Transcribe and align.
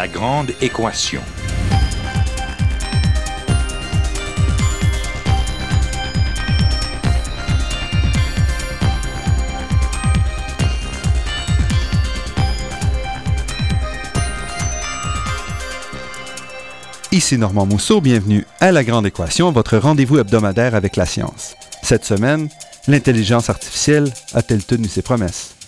La 0.00 0.08
grande 0.08 0.52
équation. 0.62 1.20
Ici 17.12 17.36
Normand 17.36 17.66
Mousseau, 17.66 18.00
bienvenue 18.00 18.46
à 18.58 18.72
La 18.72 18.82
Grande 18.84 19.04
Équation, 19.04 19.52
votre 19.52 19.76
rendez-vous 19.76 20.18
hebdomadaire 20.18 20.74
avec 20.74 20.96
la 20.96 21.04
science. 21.04 21.56
Cette 21.82 22.06
semaine, 22.06 22.48
l'intelligence 22.88 23.50
artificielle 23.50 24.10
a-t-elle 24.32 24.64
tenu 24.64 24.88
ses 24.88 25.02
promesses? 25.02 25.59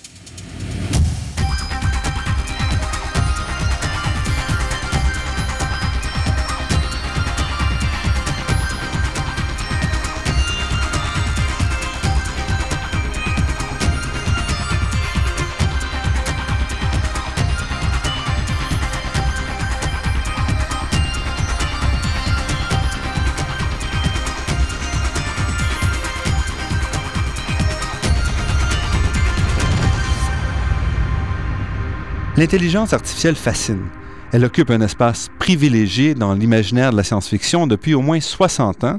L'intelligence 32.42 32.92
artificielle 32.92 33.36
fascine. 33.36 33.84
Elle 34.32 34.44
occupe 34.44 34.70
un 34.70 34.80
espace 34.80 35.28
privilégié 35.38 36.14
dans 36.16 36.34
l'imaginaire 36.34 36.90
de 36.90 36.96
la 36.96 37.04
science-fiction 37.04 37.68
depuis 37.68 37.94
au 37.94 38.00
moins 38.00 38.18
60 38.18 38.82
ans, 38.82 38.98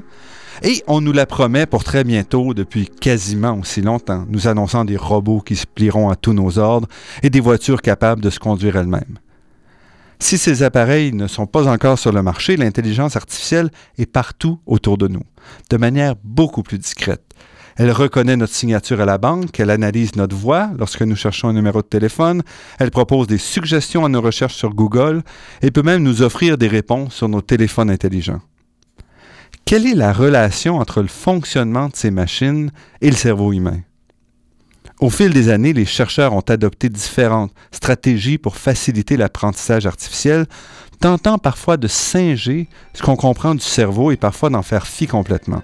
et 0.62 0.82
on 0.86 1.02
nous 1.02 1.12
la 1.12 1.26
promet 1.26 1.66
pour 1.66 1.84
très 1.84 2.04
bientôt 2.04 2.54
depuis 2.54 2.86
quasiment 2.88 3.58
aussi 3.58 3.82
longtemps, 3.82 4.24
nous 4.30 4.48
annonçant 4.48 4.86
des 4.86 4.96
robots 4.96 5.42
qui 5.42 5.56
se 5.56 5.66
plieront 5.66 6.08
à 6.08 6.16
tous 6.16 6.32
nos 6.32 6.58
ordres 6.58 6.88
et 7.22 7.28
des 7.28 7.40
voitures 7.40 7.82
capables 7.82 8.22
de 8.22 8.30
se 8.30 8.38
conduire 8.38 8.76
elles-mêmes. 8.76 9.18
Si 10.20 10.38
ces 10.38 10.62
appareils 10.62 11.12
ne 11.12 11.26
sont 11.26 11.46
pas 11.46 11.68
encore 11.68 11.98
sur 11.98 12.12
le 12.12 12.22
marché, 12.22 12.56
l'intelligence 12.56 13.14
artificielle 13.14 13.68
est 13.98 14.10
partout 14.10 14.58
autour 14.64 14.96
de 14.96 15.06
nous, 15.06 15.24
de 15.68 15.76
manière 15.76 16.14
beaucoup 16.24 16.62
plus 16.62 16.78
discrète. 16.78 17.23
Elle 17.76 17.90
reconnaît 17.90 18.36
notre 18.36 18.54
signature 18.54 19.00
à 19.00 19.04
la 19.04 19.18
banque, 19.18 19.58
elle 19.58 19.70
analyse 19.70 20.14
notre 20.14 20.36
voix 20.36 20.70
lorsque 20.78 21.02
nous 21.02 21.16
cherchons 21.16 21.48
un 21.48 21.52
numéro 21.52 21.82
de 21.82 21.86
téléphone, 21.86 22.42
elle 22.78 22.92
propose 22.92 23.26
des 23.26 23.38
suggestions 23.38 24.04
à 24.04 24.08
nos 24.08 24.20
recherches 24.20 24.54
sur 24.54 24.74
Google 24.74 25.22
et 25.60 25.72
peut 25.72 25.82
même 25.82 26.02
nous 26.02 26.22
offrir 26.22 26.56
des 26.56 26.68
réponses 26.68 27.14
sur 27.14 27.28
nos 27.28 27.40
téléphones 27.40 27.90
intelligents. 27.90 28.40
Quelle 29.64 29.86
est 29.86 29.94
la 29.94 30.12
relation 30.12 30.78
entre 30.78 31.02
le 31.02 31.08
fonctionnement 31.08 31.88
de 31.88 31.96
ces 31.96 32.12
machines 32.12 32.70
et 33.00 33.10
le 33.10 33.16
cerveau 33.16 33.52
humain? 33.52 33.80
Au 35.00 35.10
fil 35.10 35.32
des 35.32 35.48
années, 35.48 35.72
les 35.72 35.86
chercheurs 35.86 36.32
ont 36.32 36.40
adopté 36.40 36.88
différentes 36.88 37.52
stratégies 37.72 38.38
pour 38.38 38.56
faciliter 38.56 39.16
l'apprentissage 39.16 39.86
artificiel, 39.86 40.46
tentant 41.00 41.38
parfois 41.38 41.76
de 41.76 41.88
singer 41.88 42.68
ce 42.92 43.02
qu'on 43.02 43.16
comprend 43.16 43.54
du 43.54 43.62
cerveau 43.62 44.12
et 44.12 44.16
parfois 44.16 44.50
d'en 44.50 44.62
faire 44.62 44.86
fi 44.86 45.08
complètement. 45.08 45.62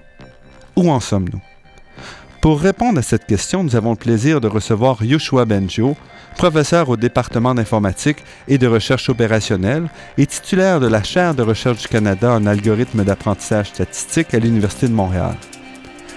Où 0.75 0.91
en 0.91 0.98
sommes-nous? 0.98 1.41
Pour 2.41 2.59
répondre 2.59 2.99
à 2.99 3.03
cette 3.03 3.27
question, 3.27 3.62
nous 3.62 3.77
avons 3.77 3.91
le 3.91 3.97
plaisir 3.97 4.41
de 4.41 4.49
recevoir 4.49 5.05
Yoshua 5.05 5.45
Benjo, 5.45 5.95
professeur 6.39 6.89
au 6.89 6.97
département 6.97 7.55
d'informatique 7.55 8.25
et 8.49 8.56
de 8.56 8.67
recherche 8.67 9.11
opérationnelle 9.11 9.91
et 10.17 10.25
titulaire 10.25 10.81
de 10.81 10.87
la 10.87 11.03
chaire 11.03 11.34
de 11.34 11.43
recherche 11.43 11.83
du 11.83 11.89
Canada 11.89 12.33
en 12.33 12.47
algorithme 12.47 13.05
d'apprentissage 13.05 13.67
statistique 13.67 14.33
à 14.33 14.39
l'Université 14.39 14.89
de 14.89 14.95
Montréal. 14.95 15.37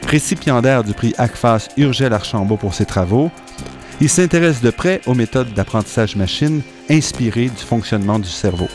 Récipiendaire 0.08 0.86
du 0.86 0.94
prix 0.94 1.14
ACFAS 1.18 1.68
Urgel 1.76 2.14
Archambault 2.14 2.56
pour 2.56 2.74
ses 2.74 2.86
travaux, 2.86 3.30
il 4.00 4.08
s'intéresse 4.08 4.62
de 4.62 4.70
près 4.70 5.02
aux 5.06 5.16
méthodes 5.16 5.54
d'apprentissage 5.54 6.16
machine 6.16 6.62
inspirées 6.90 7.50
du 7.50 7.64
fonctionnement 7.64 8.20
du 8.20 8.30
cerveau. 8.30 8.70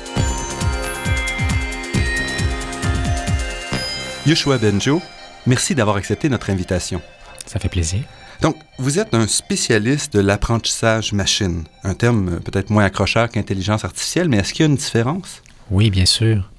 Yoshua 4.27 4.59
Benjo, 4.59 5.01
merci 5.47 5.75
d'avoir 5.75 5.97
accepté 5.97 6.29
notre 6.29 6.51
invitation. 6.51 7.01
Ça 7.49 7.59
fait 7.59 7.71
plaisir. 7.71 8.01
Donc, 8.43 8.57
vous 8.79 8.99
êtes 8.99 9.15
un 9.15 9.27
spécialiste 9.27 10.13
de 10.15 10.21
l'apprentissage 10.21 11.13
machine, 11.13 11.65
un 11.83 11.95
terme 11.95 12.29
euh, 12.29 12.39
peut-être 12.41 12.71
moins 12.71 12.85
accrocheur 12.85 13.31
qu'intelligence 13.31 13.85
artificielle, 13.85 14.29
mais 14.29 14.37
est-ce 14.37 14.53
qu'il 14.53 14.67
y 14.67 14.69
a 14.69 14.71
une 14.71 14.77
différence? 14.77 15.43
Oui, 15.71 15.91
bien 15.91 16.07
sûr. 16.07 16.51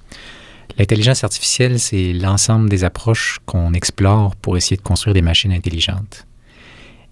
L'intelligence 0.78 1.24
artificielle, 1.24 1.80
c'est 1.80 2.12
l'ensemble 2.14 2.70
des 2.70 2.84
approches 2.84 3.40
qu'on 3.46 3.74
explore 3.74 4.36
pour 4.36 4.58
essayer 4.58 4.78
de 4.78 4.82
construire 4.82 5.14
des 5.14 5.22
machines 5.22 5.52
intelligentes. 5.52 6.26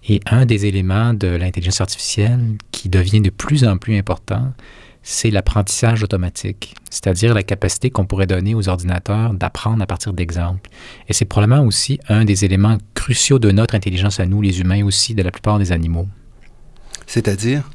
Et 0.09 0.22
un 0.26 0.46
des 0.46 0.66
éléments 0.66 1.14
de 1.14 1.28
l'intelligence 1.28 1.82
artificielle 1.82 2.56
qui 2.72 2.90
devient 2.90 3.22
de 3.22 3.30
plus 3.30 3.64
en 3.64 3.78
plus 3.78 3.98
important, 3.98 4.54
c'est 5.09 5.31
l'apprentissage 5.31 6.03
automatique, 6.03 6.75
c'est-à-dire 6.90 7.34
la 7.34 7.41
capacité 7.41 7.90
qu'on 7.90 8.06
pourrait 8.06 8.28
donner 8.28 8.56
aux 8.56 8.68
ordinateurs 8.68 9.34
d'apprendre 9.34 9.81
à 9.81 9.88
partir 9.88 10.12
d'exemples. 10.12 10.69
Et 11.07 11.13
c'est 11.13 11.23
probablement 11.23 11.63
aussi 11.63 11.97
un 12.09 12.25
des 12.25 12.44
éléments 12.44 12.78
cruciaux 12.94 13.40
de 13.40 13.50
notre 13.51 13.73
intelligence 13.73 14.19
à 14.19 14.25
nous, 14.25 14.41
les 14.41 14.59
humains, 14.59 14.84
aussi 14.84 15.16
de 15.16 15.23
la 15.23 15.31
plupart 15.31 15.59
des 15.59 15.72
animaux. 15.72 16.09
C'est-à-dire? 17.06 17.72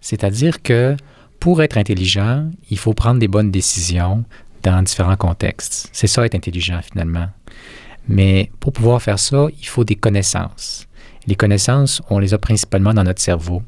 C'est-à-dire 0.00 0.62
que 0.62 0.96
pour 1.38 1.62
être 1.62 1.78
intelligent, 1.78 2.50
il 2.68 2.76
faut 2.76 2.92
prendre 2.92 3.20
des 3.20 3.28
bonnes 3.28 3.52
décisions 3.52 4.24
dans 4.64 4.82
différents 4.82 5.16
contextes. 5.16 5.88
C'est 5.92 6.08
ça 6.08 6.26
être 6.26 6.34
intelligent 6.34 6.80
finalement. 6.82 7.28
Mais 8.08 8.50
pour 8.58 8.72
pouvoir 8.72 9.00
faire 9.00 9.20
ça, 9.20 9.46
il 9.60 9.66
faut 9.68 9.84
des 9.84 9.94
connaissances. 9.94 10.88
Les 11.28 11.36
connaissances, 11.36 12.02
on 12.10 12.18
les 12.18 12.34
a 12.34 12.38
principalement 12.38 12.92
dans 12.92 13.04
notre 13.04 13.22
cerveau. 13.22 13.62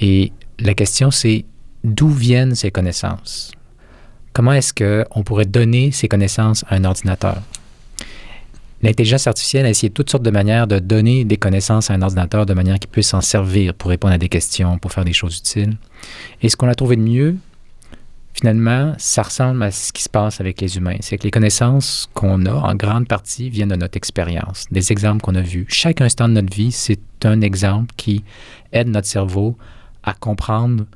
Et 0.00 0.32
la 0.58 0.72
question, 0.72 1.10
c'est 1.10 1.44
d'où 1.84 2.08
viennent 2.08 2.54
ces 2.54 2.70
connaissances? 2.70 3.52
Comment 4.32 4.52
est-ce 4.52 4.72
qu'on 4.72 5.22
pourrait 5.22 5.46
donner 5.46 5.90
ces 5.90 6.08
connaissances 6.08 6.64
à 6.68 6.76
un 6.76 6.84
ordinateur? 6.84 7.42
L'intelligence 8.82 9.26
artificielle 9.26 9.66
a 9.66 9.70
essayé 9.70 9.90
toutes 9.90 10.08
sortes 10.08 10.22
de 10.22 10.30
manières 10.30 10.66
de 10.66 10.78
donner 10.78 11.24
des 11.24 11.36
connaissances 11.36 11.90
à 11.90 11.94
un 11.94 12.02
ordinateur 12.02 12.46
de 12.46 12.54
manière 12.54 12.78
qu'il 12.78 12.88
puisse 12.90 13.08
s'en 13.08 13.20
servir 13.20 13.74
pour 13.74 13.90
répondre 13.90 14.14
à 14.14 14.18
des 14.18 14.30
questions, 14.30 14.78
pour 14.78 14.92
faire 14.92 15.04
des 15.04 15.12
choses 15.12 15.38
utiles. 15.38 15.76
Et 16.40 16.48
ce 16.48 16.56
qu'on 16.56 16.68
a 16.68 16.74
trouvé 16.74 16.96
de 16.96 17.02
mieux, 17.02 17.36
finalement, 18.32 18.94
ça 18.96 19.22
ressemble 19.22 19.62
à 19.64 19.70
ce 19.70 19.92
qui 19.92 20.02
se 20.02 20.08
passe 20.08 20.40
avec 20.40 20.62
les 20.62 20.78
humains. 20.78 20.96
C'est 21.00 21.18
que 21.18 21.24
les 21.24 21.30
connaissances 21.30 22.08
qu'on 22.14 22.46
a, 22.46 22.54
en 22.54 22.74
grande 22.74 23.06
partie, 23.06 23.50
viennent 23.50 23.68
de 23.68 23.76
notre 23.76 23.98
expérience, 23.98 24.64
des 24.70 24.92
exemples 24.92 25.20
qu'on 25.20 25.34
a 25.34 25.42
vus. 25.42 25.66
Chaque 25.68 26.00
instant 26.00 26.28
de 26.28 26.34
notre 26.34 26.54
vie, 26.54 26.72
c'est 26.72 27.00
un 27.24 27.42
exemple 27.42 27.92
qui 27.98 28.24
aide 28.72 28.88
notre 28.88 29.08
cerveau 29.08 29.58
à 30.04 30.14
comprendre 30.14 30.86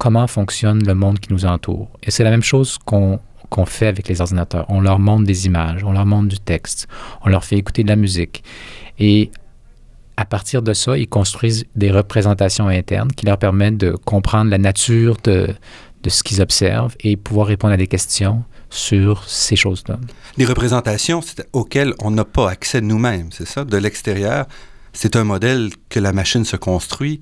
comment 0.00 0.26
fonctionne 0.26 0.82
le 0.82 0.94
monde 0.94 1.20
qui 1.20 1.30
nous 1.30 1.44
entoure. 1.44 1.90
Et 2.02 2.10
c'est 2.10 2.24
la 2.24 2.30
même 2.30 2.42
chose 2.42 2.78
qu'on 2.78 3.20
fait 3.66 3.86
avec 3.86 4.08
les 4.08 4.22
ordinateurs. 4.22 4.64
On 4.70 4.80
leur 4.80 4.98
montre 4.98 5.24
des 5.24 5.44
images, 5.44 5.84
on 5.84 5.92
leur 5.92 6.06
montre 6.06 6.28
du 6.28 6.40
texte, 6.40 6.88
on 7.22 7.28
leur 7.28 7.44
fait 7.44 7.56
écouter 7.56 7.84
de 7.84 7.88
la 7.88 7.96
musique. 7.96 8.42
Et 8.98 9.30
à 10.16 10.24
partir 10.24 10.62
de 10.62 10.72
ça, 10.72 10.96
ils 10.96 11.06
construisent 11.06 11.66
des 11.76 11.90
représentations 11.90 12.68
internes 12.68 13.12
qui 13.12 13.26
leur 13.26 13.36
permettent 13.36 13.76
de 13.76 13.90
comprendre 13.92 14.50
la 14.50 14.56
nature 14.56 15.18
de, 15.22 15.54
ce 16.08 16.22
qu'ils 16.22 16.40
observent 16.40 16.96
et 17.00 17.18
pouvoir 17.18 17.48
répondre 17.48 17.74
à 17.74 17.76
des 17.76 17.86
questions 17.86 18.42
sur 18.70 19.28
ces 19.28 19.56
choses-là. 19.56 19.98
Des 20.38 20.46
représentations 20.46 21.20
auxquelles 21.52 21.92
on 21.98 22.10
n'a 22.10 22.24
pas 22.24 22.48
accès 22.48 22.80
nous-mêmes, 22.80 23.28
c'est 23.32 23.46
ça? 23.46 23.66
De 23.66 23.76
l'extérieur, 23.76 24.46
c'est 24.94 25.14
un 25.14 25.24
modèle 25.24 25.70
que 25.90 26.00
la 26.00 26.14
machine 26.14 26.46
se 26.46 26.56
construit 26.56 27.20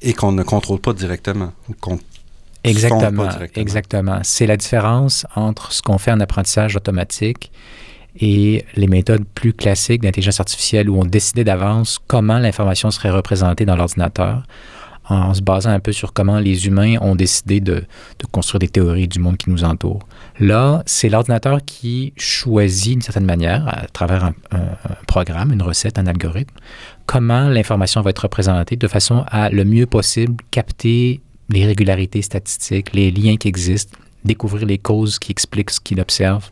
et 0.00 0.14
qu'on 0.14 0.32
ne 0.32 0.42
contrôle 0.42 0.80
pas 0.80 0.94
directement, 0.94 1.52
Exactement, 2.64 3.28
exactement. 3.54 4.18
C'est 4.22 4.46
la 4.46 4.56
différence 4.56 5.26
entre 5.36 5.72
ce 5.72 5.82
qu'on 5.82 5.98
fait 5.98 6.12
en 6.12 6.20
apprentissage 6.20 6.76
automatique 6.76 7.52
et 8.16 8.64
les 8.74 8.86
méthodes 8.86 9.24
plus 9.34 9.52
classiques 9.52 10.02
d'intelligence 10.02 10.40
artificielle 10.40 10.88
où 10.88 10.98
on 10.98 11.04
décidait 11.04 11.44
d'avance 11.44 11.98
comment 12.06 12.38
l'information 12.38 12.90
serait 12.90 13.10
représentée 13.10 13.64
dans 13.64 13.76
l'ordinateur 13.76 14.44
en 15.06 15.34
se 15.34 15.42
basant 15.42 15.70
un 15.70 15.80
peu 15.80 15.92
sur 15.92 16.12
comment 16.12 16.38
les 16.38 16.66
humains 16.66 16.96
ont 17.00 17.14
décidé 17.14 17.60
de, 17.60 17.74
de 17.74 18.26
construire 18.30 18.60
des 18.60 18.68
théories 18.68 19.08
du 19.08 19.18
monde 19.18 19.36
qui 19.36 19.50
nous 19.50 19.64
entoure. 19.64 20.00
Là, 20.40 20.82
c'est 20.86 21.08
l'ordinateur 21.08 21.58
qui 21.64 22.14
choisit 22.16 22.94
d'une 22.94 23.02
certaine 23.02 23.26
manière, 23.26 23.68
à 23.68 23.86
travers 23.88 24.24
un, 24.24 24.34
un, 24.52 24.94
programme, 25.06 25.52
une 25.52 25.62
recette, 25.62 25.98
un 25.98 26.06
algorithme, 26.06 26.54
comment 27.06 27.48
l'information 27.48 28.00
va 28.00 28.10
être 28.10 28.20
représentée 28.20 28.76
de 28.76 28.88
façon 28.88 29.24
à 29.28 29.50
le 29.50 29.64
mieux 29.64 29.86
possible 29.86 30.42
capter 30.50 31.20
les 31.50 31.66
régularités 31.66 32.22
statistiques, 32.22 32.92
les 32.94 33.10
liens 33.10 33.36
qui 33.36 33.48
existent, 33.48 33.96
découvrir 34.24 34.66
les 34.66 34.78
causes 34.78 35.18
qui 35.18 35.32
expliquent 35.32 35.70
ce 35.70 35.80
qu'il 35.80 36.00
observe. 36.00 36.48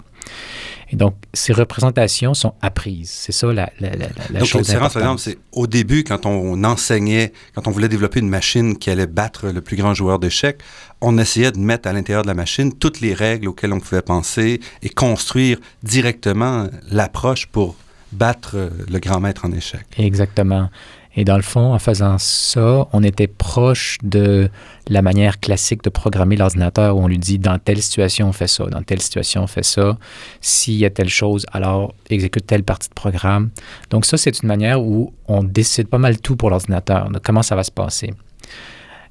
Et 0.90 0.96
donc, 0.96 1.14
ces 1.32 1.54
représentations 1.54 2.34
sont 2.34 2.54
apprises. 2.60 3.10
C'est 3.10 3.32
ça 3.32 3.46
la, 3.46 3.72
la, 3.80 3.90
la, 3.90 4.08
la 4.30 4.40
donc, 4.40 4.48
chose 4.48 4.66
différence, 4.66 4.92
par 4.92 5.02
exemple, 5.02 5.20
c'est 5.20 5.38
au 5.52 5.66
début, 5.66 6.04
quand 6.04 6.26
on 6.26 6.62
enseignait, 6.64 7.32
quand 7.54 7.66
on 7.66 7.70
voulait 7.70 7.88
développer 7.88 8.20
une 8.20 8.28
machine 8.28 8.76
qui 8.76 8.90
allait 8.90 9.06
battre 9.06 9.48
le 9.48 9.62
plus 9.62 9.76
grand 9.76 9.94
joueur 9.94 10.18
d'échecs, 10.18 10.60
on 11.00 11.16
essayait 11.18 11.50
de 11.50 11.58
mettre 11.58 11.88
à 11.88 11.94
l'intérieur 11.94 12.22
de 12.22 12.28
la 12.28 12.34
machine 12.34 12.74
toutes 12.74 13.00
les 13.00 13.14
règles 13.14 13.48
auxquelles 13.48 13.72
on 13.72 13.80
pouvait 13.80 14.02
penser 14.02 14.60
et 14.82 14.90
construire 14.90 15.58
directement 15.82 16.68
l'approche 16.90 17.46
pour 17.46 17.74
battre 18.12 18.70
le 18.90 18.98
grand 18.98 19.18
maître 19.20 19.46
en 19.46 19.52
échecs. 19.52 19.86
Exactement. 19.96 20.68
Et 21.14 21.24
dans 21.24 21.36
le 21.36 21.42
fond, 21.42 21.74
en 21.74 21.78
faisant 21.78 22.16
ça, 22.18 22.88
on 22.92 23.02
était 23.02 23.26
proche 23.26 23.98
de 24.02 24.48
la 24.88 25.02
manière 25.02 25.40
classique 25.40 25.82
de 25.84 25.90
programmer 25.90 26.36
l'ordinateur 26.36 26.96
où 26.96 27.00
on 27.00 27.06
lui 27.06 27.18
dit 27.18 27.38
dans 27.38 27.58
telle 27.58 27.82
situation 27.82 28.28
on 28.28 28.32
fait 28.32 28.46
ça, 28.46 28.64
dans 28.66 28.82
telle 28.82 29.00
situation 29.00 29.42
on 29.42 29.46
fait 29.46 29.64
ça, 29.64 29.98
s'il 30.40 30.74
y 30.74 30.86
a 30.86 30.90
telle 30.90 31.10
chose, 31.10 31.44
alors 31.52 31.94
exécute 32.08 32.46
telle 32.46 32.64
partie 32.64 32.88
de 32.88 32.94
programme. 32.94 33.50
Donc 33.90 34.06
ça, 34.06 34.16
c'est 34.16 34.42
une 34.42 34.48
manière 34.48 34.82
où 34.82 35.12
on 35.28 35.42
décide 35.42 35.88
pas 35.88 35.98
mal 35.98 36.18
tout 36.18 36.36
pour 36.36 36.50
l'ordinateur, 36.50 37.10
de 37.10 37.18
comment 37.18 37.42
ça 37.42 37.56
va 37.56 37.64
se 37.64 37.70
passer. 37.70 38.14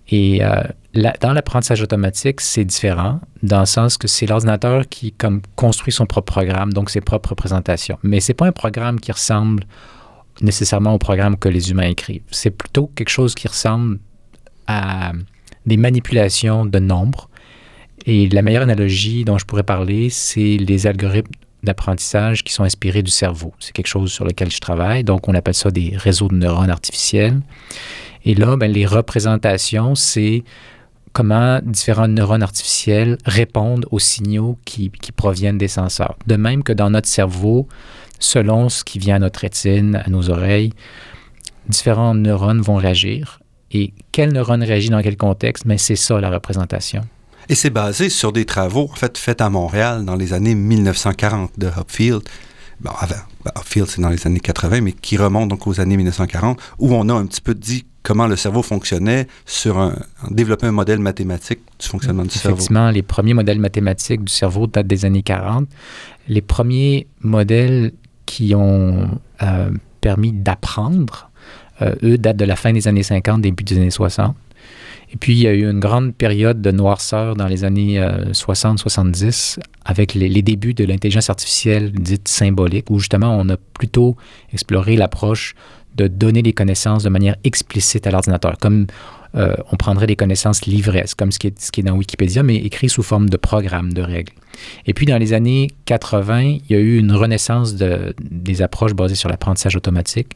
Et 0.10 0.44
euh, 0.44 0.62
dans 1.22 1.32
l'apprentissage 1.32 1.82
automatique, 1.82 2.42
c'est 2.42 2.66
différent, 2.66 3.22
dans 3.44 3.62
le 3.62 3.66
sens 3.66 3.98
que 3.98 4.08
c'est 4.08 4.26
l'ordinateur 4.26 4.90
qui 4.90 5.14
comme, 5.14 5.42
construit 5.56 5.94
son 5.94 6.06
propre 6.06 6.34
programme, 6.34 6.74
donc 6.74 6.90
ses 6.90 7.00
propres 7.00 7.30
représentations. 7.30 7.98
Mais 8.04 8.20
ce 8.20 8.32
n'est 8.32 8.36
pas 8.36 8.48
un 8.48 8.52
programme 8.52 9.00
qui 9.00 9.12
ressemble 9.12 9.64
nécessairement 10.42 10.94
au 10.94 10.98
programme 10.98 11.38
que 11.38 11.50
les 11.50 11.72
humains 11.72 11.90
écrivent. 11.90 12.24
C'est 12.32 12.52
plutôt 12.52 12.88
quelque 12.96 13.10
chose 13.10 13.36
qui 13.36 13.48
ressemble 13.48 14.00
à 14.68 15.12
des 15.66 15.78
manipulations 15.78 16.66
de 16.66 16.80
nombres. 16.80 17.30
Et 18.06 18.30
la 18.30 18.42
meilleure 18.42 18.64
analogie 18.64 19.26
dont 19.26 19.38
je 19.38 19.46
pourrais 19.46 19.64
parler, 19.64 20.10
c'est 20.10 20.58
les 20.58 20.88
algorithmes 20.88 21.32
d'apprentissage 21.64 22.44
qui 22.44 22.54
sont 22.54 22.64
inspirés 22.64 23.04
du 23.04 23.12
cerveau. 23.12 23.54
C'est 23.60 23.72
quelque 23.72 23.88
chose 23.88 24.12
sur 24.12 24.26
lequel 24.26 24.52
je 24.52 24.60
travaille. 24.60 25.04
Donc, 25.04 25.28
on 25.28 25.36
appelle 25.36 25.54
ça 25.54 25.70
des 25.70 25.94
réseaux 25.96 26.28
de 26.28 26.36
neurones 26.36 26.72
artificiels. 26.72 27.42
Et 28.26 28.34
là, 28.34 28.58
ben, 28.58 28.72
les 28.72 28.86
représentations, 28.86 29.94
c'est 29.94 30.44
comment 31.14 31.60
différents 31.64 32.08
neurones 32.08 32.44
artificiels 32.44 33.18
répondent 33.26 33.86
aux 33.92 34.00
signaux 34.00 34.58
qui, 34.66 34.90
qui, 34.90 35.12
proviennent 35.12 35.58
des 35.58 35.68
senseurs. 35.68 36.16
De 36.26 36.36
même 36.36 36.64
que 36.64 36.74
dans 36.74 36.90
notre 36.90 37.08
cerveau, 37.08 37.68
selon 38.22 38.70
ce 38.70 38.86
qui 38.86 39.00
vient 39.00 39.18
à 39.18 39.20
notre 39.20 39.42
rétine, 39.42 40.02
à 40.06 40.10
nos 40.10 40.30
oreilles, 40.30 40.72
différents 41.68 42.16
neurones 42.16 42.62
vont 42.62 42.76
réagir. 42.76 43.42
Et 43.72 43.94
quel 44.12 44.32
neurone 44.32 44.64
réagit 44.64 44.90
dans 44.90 45.02
quel 45.02 45.18
contexte, 45.18 45.66
mais 45.66 45.78
c'est 45.78 45.96
ça 45.96 46.20
la 46.22 46.30
représentation. 46.30 47.02
Et 47.50 47.56
c'est 47.56 47.70
basé 47.70 48.10
sur 48.10 48.32
des 48.32 48.46
travaux 48.46 48.90
en 48.92 48.96
fait 48.96 49.18
faits 49.18 49.42
à 49.42 49.50
Montréal 49.50 50.06
dans 50.06 50.16
les 50.16 50.34
années 50.34 50.56
1940 50.56 51.52
de 51.58 51.68
Hopfield. 51.68 52.22
Bon, 52.80 52.92
avant, 53.00 53.16
ben, 53.44 53.52
Hopfield 53.56 53.88
c'est 53.88 54.02
dans 54.02 54.10
les 54.10 54.26
années 54.28 54.40
80, 54.40 54.82
mais 54.82 54.92
qui 54.92 55.18
remonte 55.18 55.50
donc 55.50 55.68
aux 55.68 55.80
années 55.80 55.98
1940, 55.98 56.60
où 56.80 56.94
on 56.94 57.10
a 57.10 57.14
un 57.14 57.26
petit 57.26 57.42
peu 57.42 57.56
dit 57.56 57.86
comment 58.04 58.28
le 58.28 58.36
cerveau 58.36 58.62
fonctionnait 58.62 59.28
sur 59.46 59.78
un, 59.78 59.96
développer 60.30 60.68
un 60.68 60.72
modèle 60.72 61.00
mathématique 61.00 61.60
du 61.80 61.88
fonctionnement 61.88 62.24
du 62.24 62.30
cerveau. 62.30 62.58
Effectivement, 62.58 62.90
les 62.90 63.04
premiers 63.04 63.34
modèles 63.34 63.60
mathématiques 63.60 64.24
du 64.24 64.34
cerveau 64.34 64.68
datent 64.68 64.88
des 64.88 65.06
années 65.06 65.24
40. 65.24 65.68
Les 66.28 66.42
premiers 66.42 67.08
modèles 67.22 67.94
qui 68.32 68.56
ont 68.56 69.10
euh, 69.44 69.70
permis 70.00 70.32
d'apprendre, 70.32 71.30
euh, 71.82 71.94
eux, 72.02 72.18
datent 72.18 72.38
de 72.38 72.46
la 72.46 72.56
fin 72.56 72.72
des 72.72 72.88
années 72.88 73.04
50, 73.04 73.42
début 73.42 73.66
des 73.66 73.76
années 73.76 73.92
60. 73.92 74.34
Et 75.14 75.18
puis, 75.18 75.34
il 75.34 75.40
y 75.40 75.48
a 75.48 75.54
eu 75.54 75.70
une 75.70 75.82
grande 75.82 76.16
période 76.16 76.62
de 76.62 76.72
noirceur 76.72 77.36
dans 77.36 77.48
les 77.48 77.66
années 77.66 78.00
euh, 78.00 78.32
60-70 78.32 79.60
avec 79.84 80.14
les, 80.14 80.42
débuts 80.42 80.74
de 80.74 80.86
l'intelligence 80.86 81.30
artificielle 81.30 81.92
dite 81.92 82.30
symbolique, 82.30 82.90
où 82.90 83.00
justement, 83.00 83.36
on 83.38 83.50
a 83.50 83.58
plutôt 83.58 84.16
exploré 84.54 84.96
l'approche 84.96 85.54
de 85.96 86.08
donner 86.08 86.42
les 86.42 86.54
connaissances 86.54 87.04
de 87.04 87.10
manière 87.10 87.36
explicite 87.44 88.08
à 88.08 88.12
l'ordinateur, 88.12 88.56
euh, 89.36 89.56
on 89.72 89.78
prendrait 89.78 90.08
des 90.08 90.16
connaissances 90.16 90.66
livresses, 90.66 91.16
comme 91.16 91.32
ce 91.32 91.40
qui, 91.40 91.48
est, 91.48 91.84
dans 91.84 91.94
Wikipédia, 91.94 92.44
mais 92.44 92.58
écrit 92.58 92.90
sous 92.90 93.04
forme 93.04 93.30
de 93.30 93.38
programme, 93.38 93.94
de 93.94 94.02
règles. 94.02 94.34
Et 94.86 94.94
puis, 94.94 95.06
dans 95.06 95.18
les 95.18 95.34
années 95.34 95.70
80, 95.86 96.42
il 96.42 96.62
y 96.70 96.76
a 96.76 96.80
eu 96.80 96.98
une 96.98 97.14
renaissance 97.14 97.76
de, 97.76 98.14
des 98.20 98.62
approches 98.62 98.94
basées 98.94 99.16
sur 99.16 99.30
l'apprentissage 99.30 99.76
automatique. 99.76 100.36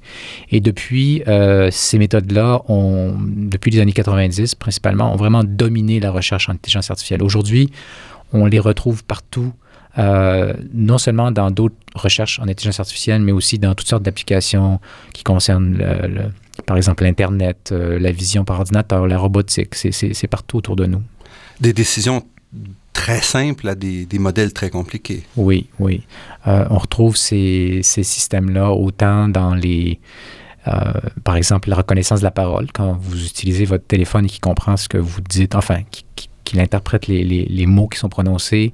Et 0.51 0.61
depuis, 0.61 1.23
euh, 1.27 1.69
ces 1.71 1.97
méthodes-là, 1.97 2.61
depuis 2.69 3.71
les 3.71 3.79
années 3.79 3.91
90 3.91 4.55
principalement, 4.55 5.13
ont 5.13 5.17
vraiment 5.17 5.43
dominé 5.43 5.99
la 5.99 6.11
recherche 6.11 6.47
en 6.49 6.53
intelligence 6.53 6.89
artificielle. 6.89 7.21
Aujourd'hui, 7.21 7.71
on 8.31 8.45
les 8.45 8.59
retrouve 8.59 9.03
partout 9.03 9.53
euh, 9.97 10.53
non 10.73 10.97
seulement 10.97 11.31
dans 11.31 11.51
d'autres 11.51 11.75
recherches 11.95 12.39
en 12.39 12.43
intelligence 12.43 12.81
artificielle, 12.81 13.21
mais 13.21 13.31
aussi 13.31 13.59
dans 13.59 13.73
toutes 13.75 13.87
sortes 13.87 14.03
d'applications 14.03 14.79
qui 15.13 15.23
concernent, 15.23 15.77
le, 15.77 16.31
par 16.65 16.77
exemple, 16.77 17.03
l'Internet, 17.03 17.69
euh, 17.71 17.99
la 17.99 18.11
vision 18.11 18.45
par 18.45 18.59
ordinateur, 18.59 19.07
la 19.07 19.17
robotique. 19.17 19.75
C'est 19.75 20.27
partout 20.27 20.57
autour 20.57 20.75
de 20.75 20.85
nous. 20.85 21.01
Des 21.59 21.73
décisions 21.73 22.23
très 22.93 23.21
simples 23.21 23.67
à 23.67 23.75
des, 23.75 24.05
des 24.05 24.19
modèles 24.19 24.53
très 24.53 24.69
compliqués. 24.69 25.23
Oui, 25.35 25.67
oui. 25.79 26.03
Euh, 26.47 26.65
on 26.69 26.77
retrouve 26.77 27.17
ces, 27.17 27.81
ces 27.83 28.03
systèmes-là 28.03 28.71
autant 28.71 29.27
dans 29.27 29.53
les... 29.53 29.99
Euh, 30.67 30.93
par 31.23 31.35
exemple, 31.35 31.69
la 31.69 31.75
reconnaissance 31.75 32.21
de 32.21 32.23
la 32.23 32.31
parole, 32.31 32.67
quand 32.73 32.97
vous 32.99 33.23
utilisez 33.25 33.65
votre 33.65 33.85
téléphone 33.85 34.25
et 34.25 34.29
qui 34.29 34.39
comprend 34.39 34.77
ce 34.77 34.89
que 34.89 34.97
vous 34.97 35.21
dites, 35.21 35.53
enfin, 35.53 35.81
qui, 35.91 36.05
qui 36.15 36.29
qu'il 36.45 36.59
interprète 36.59 37.07
les, 37.07 37.23
les, 37.23 37.43
les, 37.45 37.65
mots 37.65 37.87
qui 37.87 37.99
sont 37.99 38.07
prononcés, 38.07 38.71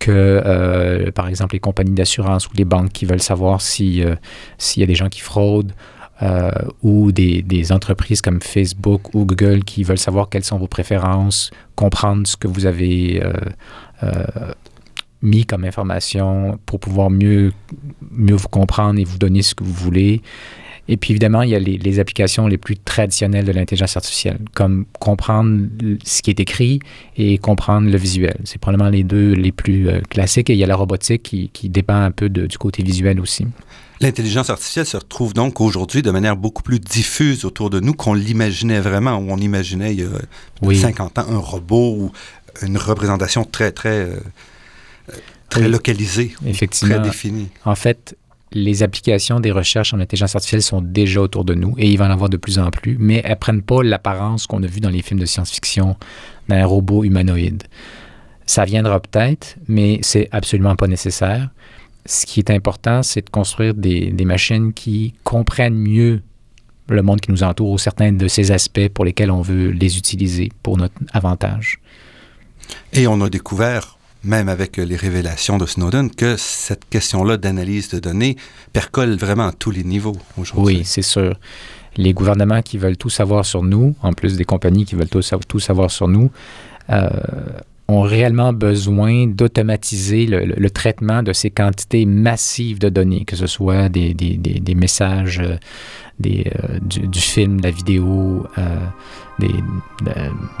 que, 0.00 0.10
euh, 0.10 1.12
par 1.12 1.28
exemple, 1.28 1.54
les 1.54 1.60
compagnies 1.60 1.92
d'assurance 1.92 2.48
ou 2.48 2.50
les 2.56 2.64
banques 2.64 2.90
qui 2.90 3.04
veulent 3.04 3.22
savoir 3.22 3.60
si, 3.60 4.02
euh, 4.02 4.16
s'il 4.58 4.80
y 4.80 4.84
a 4.84 4.86
des 4.86 4.94
gens 4.96 5.08
qui 5.08 5.20
fraudent, 5.20 5.72
euh, 6.22 6.50
ou 6.82 7.12
des, 7.12 7.72
entreprises 7.72 8.20
comme 8.20 8.40
Facebook 8.40 9.14
ou 9.14 9.24
Google 9.24 9.64
qui 9.64 9.84
veulent 9.84 9.98
savoir 9.98 10.28
quelles 10.28 10.44
sont 10.44 10.58
vos 10.58 10.66
préférences, 10.66 11.50
comprendre 11.76 12.26
ce 12.26 12.36
que 12.36 12.48
vous 12.48 12.66
avez 12.66 13.22
mis 15.22 15.44
comme 15.44 15.64
information 15.64 16.58
pour 16.66 16.80
pouvoir 16.80 17.10
mieux, 17.10 17.52
mieux 18.10 18.34
vous 18.34 18.48
comprendre 18.48 18.98
et 18.98 19.04
vous 19.04 19.18
donner 19.18 19.42
ce 19.42 19.54
que 19.54 19.64
vous 19.64 19.72
voulez. 19.72 20.22
Et 20.88 20.96
puis 20.96 21.12
évidemment, 21.12 21.42
il 21.42 21.50
y 21.50 21.54
a 21.54 21.58
les, 21.60 22.00
applications 22.00 22.48
les 22.48 22.58
plus 22.58 22.76
traditionnelles 22.76 23.44
de 23.44 23.52
l'intelligence 23.52 23.96
artificielle, 23.96 24.38
comme 24.54 24.86
comprendre 24.98 25.68
ce 26.04 26.20
qui 26.20 26.30
est 26.30 26.40
écrit 26.40 26.80
et 27.16 27.38
comprendre 27.38 27.88
le 27.88 27.96
visuel. 27.96 28.36
C'est 28.42 28.60
probablement 28.60 28.90
les 28.90 29.04
deux 29.04 29.32
les 29.32 29.52
plus 29.52 29.88
euh, 29.88 30.00
classiques. 30.00 30.50
Et 30.50 30.54
il 30.54 30.58
y 30.58 30.64
a 30.64 30.66
la 30.66 30.74
robotique 30.74 31.22
qui, 31.22 31.48
qui 31.50 31.68
dépend 31.68 31.94
un 31.94 32.10
peu 32.10 32.28
du 32.28 32.58
côté 32.58 32.82
visuel 32.82 33.20
aussi. 33.20 33.46
L'intelligence 34.00 34.48
artificielle 34.48 34.86
se 34.86 34.96
retrouve 34.96 35.34
donc 35.34 35.60
aujourd'hui 35.60 36.00
de 36.00 36.10
manière 36.10 36.36
beaucoup 36.36 36.62
plus 36.62 36.80
diffuse 36.80 37.44
autour 37.44 37.68
de 37.68 37.80
nous 37.80 37.92
qu'on 37.92 38.14
l'imaginait 38.14 38.80
vraiment, 38.80 39.16
où 39.16 39.30
on 39.30 39.36
imaginait 39.36 39.92
il 39.92 40.00
y 40.00 40.04
a 40.04 40.08
oui. 40.62 40.78
50 40.78 41.18
ans 41.18 41.26
un 41.28 41.38
robot 41.38 41.94
ou 41.98 42.12
une 42.62 42.78
représentation 42.78 43.44
très, 43.44 43.72
très, 43.72 44.00
euh, 44.00 44.16
très 45.50 45.64
oui. 45.64 45.70
localisée, 45.70 46.34
Effectivement. 46.46 46.94
très 46.94 47.04
définie. 47.04 47.48
En 47.66 47.74
fait, 47.74 48.16
les 48.52 48.82
applications 48.82 49.38
des 49.38 49.50
recherches 49.50 49.92
en 49.92 50.00
intelligence 50.00 50.34
artificielle 50.34 50.62
sont 50.62 50.80
déjà 50.80 51.20
autour 51.20 51.44
de 51.44 51.54
nous 51.54 51.74
et 51.76 51.88
il 51.88 51.98
va 51.98 52.06
en 52.06 52.10
avoir 52.10 52.30
de 52.30 52.38
plus 52.38 52.58
en 52.58 52.70
plus, 52.70 52.96
mais 52.98 53.20
elles 53.22 53.32
ne 53.32 53.36
prennent 53.36 53.62
pas 53.62 53.82
l'apparence 53.82 54.46
qu'on 54.46 54.62
a 54.62 54.66
vue 54.66 54.80
dans 54.80 54.88
les 54.90 55.02
films 55.02 55.20
de 55.20 55.26
science-fiction 55.26 55.96
d'un 56.48 56.64
robot 56.64 57.04
humanoïde. 57.04 57.64
Ça 58.46 58.64
viendra 58.64 58.98
peut-être, 58.98 59.56
mais 59.68 60.00
c'est 60.02 60.28
absolument 60.32 60.74
pas 60.74 60.88
nécessaire. 60.88 61.50
Ce 62.06 62.26
qui 62.26 62.40
est 62.40 62.50
important, 62.50 63.02
c'est 63.02 63.24
de 63.24 63.30
construire 63.30 63.74
des, 63.74 64.10
des, 64.10 64.24
machines 64.24 64.72
qui 64.72 65.14
comprennent 65.24 65.76
mieux 65.76 66.22
le 66.88 67.02
monde 67.02 67.20
qui 67.20 67.30
nous 67.30 67.42
entoure 67.42 67.70
ou 67.70 67.78
certains 67.78 68.12
de 68.12 68.26
ces 68.26 68.50
aspects 68.50 68.88
pour 68.88 69.04
lesquels 69.04 69.30
on 69.30 69.42
veut 69.42 69.68
les 69.68 69.98
utiliser 69.98 70.50
pour 70.62 70.76
notre 70.76 70.94
avantage. 71.12 71.78
Et 72.92 73.06
on 73.06 73.20
a 73.20 73.28
découvert 73.28 73.98
même 74.24 74.48
avec 74.48 74.76
les 74.76 74.96
révélations 74.96 75.58
de 75.58 75.66
Snowden, 75.66 76.10
que 76.10 76.36
cette 76.36 76.88
question-là 76.88 77.36
d'analyse 77.36 77.88
de 77.88 77.98
données 77.98 78.36
percole 78.72 79.16
vraiment 79.16 79.48
à 79.48 79.52
tous 79.52 79.70
les 79.70 79.84
niveaux 79.84 80.16
aujourd'hui. 80.36 80.78
Oui, 80.78 80.84
c'est 80.84 81.02
sûr. 81.02 81.38
Les 81.96 82.12
gouvernements 82.12 82.62
qui 82.62 82.78
veulent 82.78 82.96
tout 82.96 83.10
savoir 83.10 83.44
sur 83.44 83.62
nous, 83.62 83.94
en 84.02 84.12
plus 84.12 84.36
des 84.36 84.44
compagnies 84.44 84.84
qui 84.84 84.94
veulent 84.94 85.08
tout, 85.08 85.22
tout 85.48 85.60
savoir 85.60 85.90
sur 85.90 86.06
nous, 86.06 86.30
euh, 86.90 87.08
ont 87.90 88.02
réellement 88.02 88.52
besoin 88.52 89.26
d'automatiser 89.26 90.26
le, 90.26 90.70
traitement 90.70 91.22
de 91.22 91.32
ces 91.32 91.50
quantités 91.50 92.06
massives 92.06 92.78
de 92.78 92.88
données, 92.88 93.24
que 93.24 93.36
ce 93.36 93.46
soit 93.46 93.88
des, 93.88 94.14
des, 94.14 94.36
des, 94.36 94.74
messages, 94.74 95.42
des, 96.18 96.46
euh, 96.46 96.78
du, 96.80 97.20
film, 97.20 97.58
de 97.58 97.64
la 97.64 97.70
vidéo, 97.70 98.46
euh, 98.58 98.76
des, 99.40 99.48
de, 99.48 100.12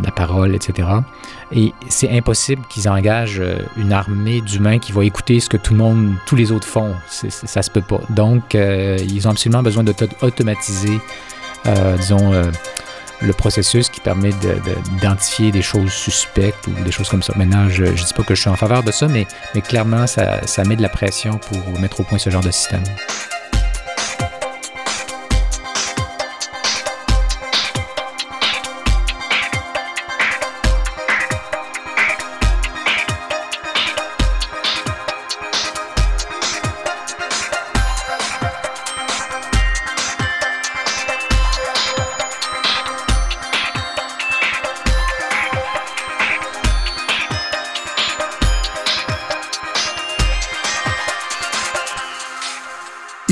la 0.04 0.10
parole, 0.10 0.54
etc. 0.54 0.88
Et 1.52 1.72
c'est 1.88 2.10
impossible 2.10 2.62
qu'ils 2.68 2.88
engagent 2.88 3.40
euh, 3.40 3.58
une 3.76 3.92
armée 3.92 4.40
d'humains 4.40 4.78
qui 4.78 4.92
va 4.92 5.04
écouter 5.04 5.40
ce 5.40 5.48
que 5.48 5.56
tout 5.56 5.74
le 5.74 5.78
monde, 5.78 6.14
tous 6.26 6.36
les 6.36 6.52
autres 6.52 6.66
font. 6.66 6.94
Ça 7.08 7.62
se 7.62 7.70
peut 7.70 7.82
pas. 7.82 8.00
Donc, 8.10 8.54
euh, 8.54 8.98
ils 9.08 9.26
ont 9.28 9.30
absolument 9.30 9.62
besoin 9.62 9.84
d'automatiser, 9.84 10.98
euh, 11.66 11.96
disons, 11.96 12.32
le 13.22 13.32
processus 13.32 13.88
qui 13.88 14.00
permet 14.00 14.30
d'identifier 14.92 15.50
des 15.50 15.62
choses 15.62 15.92
suspectes 15.92 16.66
ou 16.66 16.72
des 16.84 16.92
choses 16.92 17.08
comme 17.08 17.22
ça. 17.22 17.32
Maintenant, 17.36 17.68
je 17.68 17.84
ne 17.84 17.92
dis 17.92 18.14
pas 18.14 18.22
que 18.22 18.34
je 18.34 18.40
suis 18.40 18.50
en 18.50 18.56
faveur 18.56 18.82
de 18.82 18.92
ça, 18.92 19.08
mais, 19.08 19.26
mais 19.54 19.60
clairement, 19.60 20.06
ça, 20.06 20.46
ça 20.46 20.64
met 20.64 20.76
de 20.76 20.82
la 20.82 20.88
pression 20.88 21.38
pour 21.38 21.80
mettre 21.80 22.00
au 22.00 22.04
point 22.04 22.18
ce 22.18 22.30
genre 22.30 22.42
de 22.42 22.50
système. 22.50 22.82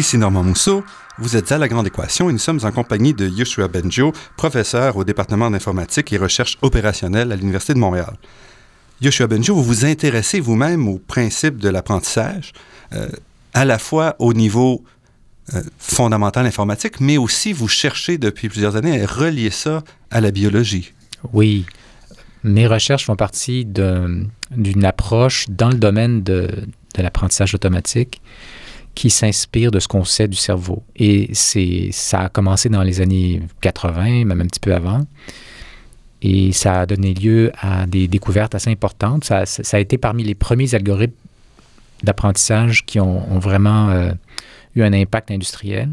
Ici 0.08 0.16
Normand 0.16 0.42
Mousseau, 0.42 0.84
vous 1.18 1.36
êtes 1.36 1.52
à 1.52 1.58
La 1.58 1.68
Grande 1.68 1.86
Équation 1.86 2.30
et 2.30 2.32
nous 2.32 2.38
sommes 2.38 2.60
en 2.62 2.72
compagnie 2.72 3.12
de 3.12 3.28
Yoshua 3.28 3.68
Benjo, 3.68 4.14
professeur 4.38 4.96
au 4.96 5.04
département 5.04 5.50
d'informatique 5.50 6.14
et 6.14 6.16
recherche 6.16 6.56
opérationnelle 6.62 7.30
à 7.30 7.36
l'Université 7.36 7.74
de 7.74 7.78
Montréal. 7.78 8.16
Yoshua 9.02 9.26
Benjo, 9.26 9.54
vous 9.54 9.62
vous 9.62 9.84
intéressez 9.84 10.40
vous-même 10.40 10.88
au 10.88 10.96
principe 10.96 11.58
de 11.58 11.68
l'apprentissage, 11.68 12.54
euh, 12.94 13.10
à 13.52 13.66
la 13.66 13.78
fois 13.78 14.16
au 14.18 14.32
niveau 14.32 14.82
euh, 15.52 15.60
fondamental 15.78 16.46
informatique, 16.46 17.00
mais 17.00 17.18
aussi 17.18 17.52
vous 17.52 17.68
cherchez 17.68 18.16
depuis 18.16 18.48
plusieurs 18.48 18.76
années 18.76 19.02
à 19.02 19.06
relier 19.06 19.50
ça 19.50 19.84
à 20.10 20.22
la 20.22 20.30
biologie. 20.30 20.94
Oui. 21.34 21.66
Mes 22.44 22.66
recherches 22.66 23.04
font 23.04 23.16
partie 23.16 23.66
d'une 23.66 24.84
approche 24.84 25.44
dans 25.50 25.68
le 25.68 25.76
domaine 25.76 26.22
de, 26.22 26.48
de 26.94 27.02
l'apprentissage 27.02 27.54
automatique 27.54 28.22
qui 28.98 29.10
s'inspire 29.10 29.70
de 29.70 29.78
ce 29.78 29.86
qu'on 29.86 30.02
sait 30.02 30.26
du 30.26 30.36
cerveau. 30.36 30.82
Et 30.96 31.30
c'est, 31.32 31.90
ça 31.92 32.22
a 32.22 32.28
commencé 32.28 32.68
dans 32.68 32.82
les 32.82 33.00
années 33.00 33.40
80, 33.60 34.24
même 34.24 34.40
un 34.40 34.46
petit 34.46 34.58
peu 34.58 34.74
avant. 34.74 35.06
Et 36.20 36.50
ça 36.50 36.80
a 36.80 36.86
donné 36.86 37.14
lieu 37.14 37.52
à 37.60 37.86
des 37.86 38.08
découvertes 38.08 38.56
assez 38.56 38.70
importantes. 38.70 39.22
Ça, 39.22 39.44
a 39.44 39.78
été 39.78 39.98
parmi 39.98 40.24
les 40.24 40.34
premiers 40.34 40.74
algorithmes 40.74 41.14
d'apprentissage 42.02 42.84
qui 42.86 42.98
ont, 42.98 43.38
vraiment 43.38 43.88
euh, 43.90 44.10
eu 44.74 44.82
un 44.82 44.92
impact 44.92 45.30
industriel. 45.30 45.90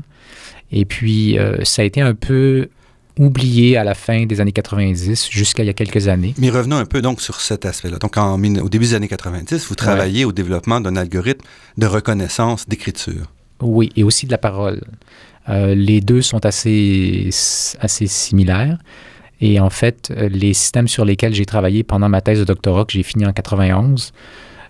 Et 0.72 0.86
puis, 0.86 1.38
euh, 1.38 1.64
ça 1.64 1.84
a 1.84 1.86
été 1.86 2.02
un 2.02 2.16
peu 2.16 2.70
oublié 3.18 3.78
à 3.78 3.84
la 3.84 3.94
fin 3.94 4.26
des 4.26 4.42
années 4.42 4.52
90 4.52 5.30
jusqu'à 5.30 5.64
il 5.64 5.68
y 5.68 5.70
a 5.70 5.74
quelques 5.74 6.08
années. 6.08 6.34
Mais 6.38 6.50
revenons 6.50 6.78
un 6.78 6.86
peu 6.86 7.02
donc 7.02 7.22
sur 7.22 7.40
cet 7.42 7.66
aspect-là. 7.66 7.98
Donc 7.98 8.18
en, 8.18 8.42
au 8.42 8.70
début 8.70 8.86
des 8.86 8.94
années 8.94 9.08
90, 9.08 9.68
vous 9.68 9.76
travaillez 9.76 10.26
au 10.26 10.32
développement 10.32 10.82
d'un 10.82 10.96
algorithme 10.96 11.46
de 11.78 11.86
reconnaissance 11.86 12.68
d'écriture. 12.68 13.32
Oui, 13.62 13.92
et 13.96 14.04
aussi 14.04 14.26
de 14.26 14.32
la 14.32 14.38
parole. 14.38 14.82
Euh, 15.48 15.76
les 15.76 16.02
deux 16.02 16.22
sont 16.22 16.46
assez, 16.46 17.30
assez 17.80 18.08
similaires. 18.08 18.78
Et 19.42 19.60
en 19.60 19.70
fait, 19.70 20.14
les 20.18 20.54
systèmes 20.54 20.88
sur 20.88 21.06
lesquels 21.06 21.34
j'ai 21.34 21.46
travaillé 21.46 21.84
pendant 21.84 22.10
ma 22.10 22.22
thèse 22.22 22.40
de 22.40 22.46
doctorat 22.46 22.86
que 22.86 22.94
j'ai 22.94 23.04
fini 23.04 23.26
en 23.26 23.34
91 23.34 24.14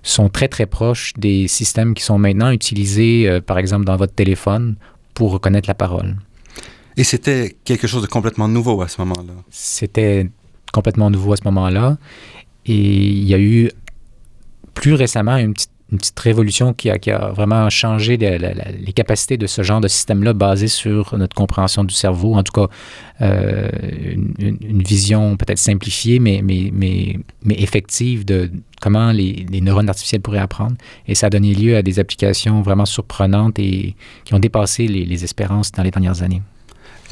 sont 0.05 0.29
très 0.29 0.47
très 0.47 0.65
proches 0.65 1.13
des 1.17 1.47
systèmes 1.47 1.93
qui 1.93 2.03
sont 2.03 2.17
maintenant 2.17 2.51
utilisés, 2.51 3.27
euh, 3.27 3.41
par 3.41 3.57
exemple, 3.57 3.85
dans 3.85 3.97
votre 3.97 4.13
téléphone 4.13 4.75
pour 5.13 5.31
reconnaître 5.31 5.67
la 5.67 5.73
parole. 5.73 6.15
Et 6.97 7.03
c'était 7.03 7.55
quelque 7.65 7.87
chose 7.87 8.01
de 8.01 8.07
complètement 8.07 8.47
nouveau 8.47 8.81
à 8.81 8.87
ce 8.87 9.01
moment-là. 9.01 9.33
C'était 9.49 10.29
complètement 10.71 11.09
nouveau 11.09 11.33
à 11.33 11.37
ce 11.37 11.43
moment-là. 11.45 11.97
Et 12.65 12.73
il 12.75 13.27
y 13.27 13.33
a 13.33 13.39
eu 13.39 13.69
plus 14.73 14.93
récemment 14.93 15.37
une 15.37 15.53
petite, 15.53 15.71
révolution 16.17 16.73
qui 16.73 16.89
a, 16.89 17.31
vraiment 17.31 17.69
changé 17.69 18.17
les 18.17 18.93
capacités 18.93 19.37
de 19.37 19.45
ce 19.45 19.61
genre 19.61 19.79
de 19.79 19.87
système-là 19.87 20.33
basé 20.33 20.67
sur 20.67 21.15
notre 21.15 21.35
compréhension 21.35 21.83
du 21.83 21.93
cerveau, 21.93 22.33
en 22.33 22.41
tout 22.41 22.51
cas 22.51 22.67
euh, 23.21 23.69
une, 24.39 24.81
vision 24.81 25.37
peut-être 25.37 25.59
simplifiée, 25.59 26.17
mais, 26.17 26.41
mais, 26.43 26.71
mais, 26.73 27.19
mais, 27.43 27.55
effective 27.59 28.25
de 28.25 28.49
comment 28.81 29.11
les, 29.11 29.45
neurones 29.61 29.87
artificiels 29.87 30.21
pourraient 30.21 30.39
apprendre. 30.39 30.75
Et 31.07 31.13
ça 31.13 31.27
a 31.27 31.29
donné 31.29 31.53
lieu 31.53 31.77
à 31.77 31.83
des 31.83 31.99
applications 31.99 32.63
vraiment 32.63 32.85
surprenantes 32.85 33.59
et 33.59 33.95
qui 34.25 34.33
ont 34.33 34.39
dépassé 34.39 34.87
les 34.87 35.23
espérances 35.23 35.71
dans 35.71 35.83
les 35.83 35.91
dernières 35.91 36.23
années 36.23 36.41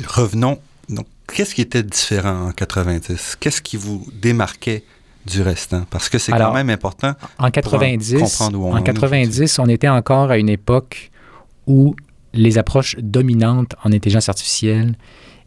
revenons. 0.07 0.59
Donc, 0.89 1.07
qu'est-ce 1.27 1.55
qui 1.55 1.61
était 1.61 1.83
différent 1.83 2.47
en 2.47 2.51
90? 2.51 3.37
Qu'est-ce 3.39 3.61
qui 3.61 3.77
vous 3.77 4.05
démarquait 4.13 4.83
du 5.25 5.41
restant? 5.41 5.85
Parce 5.89 6.09
que 6.09 6.17
c'est 6.17 6.31
quand 6.31 6.53
même 6.53 6.69
important 6.69 7.13
en 7.39 7.49
90, 7.49 8.19
comprendre 8.19 8.59
où 8.59 8.67
on 8.67 8.75
En 8.75 8.81
90, 8.81 9.59
on 9.59 9.67
était 9.67 9.87
encore 9.87 10.31
à 10.31 10.37
une 10.37 10.49
époque 10.49 11.11
où 11.67 11.95
les 12.33 12.57
approches 12.57 12.95
dominantes 12.99 13.75
en 13.83 13.91
intelligence 13.91 14.27
artificielle 14.27 14.95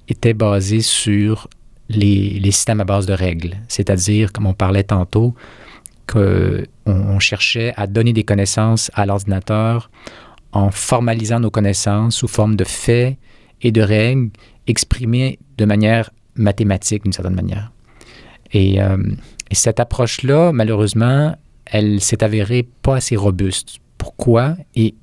étaient 0.08 0.34
basées 0.34 0.80
sur 0.80 1.48
les, 1.88 2.38
les 2.40 2.50
systèmes 2.50 2.80
à 2.80 2.84
base 2.84 3.06
de 3.06 3.12
règles. 3.12 3.56
C'est-à-dire, 3.68 4.32
comme 4.32 4.46
on 4.46 4.54
parlait 4.54 4.84
tantôt, 4.84 5.34
qu'on 6.06 6.62
on 6.86 7.18
cherchait 7.18 7.74
à 7.76 7.86
donner 7.86 8.12
des 8.12 8.24
connaissances 8.24 8.90
à 8.94 9.06
l'ordinateur 9.06 9.90
en 10.52 10.70
formalisant 10.70 11.40
nos 11.40 11.50
connaissances 11.50 12.16
sous 12.16 12.28
forme 12.28 12.56
de 12.56 12.64
faits 12.64 13.16
et 13.62 13.72
de 13.72 13.80
règles 13.80 14.30
exprimées 14.66 15.38
de 15.58 15.64
manière 15.64 16.10
mathématique 16.34 17.04
d'une 17.04 17.12
certaine 17.12 17.34
manière. 17.34 17.72
Et, 18.52 18.80
euh, 18.80 18.98
et 19.50 19.54
cette 19.54 19.80
approche-là, 19.80 20.52
malheureusement, 20.52 21.36
elle 21.66 22.00
s'est 22.00 22.22
avérée 22.22 22.68
pas 22.82 22.96
assez 22.96 23.16
robuste. 23.16 23.78
Pourquoi? 23.98 24.56
Et 24.74 24.94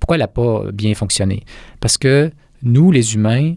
pourquoi 0.00 0.16
elle 0.16 0.20
n'a 0.20 0.28
pas 0.28 0.70
bien 0.72 0.94
fonctionné? 0.94 1.44
Parce 1.80 1.98
que 1.98 2.30
nous, 2.62 2.90
les 2.90 3.14
humains, 3.14 3.54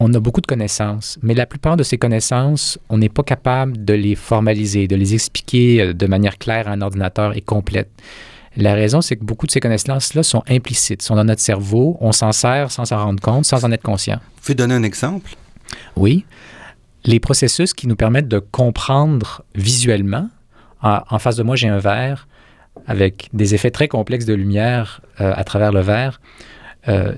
on 0.00 0.12
a 0.14 0.20
beaucoup 0.20 0.40
de 0.40 0.46
connaissances, 0.46 1.18
mais 1.22 1.34
la 1.34 1.46
plupart 1.46 1.76
de 1.76 1.82
ces 1.82 1.98
connaissances, 1.98 2.78
on 2.88 2.98
n'est 2.98 3.08
pas 3.08 3.24
capable 3.24 3.84
de 3.84 3.94
les 3.94 4.14
formaliser, 4.14 4.86
de 4.86 4.96
les 4.96 5.14
expliquer 5.14 5.80
euh, 5.80 5.92
de 5.92 6.06
manière 6.06 6.38
claire 6.38 6.68
à 6.68 6.72
un 6.72 6.82
ordinateur 6.82 7.36
et 7.36 7.40
complète. 7.40 7.90
La 8.56 8.74
raison, 8.74 9.00
c'est 9.00 9.16
que 9.16 9.24
beaucoup 9.24 9.46
de 9.46 9.50
ces 9.50 9.60
connaissances-là 9.60 10.22
sont 10.22 10.42
implicites, 10.48 11.02
sont 11.02 11.16
dans 11.16 11.24
notre 11.24 11.40
cerveau, 11.40 11.96
on 12.00 12.12
s'en 12.12 12.32
sert 12.32 12.70
sans 12.70 12.86
s'en 12.86 13.02
rendre 13.02 13.20
compte, 13.20 13.44
sans 13.44 13.64
en 13.64 13.72
être 13.72 13.82
conscient. 13.82 14.18
Vous 14.36 14.42
pouvez 14.42 14.54
donner 14.54 14.74
un 14.74 14.82
exemple? 14.82 15.34
Oui. 15.96 16.24
Les 17.04 17.20
processus 17.20 17.74
qui 17.74 17.86
nous 17.86 17.96
permettent 17.96 18.28
de 18.28 18.38
comprendre 18.38 19.42
visuellement, 19.54 20.28
en, 20.82 21.18
face 21.18 21.36
de 21.36 21.42
moi, 21.42 21.56
j'ai 21.56 21.68
un 21.68 21.78
verre 21.78 22.28
avec 22.86 23.28
des 23.32 23.54
effets 23.54 23.70
très 23.70 23.88
complexes 23.88 24.26
de 24.26 24.34
lumière 24.34 25.00
euh, 25.20 25.32
à 25.34 25.42
travers 25.42 25.72
le 25.72 25.80
verre. 25.80 26.20
Euh, 26.86 27.12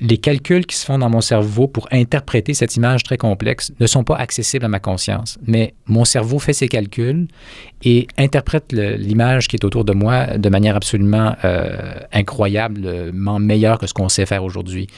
les 0.00 0.18
calculs 0.18 0.66
qui 0.66 0.76
se 0.76 0.84
font 0.84 0.98
dans 0.98 1.10
mon 1.10 1.20
cerveau 1.20 1.66
pour 1.66 1.88
interpréter 1.90 2.54
cette 2.54 2.76
image 2.76 3.02
très 3.02 3.16
complexe 3.16 3.72
ne 3.80 3.86
sont 3.86 4.04
pas 4.04 4.16
accessibles 4.16 4.64
à 4.64 4.68
ma 4.68 4.78
conscience. 4.78 5.38
Mais 5.46 5.74
mon 5.86 6.04
cerveau 6.04 6.38
fait 6.38 6.52
ses 6.52 6.68
calculs 6.68 7.26
et 7.82 8.06
interprète 8.16 8.72
l'image 8.72 9.48
qui 9.48 9.56
est 9.56 9.64
autour 9.64 9.84
de 9.84 9.92
moi 9.92 10.38
de 10.38 10.48
manière 10.48 10.76
absolument 10.76 11.34
euh, 11.44 11.94
incroyablement 12.12 13.38
meilleure 13.38 13.78
que 13.78 13.86
ce 13.86 13.94
qu'on 13.94 14.08
sait 14.08 14.26
faire 14.26 14.44
aujourd'hui. 14.44 14.88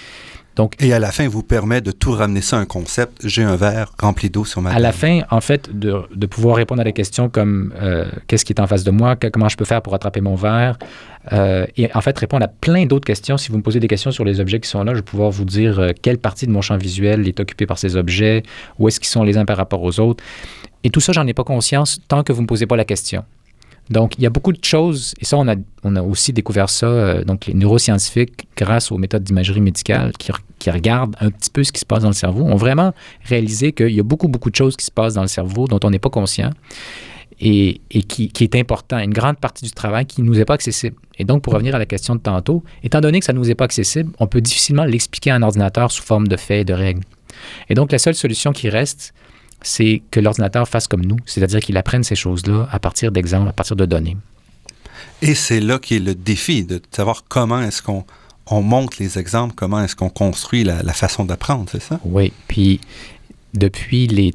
Donc, 0.60 0.74
et 0.78 0.92
à 0.92 0.98
la 0.98 1.10
fin, 1.10 1.26
vous 1.26 1.42
permet 1.42 1.80
de 1.80 1.90
tout 1.90 2.12
ramener 2.12 2.42
ça 2.42 2.58
à 2.58 2.60
un 2.60 2.66
concept. 2.66 3.26
J'ai 3.26 3.42
un 3.42 3.56
verre 3.56 3.92
rempli 3.98 4.28
d'eau 4.28 4.44
sur 4.44 4.60
ma 4.60 4.72
À 4.72 4.78
la 4.78 4.92
fin, 4.92 5.20
en 5.30 5.40
fait, 5.40 5.74
de, 5.74 6.02
de, 6.14 6.26
pouvoir 6.26 6.56
répondre 6.56 6.82
à 6.82 6.84
des 6.84 6.92
questions 6.92 7.30
comme 7.30 7.72
euh, 7.80 8.04
qu'est-ce 8.26 8.44
qui 8.44 8.52
est 8.52 8.60
en 8.60 8.66
face 8.66 8.84
de 8.84 8.90
moi, 8.90 9.16
comment 9.16 9.48
je 9.48 9.56
peux 9.56 9.64
faire 9.64 9.80
pour 9.80 9.94
attraper 9.94 10.20
mon 10.20 10.34
verre, 10.34 10.78
euh, 11.32 11.64
et 11.78 11.88
en 11.94 12.02
fait 12.02 12.18
répondre 12.18 12.44
à 12.44 12.48
plein 12.48 12.84
d'autres 12.84 13.06
questions. 13.06 13.38
Si 13.38 13.50
vous 13.50 13.56
me 13.56 13.62
posez 13.62 13.80
des 13.80 13.88
questions 13.88 14.10
sur 14.10 14.26
les 14.26 14.38
objets 14.38 14.60
qui 14.60 14.68
sont 14.68 14.84
là, 14.84 14.92
je 14.92 14.98
vais 14.98 15.02
pouvoir 15.02 15.30
vous 15.30 15.46
dire 15.46 15.78
euh, 15.78 15.92
quelle 16.02 16.18
partie 16.18 16.46
de 16.46 16.52
mon 16.52 16.60
champ 16.60 16.76
visuel 16.76 17.26
est 17.26 17.40
occupée 17.40 17.64
par 17.64 17.78
ces 17.78 17.96
objets, 17.96 18.42
où 18.78 18.86
est-ce 18.86 19.00
qu'ils 19.00 19.08
sont 19.08 19.22
les 19.22 19.38
uns 19.38 19.46
par 19.46 19.56
rapport 19.56 19.82
aux 19.82 19.98
autres. 19.98 20.22
Et 20.84 20.90
tout 20.90 21.00
ça, 21.00 21.14
j'en 21.14 21.26
ai 21.26 21.32
pas 21.32 21.44
conscience 21.44 22.02
tant 22.06 22.22
que 22.22 22.34
vous 22.34 22.40
ne 22.40 22.42
me 22.42 22.48
posez 22.48 22.66
pas 22.66 22.76
la 22.76 22.84
question. 22.84 23.24
Donc, 23.90 24.16
il 24.18 24.22
y 24.22 24.26
a 24.26 24.30
beaucoup 24.30 24.52
de 24.52 24.64
choses, 24.64 25.14
et 25.20 25.24
ça, 25.24 25.36
on 25.36 25.48
a, 25.48 25.56
on 25.82 25.96
a 25.96 26.02
aussi 26.02 26.32
découvert 26.32 26.70
ça, 26.70 26.86
euh, 26.86 27.24
donc 27.24 27.46
les 27.46 27.54
neuroscientifiques, 27.54 28.46
grâce 28.56 28.92
aux 28.92 28.98
méthodes 28.98 29.24
d'imagerie 29.24 29.60
médicale 29.60 30.12
qui, 30.16 30.30
qui, 30.60 30.70
regardent 30.70 31.16
un 31.20 31.30
petit 31.30 31.50
peu 31.50 31.64
ce 31.64 31.72
qui 31.72 31.80
se 31.80 31.86
passe 31.86 32.02
dans 32.02 32.08
le 32.08 32.14
cerveau, 32.14 32.44
ont 32.44 32.56
vraiment 32.56 32.94
réalisé 33.24 33.72
qu'il 33.72 33.90
y 33.90 33.98
a 33.98 34.04
beaucoup, 34.04 34.28
beaucoup 34.28 34.50
de 34.50 34.54
choses 34.54 34.76
qui 34.76 34.86
se 34.86 34.92
passent 34.92 35.14
dans 35.14 35.22
le 35.22 35.28
cerveau 35.28 35.66
dont 35.66 35.80
on 35.82 35.90
n'est 35.90 35.98
pas 35.98 36.08
conscient 36.08 36.50
et, 37.40 37.80
et 37.90 38.02
qui, 38.04 38.28
qui, 38.28 38.44
est 38.44 38.54
important, 38.54 38.98
une 38.98 39.12
grande 39.12 39.38
partie 39.38 39.64
du 39.64 39.72
travail 39.72 40.06
qui 40.06 40.22
ne 40.22 40.26
nous 40.26 40.38
est 40.38 40.44
pas 40.44 40.54
accessible. 40.54 40.96
Et 41.18 41.24
donc, 41.24 41.42
pour 41.42 41.52
revenir 41.54 41.74
à 41.74 41.78
la 41.78 41.86
question 41.86 42.14
de 42.14 42.20
tantôt, 42.20 42.62
étant 42.84 43.00
donné 43.00 43.18
que 43.18 43.24
ça 43.24 43.32
ne 43.32 43.38
nous 43.38 43.50
est 43.50 43.54
pas 43.56 43.64
accessible, 43.64 44.12
on 44.20 44.28
peut 44.28 44.40
difficilement 44.40 44.84
l'expliquer 44.84 45.30
à 45.30 45.34
un 45.34 45.42
ordinateur 45.42 45.90
sous 45.90 46.02
forme 46.02 46.28
de 46.28 46.36
faits 46.36 46.60
et 46.60 46.64
de 46.64 46.74
règles. 46.74 47.02
Et 47.68 47.74
donc, 47.74 47.90
la 47.90 47.98
seule 47.98 48.14
solution 48.14 48.52
qui 48.52 48.68
reste, 48.68 49.14
c'est 49.62 50.02
que 50.10 50.20
l'ordinateur 50.20 50.68
fasse 50.68 50.86
comme 50.86 51.04
nous, 51.04 51.16
c'est-à-dire 51.26 51.60
qu'il 51.60 51.76
apprenne 51.76 52.02
ces 52.02 52.14
choses-là 52.14 52.68
à 52.70 52.78
partir 52.78 53.12
d'exemples, 53.12 53.48
à 53.48 53.52
partir 53.52 53.76
de 53.76 53.86
données. 53.86 54.16
Et 55.22 55.34
c'est 55.34 55.60
là 55.60 55.78
qu'est 55.78 55.98
le 55.98 56.14
défi 56.14 56.64
de 56.64 56.80
savoir 56.90 57.24
comment 57.28 57.60
est-ce 57.60 57.82
qu'on 57.82 58.04
on 58.46 58.62
montre 58.62 58.96
les 59.00 59.18
exemples, 59.18 59.54
comment 59.54 59.82
est-ce 59.82 59.94
qu'on 59.94 60.08
construit 60.08 60.64
la, 60.64 60.82
la 60.82 60.92
façon 60.92 61.24
d'apprendre, 61.24 61.68
c'est 61.70 61.82
ça? 61.82 62.00
Oui, 62.04 62.32
puis 62.48 62.80
depuis 63.54 64.06
les 64.06 64.34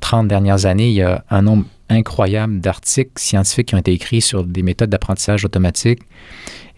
30 0.00 0.28
dernières 0.28 0.66
années, 0.66 0.88
il 0.88 0.94
y 0.94 1.02
a 1.02 1.24
un 1.30 1.42
nombre 1.42 1.66
incroyable 1.88 2.60
d'articles 2.60 3.12
scientifiques 3.16 3.68
qui 3.68 3.74
ont 3.74 3.78
été 3.78 3.92
écrits 3.92 4.20
sur 4.20 4.44
des 4.44 4.62
méthodes 4.62 4.90
d'apprentissage 4.90 5.44
automatique. 5.44 6.00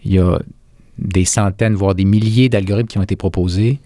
Il 0.03 0.13
y 0.13 0.19
a 0.19 0.39
des 0.97 1.25
centaines, 1.25 1.75
voire 1.75 1.95
des 1.95 2.05
milliers 2.05 2.49
d'algorithmes 2.49 2.87
qui 2.87 2.97
ont 2.97 3.03
été 3.03 3.15
proposés. 3.15 3.79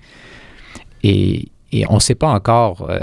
Et, 1.04 1.48
on 1.90 1.96
ne 1.96 2.00
sait 2.00 2.16
pas 2.16 2.28
encore 2.28 2.88
euh, 2.90 3.00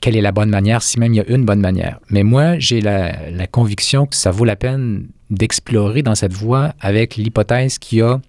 quelle 0.00 0.16
est 0.16 0.20
la 0.20 0.32
bonne 0.32 0.50
manière, 0.50 0.82
si 0.82 0.98
même 0.98 1.14
il 1.14 1.16
y 1.16 1.20
a 1.20 1.28
une 1.28 1.44
bonne 1.44 1.60
manière. 1.60 1.98
Mais 2.10 2.22
moi, 2.22 2.58
j'ai 2.58 2.80
la, 2.80 3.46
conviction 3.50 4.06
que 4.06 4.16
ça 4.16 4.30
vaut 4.30 4.44
la 4.44 4.56
peine 4.56 5.06
d'explorer 5.30 6.02
dans 6.02 6.14
cette 6.14 6.32
voie 6.32 6.74
avec 6.80 7.16
l'hypothèse 7.16 7.78
qu'il 7.78 7.98
y 7.98 8.02
a 8.02 8.20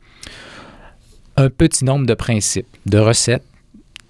un 1.38 1.50
petit 1.50 1.86
nombre 1.86 2.06
de 2.06 2.14
principes, 2.14 2.68
de 2.86 2.98
recettes 2.98 3.44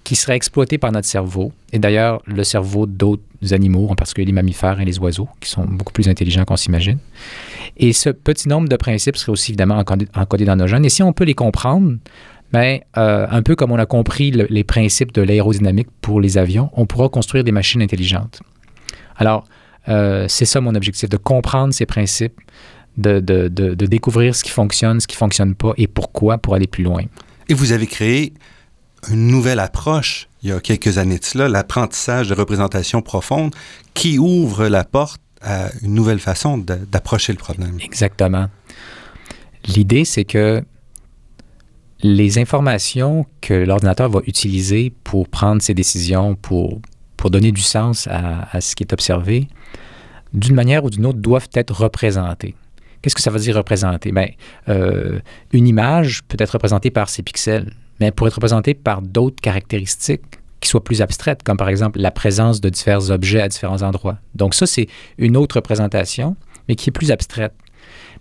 qui 0.04 0.16
seraient 0.16 0.36
exploités 0.36 0.78
par 0.78 0.92
notre 0.92 1.06
cerveau. 1.06 1.52
Et 1.72 1.78
d'ailleurs, 1.78 2.22
le 2.26 2.44
cerveau 2.44 2.86
d'autres 2.86 3.22
animaux, 3.52 3.88
en 3.88 3.94
particulier 3.94 4.26
les 4.26 4.32
mammifères 4.32 4.80
et 4.80 4.84
les 4.84 4.98
oiseaux, 4.98 5.28
qui 5.40 5.48
sont 5.48 5.64
beaucoup 5.64 5.92
plus 5.92 6.08
intelligents 6.08 6.44
qu'on 6.44 6.56
s'imagine. 6.56 6.98
Et 7.76 7.92
ce 7.92 8.10
petit 8.10 8.48
nombre 8.48 8.68
de 8.68 8.76
principes 8.76 9.16
serait 9.16 9.32
aussi 9.32 9.52
évidemment 9.52 9.82
encodé, 10.14 10.44
dans 10.44 10.56
nos 10.56 10.66
gènes. 10.66 10.84
Et 10.84 10.90
si 10.90 11.02
on 11.02 11.12
peut 11.12 11.24
les 11.24 11.34
comprendre, 11.34 11.96
bien, 12.52 12.78
euh, 12.96 13.26
un 13.30 13.42
peu 13.42 13.56
comme 13.56 13.72
on 13.72 13.78
a 13.78 13.86
compris 13.86 14.30
les 14.30 14.64
principes 14.64 15.12
de 15.12 15.22
l'aérodynamique 15.22 15.88
pour 16.00 16.20
les 16.20 16.38
avions, 16.38 16.70
on 16.74 16.86
pourra 16.86 17.08
construire 17.08 17.44
des 17.44 17.52
machines 17.52 17.82
intelligentes. 17.82 18.40
Alors, 19.16 19.44
euh, 19.88 20.26
c'est 20.28 20.44
ça 20.44 20.60
mon 20.60 20.74
objectif, 20.74 21.08
de 21.08 21.16
comprendre 21.16 21.74
ces 21.74 21.86
principes, 21.86 22.40
de, 22.96 23.20
de, 23.20 23.48
de, 23.48 23.74
de, 23.74 23.86
découvrir 23.86 24.36
ce 24.36 24.44
qui 24.44 24.50
fonctionne, 24.50 25.00
ce 25.00 25.06
qui 25.06 25.16
ne 25.16 25.18
fonctionne 25.18 25.54
pas 25.54 25.72
et 25.78 25.86
pourquoi 25.86 26.38
pour 26.38 26.54
aller 26.54 26.66
plus 26.66 26.84
loin. 26.84 27.02
Et 27.48 27.54
vous 27.54 27.72
avez 27.72 27.86
créé 27.86 28.34
une 29.10 29.28
nouvelle 29.28 29.60
approche 29.60 30.28
il 30.42 30.50
y 30.50 30.52
a 30.52 30.60
quelques 30.60 30.98
années 30.98 31.18
de 31.18 31.24
cela, 31.24 31.48
l'apprentissage 31.48 32.28
de 32.28 32.34
représentation 32.34 33.00
profonde, 33.00 33.54
qui 33.94 34.18
ouvre 34.18 34.66
la 34.66 34.84
porte 34.84 35.20
à 35.40 35.70
une 35.82 35.94
nouvelle 35.94 36.18
façon 36.18 36.58
d'approcher 36.58 37.32
le 37.32 37.38
problème. 37.38 37.78
Exactement. 37.80 38.48
L'idée, 39.64 40.04
c'est 40.04 40.24
que 40.24 40.62
les 42.02 42.38
informations 42.38 43.26
que 43.40 43.54
l'ordinateur 43.54 44.08
va 44.08 44.20
utiliser 44.26 44.92
pour 45.04 45.28
prendre 45.28 45.62
ses 45.62 45.74
décisions, 45.74 46.34
pour, 46.34 46.80
donner 47.30 47.52
du 47.52 47.60
sens 47.60 48.08
à, 48.10 48.60
ce 48.60 48.74
qui 48.74 48.82
est 48.82 48.92
observé, 48.92 49.46
d'une 50.32 50.56
manière 50.56 50.84
ou 50.84 50.90
d'une 50.90 51.06
autre, 51.06 51.20
doivent 51.20 51.48
être 51.54 51.70
représentées. 51.70 52.56
Qu'est-ce 53.00 53.14
que 53.14 53.22
ça 53.22 53.30
veut 53.30 53.38
dire 53.38 53.56
représenter? 53.56 54.10
Bien, 54.10 54.28
euh, 54.68 55.20
une 55.52 55.68
image 55.68 56.22
peut 56.24 56.36
être 56.40 56.50
représentée 56.50 56.90
par 56.90 57.08
ses 57.08 57.22
pixels 57.22 57.72
mais 58.02 58.10
pour 58.10 58.26
être 58.26 58.34
représenté 58.34 58.74
par 58.74 59.00
d'autres 59.00 59.40
caractéristiques 59.40 60.40
qui 60.60 60.68
soient 60.68 60.82
plus 60.82 61.02
abstraites, 61.02 61.42
comme 61.42 61.56
par 61.56 61.68
exemple 61.68 62.00
la 62.00 62.10
présence 62.10 62.60
de 62.60 62.68
divers 62.68 63.10
objets 63.10 63.40
à 63.40 63.48
différents 63.48 63.82
endroits. 63.82 64.18
Donc 64.34 64.54
ça, 64.54 64.66
c'est 64.66 64.88
une 65.18 65.36
autre 65.36 65.56
représentation, 65.56 66.36
mais 66.68 66.74
qui 66.74 66.90
est 66.90 66.92
plus 66.92 67.12
abstraite. 67.12 67.54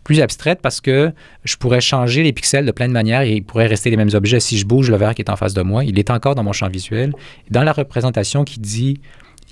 Plus 0.03 0.22
abstraite 0.22 0.60
parce 0.62 0.81
que 0.81 1.12
je 1.43 1.55
pourrais 1.58 1.81
changer 1.81 2.24
les 2.24 2.34
pixels 2.34 2.65
de 2.65 2.72
plein 2.72 2.88
de 2.88 2.93
manières 2.93 3.22
et 3.22 3.34
il 3.34 3.43
pourrait 3.43 3.67
rester 3.67 3.89
les 3.89 3.98
mêmes 3.98 4.10
objets. 4.13 4.39
Si 4.39 4.58
je 4.58 4.65
bouge 4.65 4.89
le 4.89 4.98
verre 4.98 5.15
qui 5.15 5.22
est 5.22 5.29
en 5.29 5.36
face 5.36 5.53
de 5.53 5.62
moi, 5.62 5.84
il 5.84 6.00
est 6.00 6.10
encore 6.10 6.36
dans 6.36 6.43
mon 6.43 6.53
champ 6.53 6.70
visuel. 6.70 7.13
Dans 7.50 7.63
la 7.63 7.74
représentation 7.74 8.43
qui 8.43 8.60
dit 8.60 9.00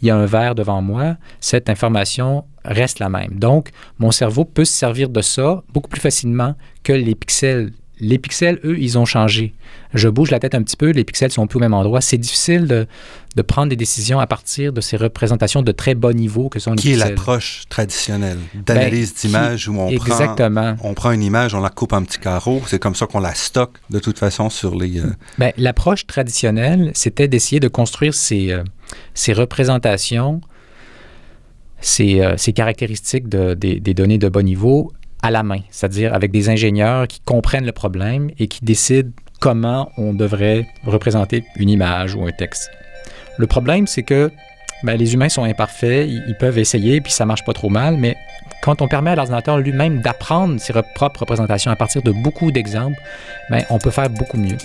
il 0.02 0.08
y 0.08 0.12
a 0.12 0.16
un 0.16 0.26
verre 0.26 0.56
devant 0.56 0.82
moi, 0.82 1.18
cette 1.40 1.70
information 1.70 2.46
reste 2.64 3.00
la 3.00 3.10
même. 3.10 3.38
Donc, 3.38 3.72
mon 3.98 4.12
cerveau 4.12 4.46
peut 4.46 4.66
se 4.66 4.74
servir 4.74 5.10
de 5.10 5.22
ça 5.22 5.64
beaucoup 5.74 5.90
plus 5.90 6.00
facilement 6.00 6.56
que 6.84 6.94
les 6.94 7.16
pixels 7.16 7.72
les 8.00 8.18
pixels, 8.18 8.60
eux, 8.64 8.78
ils 8.80 8.98
ont 8.98 9.06
changé. 9.06 9.54
Je 9.94 10.08
bouge 10.08 10.32
la 10.32 10.40
tête 10.40 10.56
un 10.56 10.64
petit 10.64 10.78
peu, 10.78 10.92
les 10.92 11.04
pixels 11.04 11.32
sont 11.32 11.48
plus 11.48 11.58
au 11.58 11.60
même 11.60 11.74
endroit. 11.74 12.02
C'est 12.02 12.18
difficile 12.18 12.68
de, 12.68 12.88
prendre 13.42 13.70
des 13.70 13.76
décisions 13.76 14.20
à 14.20 14.28
partir 14.28 14.74
de 14.74 14.82
ces 14.82 14.98
représentations 14.98 15.62
de 15.62 15.72
très 15.72 15.96
bas 15.96 16.14
niveau 16.14 16.50
que 16.50 16.60
sont 16.60 16.72
les 16.72 16.78
qui 16.78 16.90
pixels. 16.90 17.02
Qui 17.02 17.08
est 17.08 17.16
l'approche 17.16 17.64
traditionnelle? 17.70 18.38
D'analyse 18.54 19.14
ben, 19.14 19.20
d'image 19.22 19.68
où 19.68 19.78
on 19.80 19.90
exactement. 19.90 20.76
prend, 20.76 20.90
on 20.90 20.94
prend 20.94 21.12
une 21.12 21.24
image, 21.24 21.54
on 21.54 21.62
la 21.62 21.70
coupe 21.70 21.94
en 21.94 22.04
petits 22.04 22.20
carreaux. 22.20 22.62
C'est 22.68 22.80
comme 22.80 22.96
ça 22.96 23.06
qu'on 23.08 23.20
la 23.20 23.34
stocke 23.34 23.78
de 23.90 24.00
toute 24.00 24.20
façon 24.20 24.50
sur 24.50 24.76
les... 24.76 25.00
Euh, 25.00 25.14
ben, 25.38 25.52
l'approche 25.58 26.06
traditionnelle, 26.08 26.92
c'était 26.94 27.28
d'essayer 27.28 27.60
de 27.60 27.68
construire 27.68 28.14
ces, 28.14 28.52
euh, 28.52 28.64
ces 29.14 29.34
représentations, 29.34 30.42
ces, 31.82 32.22
euh, 32.22 32.36
ces 32.38 32.54
caractéristiques 32.54 33.28
de, 33.28 33.54
des, 33.54 33.80
des 33.80 33.94
données 33.94 34.18
de 34.18 34.30
bas 34.30 34.44
niveau 34.44 34.92
à 35.22 35.32
la 35.32 35.44
main, 35.44 35.60
c'est-à-dire 35.70 36.14
avec 36.14 36.32
des 36.32 36.50
ingénieurs 36.50 37.08
qui 37.08 37.20
comprennent 37.22 37.66
le 37.66 37.72
problème 37.72 38.32
et 38.40 38.48
qui 38.48 38.64
décident 38.64 39.12
comment 39.40 39.92
on 39.98 40.14
devrait 40.14 40.68
représenter 40.86 41.44
une 41.56 41.70
image 41.70 42.16
ou 42.16 42.26
un 42.26 42.32
texte. 42.32 42.70
Le 43.38 43.48
problème, 43.48 43.88
c'est 43.88 44.04
que 44.04 44.32
ben, 44.84 44.96
les 44.96 45.14
humains 45.14 45.30
sont 45.30 45.44
imparfaits, 45.44 46.08
ils, 46.10 46.36
peuvent 46.40 46.58
essayer, 46.58 47.02
puis 47.02 47.12
ça 47.12 47.26
marche 47.26 47.44
pas 47.44 47.54
trop 47.54 47.70
mal, 47.70 47.98
mais 47.98 48.16
quand 48.62 48.82
on 48.82 48.88
permet 48.88 49.12
à 49.12 49.16
l'ordinateur 49.16 49.58
lui-même 49.58 50.02
d'apprendre 50.02 50.60
ses 50.60 50.74
propres 50.96 51.22
représentations 51.22 51.72
à 51.72 51.76
partir 51.76 52.02
de 52.02 52.12
beaucoup 52.12 52.52
d'exemples, 52.52 53.00
ben, 53.50 53.64
on 53.70 53.78
peut 53.78 53.92
faire 53.92 54.10
beaucoup 54.10 54.38
mieux. 54.38 54.58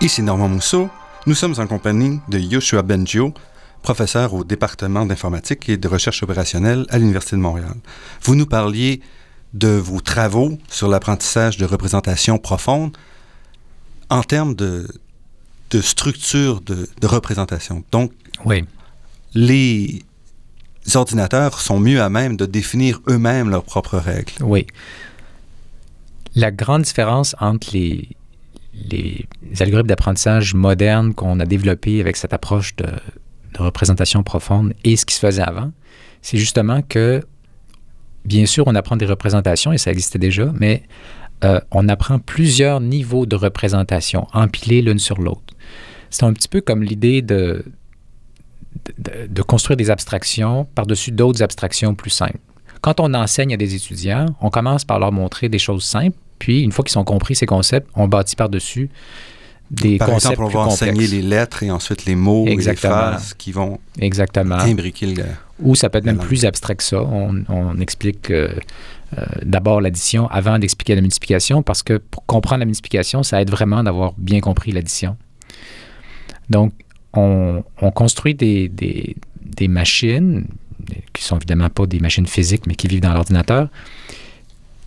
Ici 0.00 0.22
Normand 0.22 0.48
Mousseau. 0.48 0.88
Nous 1.26 1.34
sommes 1.34 1.56
en 1.58 1.66
compagnie 1.66 2.20
de 2.28 2.38
Yoshua 2.38 2.82
Benjio, 2.82 3.34
professeur 3.82 4.32
au 4.32 4.44
département 4.44 5.04
d'informatique 5.04 5.68
et 5.68 5.76
de 5.76 5.88
recherche 5.88 6.22
opérationnelle 6.22 6.86
à 6.90 6.98
l'Université 6.98 7.34
de 7.34 7.40
Montréal. 7.40 7.74
Vous 8.22 8.36
nous 8.36 8.46
parliez 8.46 9.00
de 9.54 9.66
vos 9.66 10.00
travaux 10.00 10.56
sur 10.68 10.86
l'apprentissage 10.86 11.56
de 11.56 11.64
représentation 11.64 12.38
profonde 12.38 12.96
en 14.08 14.22
termes 14.22 14.54
de, 14.54 14.86
de 15.70 15.80
structure 15.80 16.60
de, 16.60 16.88
de, 17.00 17.06
représentation. 17.08 17.82
Donc, 17.90 18.12
oui. 18.44 18.64
les 19.34 20.04
ordinateurs 20.94 21.58
sont 21.58 21.80
mieux 21.80 22.00
à 22.00 22.08
même 22.08 22.36
de 22.36 22.46
définir 22.46 23.00
eux-mêmes 23.08 23.50
leurs 23.50 23.64
propres 23.64 23.98
règles. 23.98 24.32
Oui. 24.42 24.64
La 26.36 26.52
grande 26.52 26.82
différence 26.82 27.34
entre 27.40 27.70
les, 27.72 28.10
les 28.90 29.26
algorithmes 29.60 29.88
d'apprentissage 29.88 30.54
modernes 30.54 31.14
qu'on 31.14 31.40
a 31.40 31.46
développés 31.46 32.00
avec 32.00 32.16
cette 32.16 32.32
approche 32.32 32.76
de, 32.76 32.86
représentation 33.58 34.22
profonde 34.22 34.74
et 34.84 34.94
ce 34.96 35.04
qui 35.04 35.14
se 35.14 35.20
faisait 35.20 35.42
avant, 35.42 35.72
c'est 36.22 36.36
justement 36.36 36.80
que, 36.82 37.24
bien 38.24 38.46
sûr, 38.46 38.64
on 38.68 38.74
apprend 38.76 38.96
des 38.96 39.06
représentations 39.06 39.72
et 39.72 39.78
ça 39.78 39.90
existait 39.90 40.18
déjà, 40.18 40.52
mais 40.54 40.84
euh, 41.44 41.58
on 41.72 41.88
apprend 41.88 42.20
plusieurs 42.20 42.80
niveaux 42.80 43.26
de 43.26 43.34
représentation 43.34 44.28
empilés 44.32 44.82
l'une 44.82 45.00
sur 45.00 45.20
l'autre. 45.20 45.54
C'est 46.10 46.24
un 46.24 46.32
petit 46.32 46.46
peu 46.46 46.60
comme 46.60 46.84
l'idée 46.84 47.20
de, 47.20 47.64
de, 48.98 49.42
construire 49.42 49.76
des 49.76 49.90
abstractions 49.90 50.66
par-dessus 50.74 51.10
d'autres 51.10 51.42
abstractions 51.42 51.94
plus 51.94 52.10
simples. 52.10 52.38
Quand 52.80 53.00
on 53.00 53.12
enseigne 53.14 53.54
à 53.54 53.56
des 53.56 53.74
étudiants, 53.74 54.26
on 54.40 54.50
commence 54.50 54.84
par 54.84 54.98
leur 54.98 55.10
montrer 55.10 55.48
des 55.48 55.58
choses 55.58 55.84
simples 55.84 56.16
puis, 56.38 56.62
une 56.62 56.72
fois 56.72 56.84
qu'ils 56.84 56.98
ont 56.98 57.04
compris 57.04 57.34
ces 57.34 57.46
concepts, 57.46 57.88
on 57.94 58.08
bâtit 58.08 58.36
par-dessus 58.36 58.90
des 59.70 59.98
Par 59.98 60.08
concepts 60.08 60.32
exemple, 60.32 60.56
on 60.56 60.60
va 60.60 60.66
enseigner 60.66 61.06
les 61.06 61.22
lettres 61.22 61.62
et 61.62 61.70
ensuite 61.70 62.06
les 62.06 62.14
mots 62.14 62.46
et 62.46 62.56
les 62.56 62.76
phrases 62.76 63.34
qui 63.34 63.52
vont 63.52 63.78
Exactement. 63.98 64.56
imbriquer 64.56 65.14
le... 65.14 65.24
Ou 65.60 65.74
ça 65.74 65.90
peut 65.90 65.98
être 65.98 66.04
même 66.04 66.18
plus 66.18 66.44
abstrait 66.44 66.76
que 66.76 66.82
ça. 66.82 67.02
On, 67.02 67.78
explique 67.80 68.30
euh, 68.30 68.48
euh, 69.18 69.24
d'abord 69.42 69.80
l'addition 69.80 70.26
avant 70.28 70.58
d'expliquer 70.58 70.94
la 70.94 71.00
multiplication 71.00 71.62
parce 71.62 71.82
que 71.82 71.98
pour 71.98 72.24
comprendre 72.26 72.60
la 72.60 72.66
multiplication, 72.66 73.22
ça 73.22 73.42
aide 73.42 73.50
vraiment 73.50 73.82
d'avoir 73.82 74.14
bien 74.16 74.40
compris 74.40 74.72
l'addition. 74.72 75.16
Donc, 76.48 76.72
on, 77.12 77.62
construit 77.94 78.34
des, 78.34 78.68
des, 78.68 79.16
des 79.42 79.68
machines 79.68 80.46
qui 81.12 81.24
sont 81.24 81.36
évidemment 81.36 81.68
pas 81.68 81.86
des 81.86 82.00
machines 82.00 82.26
physiques, 82.26 82.66
mais 82.66 82.74
qui 82.74 82.86
vivent 82.86 83.00
dans 83.00 83.12
l'ordinateur, 83.12 83.68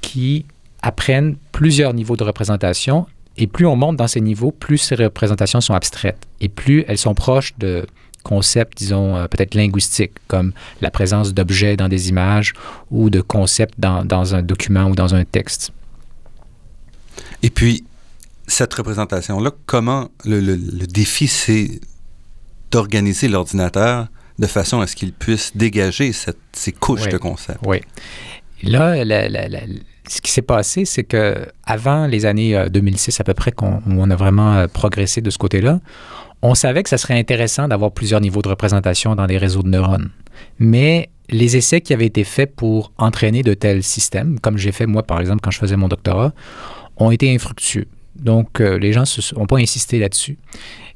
qui 0.02 0.46
apprennent 0.82 1.36
plusieurs 1.52 1.94
niveaux 1.94 2.16
de 2.16 2.24
représentation 2.24 3.06
et 3.38 3.48
plus 3.48 3.66
on 3.66 3.76
monte 3.76 3.98
dans 3.98 4.08
ces 4.08 4.22
niveaux, 4.22 4.52
plus 4.52 4.78
ces 4.78 4.96
représentations 4.96 5.62
sont 5.62 5.74
abstraites 5.74 6.28
et 6.40 6.50
plus 6.50 6.84
elles 6.88 6.98
sont 6.98 7.14
proches 7.14 7.54
de 7.58 7.86
concepts, 8.24 8.78
disons, 8.78 9.16
euh, 9.16 9.28
peut-être 9.28 9.56
linguistiques, 9.56 10.14
comme 10.28 10.54
la 10.82 10.92
présence 10.92 11.34
d'objets 11.34 11.76
dans 11.76 11.90
des 11.90 12.10
images 12.10 12.54
ou 12.92 13.10
de 13.10 13.22
concepts 13.22 13.80
dans, 13.80 14.06
dans, 14.06 14.36
un 14.36 14.42
document 14.42 14.86
ou 14.86 14.96
dans 14.96 15.16
un 15.16 15.26
texte. 15.26 15.72
Et 17.44 17.50
puis, 17.50 17.84
cette 18.48 18.74
représentation-là, 18.74 19.52
comment 19.66 20.10
le, 20.26 20.40
le, 20.40 20.56
défi, 20.88 21.28
c'est 21.28 21.80
d'organiser 22.70 23.28
l'ordinateur 23.28 24.08
de 24.40 24.48
façon 24.48 24.82
à 24.82 24.88
ce 24.88 24.96
qu'il 24.96 25.14
puisse 25.14 25.56
dégager 25.56 26.14
cette, 26.14 26.38
ces 26.54 26.72
couches 26.72 27.08
de 27.08 27.18
concepts? 27.18 27.62
Oui. 27.66 27.82
Là, 28.64 29.04
la, 29.04 29.28
ce 30.16 30.22
qui 30.22 30.32
s'est 30.32 30.42
passé, 30.42 30.86
c'est 30.86 31.04
que 31.04 31.48
avant 31.64 32.08
les 32.08 32.26
années 32.26 32.66
2006 32.70 33.20
à 33.20 33.24
peu 33.24 33.34
près, 33.34 33.52
qu'on, 33.52 33.76
où 33.76 33.82
on 33.98 34.10
a 34.10 34.16
vraiment 34.16 34.68
progressé 34.68 35.22
de 35.22 35.30
ce 35.30 35.38
côté-là, 35.38 35.80
on 36.42 36.56
savait 36.56 36.84
que 36.84 36.90
ça 36.90 36.98
serait 36.98 37.18
intéressant 37.18 37.68
d'avoir 37.68 37.92
plusieurs 37.92 38.20
niveaux 38.20 38.42
de 38.42 38.50
représentation 38.50 39.16
dans 39.16 39.28
des 39.28 39.38
réseaux 39.38 39.64
de 39.64 39.70
neurones. 39.70 40.10
Mais 40.60 41.10
les 41.30 41.56
essais 41.56 41.82
qui 41.82 41.94
avaient 41.94 42.08
été 42.08 42.24
faits 42.24 42.56
pour 42.56 42.92
entraîner 42.98 43.44
de 43.44 43.54
tels 43.54 43.84
systèmes, 43.84 44.40
comme 44.40 44.58
j'ai 44.58 44.72
fait 44.72 44.86
moi 44.86 45.04
par 45.04 45.20
exemple 45.20 45.42
quand 45.42 45.52
je 45.52 45.60
faisais 45.60 45.78
mon 45.78 45.88
doctorat, 45.88 46.34
ont 46.98 47.12
été 47.12 47.34
infructueux. 47.34 47.88
Donc 48.16 48.60
euh, 48.60 48.78
les 48.78 48.94
gens 48.94 49.04
n'ont 49.36 49.46
pas 49.46 49.58
insisté 49.58 50.00
là-dessus. 50.00 50.38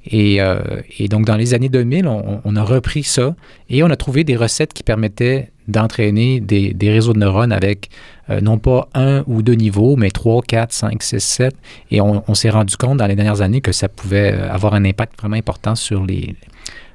Et, 0.08 0.41
euh, 0.41 0.60
et, 1.00 1.08
donc 1.08 1.26
dans 1.26 1.36
les 1.36 1.54
années 1.54 1.70
2000, 1.70 2.08
on, 2.08 2.56
a 2.56 2.63
repris 2.63 3.04
ça 3.04 3.36
et 3.70 3.84
on 3.84 3.89
a 3.89 3.96
trouvé 3.96 4.24
des 4.24 4.36
recettes 4.36 4.74
qui 4.74 4.84
permettaient 4.84 5.52
d'entraîner 5.68 6.39
des, 6.39 6.76
réseaux 6.91 7.13
de 7.13 7.20
neurones 7.20 7.52
avec 7.52 7.89
euh, 8.30 8.39
non 8.39 8.60
pas 8.60 8.88
un 8.94 9.24
ou 9.26 9.41
deux 9.41 9.56
niveaux, 9.56 9.96
mais 9.96 10.12
trois, 10.12 10.44
quatre, 10.44 10.74
cinq, 10.74 11.02
six, 11.02 11.24
sept. 11.24 11.56
Et 11.89 12.02
on, 12.02 12.34
s'est 12.36 12.52
rendu 12.52 12.78
compte 12.78 12.98
dans 12.98 13.08
les 13.08 13.15
dernières 13.15 13.41
années 13.41 13.62
que 13.62 13.72
ça 13.72 13.89
pouvait 13.89 14.32
avoir 14.34 14.76
un 14.76 14.86
impact 14.86 15.20
vraiment 15.20 15.38
important 15.38 15.74
sur 15.74 16.06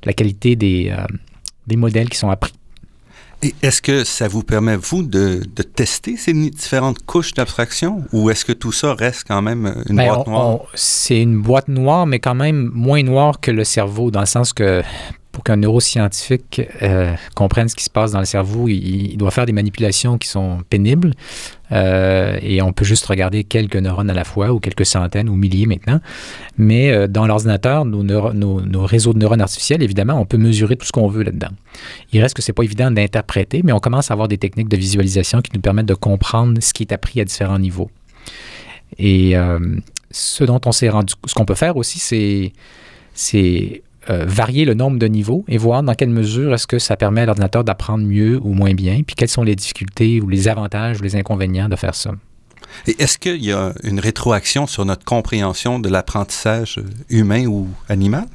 la 0.04 0.12
qualité 0.12 0.54
des 0.54 0.92
modèles 1.76 2.08
qui 2.08 2.18
sont 2.18 2.30
appris. 2.30 2.52
Et 3.42 3.54
est-ce 3.62 3.80
que 3.80 4.04
ça 4.04 4.28
vous 4.28 4.42
permet, 4.42 4.76
vous, 4.76 5.02
de, 5.02 5.42
de 5.56 5.62
tester 5.62 6.16
ces 6.18 6.34
différentes 6.34 6.98
couches 7.06 7.32
d'abstraction? 7.32 8.04
Ou 8.12 8.28
est-ce 8.30 8.44
que 8.44 8.52
tout 8.52 8.72
ça 8.72 8.94
reste 8.94 9.24
quand 9.26 9.40
même 9.40 9.82
une 9.88 9.96
Bien, 9.96 10.14
boîte 10.14 10.26
noire? 10.26 10.58
C'est 10.74 11.20
une 11.22 11.40
boîte 11.40 11.68
noire, 11.68 12.06
mais 12.06 12.18
quand 12.18 12.34
même 12.34 12.70
moins 12.74 13.02
noire 13.02 13.40
que 13.40 13.50
le 13.50 13.64
cerveau, 13.64 14.10
dans 14.10 14.20
le 14.20 14.26
sens 14.26 14.52
que 14.52 14.82
qu'un 15.42 15.56
neuroscientifique 15.56 16.62
euh, 16.82 17.14
comprenne 17.34 17.68
ce 17.68 17.76
qui 17.76 17.84
se 17.84 17.90
passe 17.90 18.12
dans 18.12 18.18
le 18.18 18.24
cerveau, 18.24 18.68
il, 18.68 19.16
doit 19.16 19.30
faire 19.30 19.46
des 19.46 19.52
manipulations 19.52 20.18
qui 20.18 20.28
sont 20.28 20.58
pénibles. 20.68 21.12
Euh, 21.72 22.38
et 22.42 22.62
on 22.62 22.72
peut 22.72 22.84
juste 22.84 23.06
regarder 23.06 23.44
quelques 23.44 23.76
neurones 23.76 24.10
à 24.10 24.14
la 24.14 24.24
fois, 24.24 24.52
ou 24.52 24.60
quelques 24.60 24.86
centaines 24.86 25.28
ou 25.28 25.36
milliers 25.36 25.66
maintenant. 25.66 26.00
Mais 26.58 26.90
euh, 26.90 27.06
dans 27.06 27.26
l'ordinateur, 27.26 27.84
nos, 27.84 28.84
réseaux 28.84 29.12
de 29.12 29.18
neurones 29.18 29.40
artificiels, 29.40 29.82
évidemment, 29.82 30.20
on 30.20 30.26
peut 30.26 30.38
mesurer 30.38 30.76
tout 30.76 30.86
ce 30.86 30.92
qu'on 30.92 31.08
veut 31.08 31.22
là-dedans. 31.22 31.50
Il 32.12 32.20
reste 32.20 32.34
que 32.34 32.42
c'est 32.42 32.52
pas 32.52 32.64
évident 32.64 32.90
d'interpréter, 32.90 33.62
mais 33.64 33.72
on 33.72 33.80
commence 33.80 34.10
à 34.10 34.14
avoir 34.14 34.28
des 34.28 34.38
techniques 34.38 34.68
de 34.68 34.76
visualisation 34.76 35.42
qui 35.42 35.50
nous 35.54 35.60
permettent 35.60 35.86
de 35.86 35.94
comprendre 35.94 36.60
ce 36.60 36.72
qui 36.72 36.82
est 36.82 36.92
appris 36.92 37.20
à 37.20 37.24
différents 37.24 37.58
niveaux. 37.58 37.90
Et 38.98 39.34
ce 40.10 40.42
dont 40.42 40.60
on 40.66 40.72
s'est 40.72 40.90
ce 41.26 41.34
qu'on 41.34 41.44
peut 41.44 41.54
faire 41.54 41.76
aussi, 41.76 42.52
c'est 43.14 43.82
euh, 44.10 44.24
varier 44.26 44.64
le 44.64 44.74
nombre 44.74 44.98
de 44.98 45.06
niveaux 45.06 45.44
et 45.48 45.56
voir 45.56 45.82
dans 45.82 45.94
quelle 45.94 46.10
mesure 46.10 46.52
est-ce 46.52 46.66
que 46.66 46.78
ça 46.78 46.96
permet 46.96 47.22
à 47.22 47.26
l'ordinateur 47.26 47.64
d'apprendre 47.64 48.04
mieux 48.04 48.38
ou 48.42 48.52
moins 48.52 48.74
bien, 48.74 49.02
puis 49.06 49.14
quelles 49.16 49.28
sont 49.28 49.42
les 49.44 49.56
difficultés 49.56 50.20
ou 50.20 50.28
les 50.28 50.48
avantages 50.48 50.98
ou 51.00 51.02
les 51.02 51.16
inconvénients 51.16 51.68
de 51.68 51.76
faire 51.76 51.94
ça. 51.94 52.12
Et 52.86 53.02
est-ce 53.02 53.18
qu'il 53.18 53.44
y 53.44 53.52
a 53.52 53.72
une 53.82 54.00
rétroaction 54.00 54.66
sur 54.66 54.84
notre 54.84 55.04
compréhension 55.04 55.78
de 55.78 55.88
l'apprentissage 55.88 56.80
humain 57.08 57.46
ou 57.46 57.68
animal? 57.88 58.26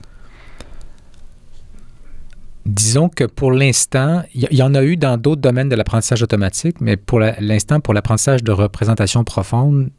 Disons 2.65 3.09
que 3.09 3.25
pour 3.25 3.51
l'instant, 3.51 4.23
il 4.33 4.47
y, 4.51 4.63
en 4.63 4.73
a 4.73 4.83
eu 4.83 4.97
dans 4.97 5.17
d'autres 5.17 5.41
domaines 5.41 5.69
de 5.69 5.75
l'apprentissage 5.75 6.23
automatique, 6.23 6.81
mais 6.81 6.97
pour 6.97 7.19
la- 7.19 7.39
l'instant, 7.39 7.79
pour 7.79 7.93
l'apprentissage 7.93 8.43
de 8.43 8.51
représentation 8.51 9.23
profonde, 9.23 9.89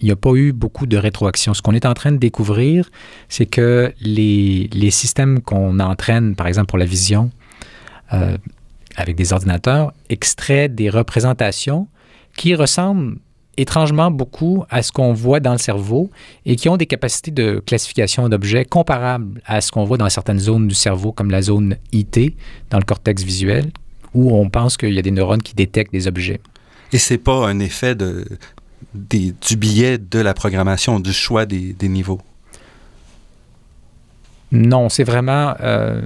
il 0.00 0.06
n'y 0.06 0.10
a 0.10 0.16
pas 0.16 0.32
eu 0.34 0.52
beaucoup 0.52 0.86
de 0.86 0.96
rétroaction. 0.96 1.54
Ce 1.54 1.62
qu'on 1.62 1.72
est 1.72 1.86
en 1.86 1.94
train 1.94 2.12
de 2.12 2.16
découvrir, 2.16 2.90
c'est 3.28 3.46
que 3.46 3.92
les, 4.00 4.68
les 4.72 4.90
systèmes 4.90 5.40
qu'on 5.40 5.78
entraîne, 5.78 6.34
par 6.34 6.46
exemple 6.46 6.68
pour 6.68 6.78
la 6.78 6.86
vision, 6.86 7.30
euh, 8.12 8.36
avec 8.96 9.16
des 9.16 9.32
ordinateurs, 9.32 9.92
extraient 10.08 10.68
des 10.68 10.90
représentations 10.90 11.86
qui 12.36 12.54
ressemblent 12.54 13.16
étrangement 13.56 14.10
beaucoup 14.10 14.64
à 14.70 14.82
ce 14.82 14.90
qu'on 14.90 15.12
voit 15.12 15.40
dans 15.40 15.52
le 15.52 15.58
cerveau 15.58 16.10
et 16.46 16.56
qui 16.56 16.68
ont 16.68 16.76
des 16.76 16.86
capacités 16.86 17.30
de 17.30 17.62
classification 17.64 18.28
d'objets 18.28 18.64
comparables 18.64 19.42
à 19.44 19.60
ce 19.60 19.70
qu'on 19.70 19.84
voit 19.84 19.98
dans 19.98 20.08
certaines 20.08 20.38
zones 20.38 20.66
du 20.66 20.74
cerveau, 20.74 21.12
comme 21.12 21.30
la 21.30 21.42
zone 21.42 21.76
IT, 21.92 22.34
dans 22.70 22.78
le 22.78 22.84
cortex 22.84 23.22
visuel, 23.22 23.70
où 24.14 24.34
on 24.34 24.48
pense 24.48 24.76
qu'il 24.76 24.94
y 24.94 24.98
a 24.98 25.02
des 25.02 25.10
neurones 25.10 25.42
qui 25.42 25.54
détectent 25.54 25.92
des 25.92 26.08
objets. 26.08 26.40
Et 26.92 26.98
c'est 26.98 27.18
pas 27.18 27.46
un 27.46 27.58
effet 27.60 27.94
de, 27.94 28.24
du 28.94 29.56
biais 29.56 29.98
de 29.98 30.18
la 30.18 30.34
programmation, 30.34 31.00
du 31.00 31.12
choix 31.12 31.46
des, 31.46 31.74
niveaux? 31.82 32.20
Non, 34.52 34.88
c'est 34.88 35.04
vraiment, 35.04 35.54
euh, 35.60 36.02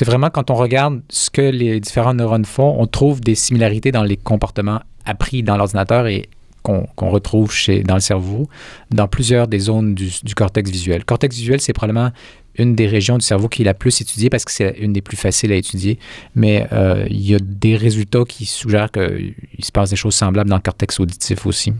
vraiment 0.00 0.30
quand 0.30 0.50
on 0.50 0.54
regarde 0.54 1.02
ce 1.08 1.30
que 1.30 1.42
les 1.42 1.80
différents 1.80 2.14
neurones 2.14 2.44
font, 2.44 2.76
on 2.78 2.86
trouve 2.86 3.20
des 3.20 3.34
similarités 3.34 3.92
dans 3.92 4.02
les 4.02 4.16
comportements 4.16 4.80
appris 5.04 5.42
dans 5.42 5.56
l'ordinateur 5.56 6.06
et 6.06 6.28
qu'on 6.62 7.10
retrouve 7.10 7.52
chez, 7.52 7.82
dans 7.82 7.94
le 7.94 8.00
cerveau, 8.00 8.48
dans 8.90 9.08
plusieurs 9.08 9.48
des 9.48 9.58
zones 9.58 9.94
du, 9.94 10.10
du 10.22 10.34
cortex 10.34 10.70
visuel. 10.70 11.04
Cortex 11.04 11.34
visuel, 11.36 11.60
c'est 11.60 11.72
probablement 11.72 12.10
une 12.56 12.74
des 12.74 12.86
régions 12.86 13.18
du 13.18 13.24
cerveau 13.24 13.48
qui 13.48 13.62
est 13.62 13.64
la 13.64 13.74
plus 13.74 14.00
étudiée 14.00 14.30
parce 14.30 14.44
que 14.44 14.52
c'est 14.52 14.76
une 14.78 14.92
des 14.92 15.00
plus 15.00 15.16
faciles 15.16 15.52
à 15.52 15.56
étudier. 15.56 15.98
Mais 16.34 16.66
euh, 16.72 17.06
il 17.10 17.26
y 17.26 17.34
a 17.34 17.38
des 17.40 17.76
résultats 17.76 18.24
qui 18.28 18.46
suggèrent 18.46 18.90
qu'il 18.90 19.34
se 19.62 19.72
passe 19.72 19.90
des 19.90 19.96
choses 19.96 20.14
semblables 20.14 20.50
dans 20.50 20.56
le 20.56 20.62
cortex 20.62 21.00
auditif 21.00 21.46
aussi. 21.46 21.72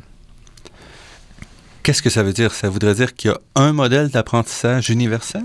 Qu'est-ce 1.82 2.02
que 2.02 2.10
ça 2.10 2.22
veut 2.22 2.32
dire? 2.32 2.52
Ça 2.52 2.68
voudrait 2.68 2.94
dire 2.94 3.14
qu'il 3.14 3.30
y 3.30 3.34
a 3.34 3.40
un 3.56 3.72
modèle 3.72 4.08
d'apprentissage 4.08 4.88
universel? 4.88 5.42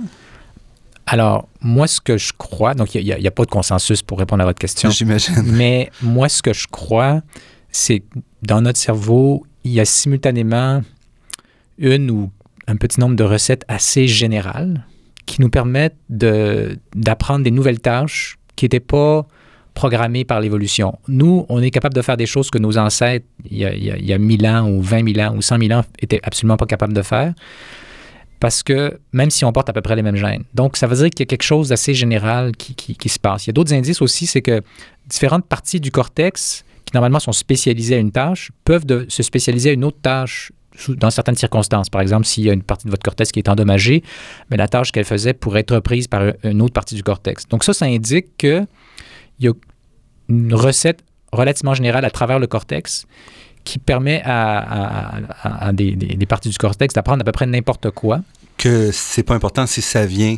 Alors, 1.07 1.47
moi, 1.61 1.87
ce 1.87 2.01
que 2.01 2.17
je 2.17 2.33
crois, 2.37 2.73
donc 2.73 2.93
il 2.93 3.03
n'y 3.03 3.11
a, 3.11 3.17
a, 3.17 3.31
pas 3.31 3.45
de 3.45 3.49
consensus 3.49 4.01
pour 4.01 4.19
répondre 4.19 4.43
à 4.43 4.45
votre 4.45 4.59
question. 4.59 4.89
J'imagine. 4.89 5.41
Mais 5.45 5.89
moi, 6.01 6.29
ce 6.29 6.41
que 6.41 6.53
je 6.53 6.67
crois, 6.67 7.21
c'est 7.71 8.01
que 8.01 8.19
dans 8.43 8.61
notre 8.61 8.77
cerveau, 8.77 9.45
il 9.63 9.71
y 9.71 9.79
a 9.79 9.85
simultanément 9.85 10.81
une 11.77 12.11
ou 12.11 12.29
un 12.67 12.75
petit 12.75 12.99
nombre 12.99 13.15
de 13.15 13.23
recettes 13.23 13.63
assez 13.67 14.07
générales 14.07 14.85
qui 15.27 15.41
nous 15.41 15.49
permettent 15.49 15.97
d'apprendre 16.09 17.43
des 17.43 17.51
nouvelles 17.51 17.79
tâches 17.79 18.39
qui 18.55 18.65
n'étaient 18.65 18.79
pas 18.79 19.27
programmées 19.75 20.25
par 20.25 20.41
l'évolution. 20.41 20.97
Nous, 21.07 21.45
on 21.49 21.61
est 21.61 21.69
capable 21.69 21.93
de 21.93 22.01
faire 22.01 22.17
des 22.17 22.25
choses 22.25 22.49
que 22.49 22.57
nos 22.57 22.79
ancêtres, 22.79 23.27
il 23.51 23.57
y, 23.59 23.65
a, 23.65 23.75
il, 23.75 23.83
y 23.83 23.91
a, 23.91 23.97
il 23.97 24.05
y 24.05 24.13
a 24.13 24.17
1000 24.17 24.47
ans 24.47 24.67
ou 24.67 24.81
20 24.81 25.13
000 25.13 25.27
ans 25.27 25.35
ou 25.35 25.43
100 25.43 25.59
000 25.59 25.79
ans, 25.79 25.83
étaient 25.99 26.19
absolument 26.23 26.57
pas 26.57 26.65
capables 26.65 26.93
de 26.93 27.03
faire 27.03 27.35
parce 28.39 28.63
que 28.63 28.99
même 29.13 29.29
si 29.29 29.45
on 29.45 29.51
porte 29.51 29.69
à 29.69 29.73
peu 29.73 29.81
près 29.81 29.95
les 29.95 30.01
mêmes 30.01 30.15
gènes. 30.15 30.43
Donc, 30.53 30.77
ça 30.77 30.87
veut 30.87 30.95
dire 30.95 31.09
qu'il 31.09 31.21
y 31.21 31.23
a 31.23 31.25
quelque 31.25 31.43
chose 31.43 31.69
d'assez 31.69 31.93
général 31.93 32.55
qui, 32.55 33.09
se 33.09 33.19
passe. 33.19 33.45
Il 33.45 33.49
y 33.49 33.51
a 33.51 33.53
d'autres 33.53 33.73
indices 33.73 34.01
aussi, 34.01 34.27
c'est 34.27 34.41
que 34.41 34.61
différentes 35.07 35.45
parties 35.45 35.79
du 35.79 35.91
cortex, 35.91 36.63
qui 36.85 36.91
normalement 36.93 37.19
sont 37.19 37.31
spécialisées 37.31 37.95
à 37.95 37.99
une 37.99 38.11
tâche, 38.11 38.51
peuvent 38.63 38.85
se 39.09 39.23
spécialiser 39.23 39.71
à 39.71 39.73
une 39.73 39.83
autre 39.83 39.99
tâche 40.01 40.51
dans 40.89 41.09
certaines 41.09 41.35
circonstances. 41.35 41.89
Par 41.89 42.01
exemple, 42.01 42.25
s'il 42.25 42.45
y 42.45 42.49
a 42.49 42.53
une 42.53 42.63
partie 42.63 42.85
de 42.85 42.91
votre 42.91 43.03
cortex 43.03 43.31
qui 43.31 43.39
est 43.39 43.49
endommagée, 43.49 44.03
mais 44.49 44.57
la 44.57 44.67
tâche 44.67 44.91
qu'elle 44.91 45.05
faisait 45.05 45.33
pourrait 45.33 45.61
être 45.61 45.75
reprise 45.75 46.07
par 46.07 46.33
une 46.43 46.61
autre 46.61 46.73
partie 46.73 46.95
du 46.95 47.03
cortex. 47.03 47.47
Donc 47.47 47.63
ça, 47.63 47.73
ça 47.73 47.85
indique 47.85 48.37
qu'il 48.37 48.67
y 49.39 49.47
a 49.47 49.53
une 50.29 50.53
recette 50.53 50.99
relativement 51.31 51.73
générale 51.73 52.05
à 52.05 52.11
travers 52.11 52.39
le 52.39 52.47
cortex 52.47 53.05
qui 53.63 53.79
permet 53.79 54.21
à, 54.23 54.59
à, 54.59 55.17
à, 55.41 55.67
à 55.67 55.73
des, 55.73 55.91
des, 55.91 56.15
des, 56.15 56.25
parties 56.25 56.49
du 56.49 56.57
cortex 56.57 56.93
d'apprendre 56.93 57.21
à 57.21 57.25
peu 57.25 57.33
près 57.33 57.45
n'importe 57.45 57.91
quoi. 57.91 58.21
Que 58.57 58.91
c'est 58.93 59.23
pas 59.23 59.35
important 59.35 59.67
si 59.67 59.81
ça 59.81 60.05
vient 60.05 60.37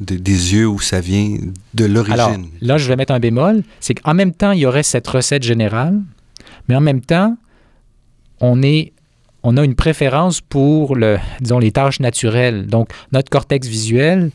de, 0.00 0.16
des 0.16 0.54
yeux 0.54 0.66
ou 0.66 0.80
ça 0.80 1.00
vient 1.00 1.36
de 1.74 1.84
l'origine. 1.84 2.48
Là, 2.62 2.78
je 2.78 2.88
vais 2.88 2.96
mettre 2.96 3.12
un 3.12 3.20
bémol. 3.20 3.62
C'est 3.80 3.94
qu'en 3.94 4.14
même 4.14 4.32
temps, 4.32 4.52
il 4.52 4.60
y 4.60 4.66
aurait 4.66 4.82
cette 4.82 5.06
recette 5.06 5.42
générale, 5.42 6.00
mais 6.68 6.74
en 6.76 6.80
même 6.80 7.02
temps, 7.02 7.36
on 8.40 8.62
est 8.62 8.92
on 9.42 9.56
a 9.56 9.64
une 9.64 9.74
préférence 9.74 10.40
pour 10.40 10.96
le, 10.96 11.18
disons, 11.40 11.58
les 11.58 11.72
tâches 11.72 12.00
naturelles. 12.00 12.66
Donc, 12.66 12.88
notre 13.12 13.30
cortex 13.30 13.66
visuel, 13.66 14.30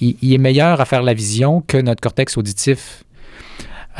il, 0.00 0.32
est 0.32 0.38
meilleur 0.38 0.80
à 0.80 0.84
faire 0.84 1.02
la 1.02 1.14
vision 1.14 1.62
que 1.66 1.76
notre 1.76 2.00
cortex 2.00 2.36
auditif. 2.36 3.04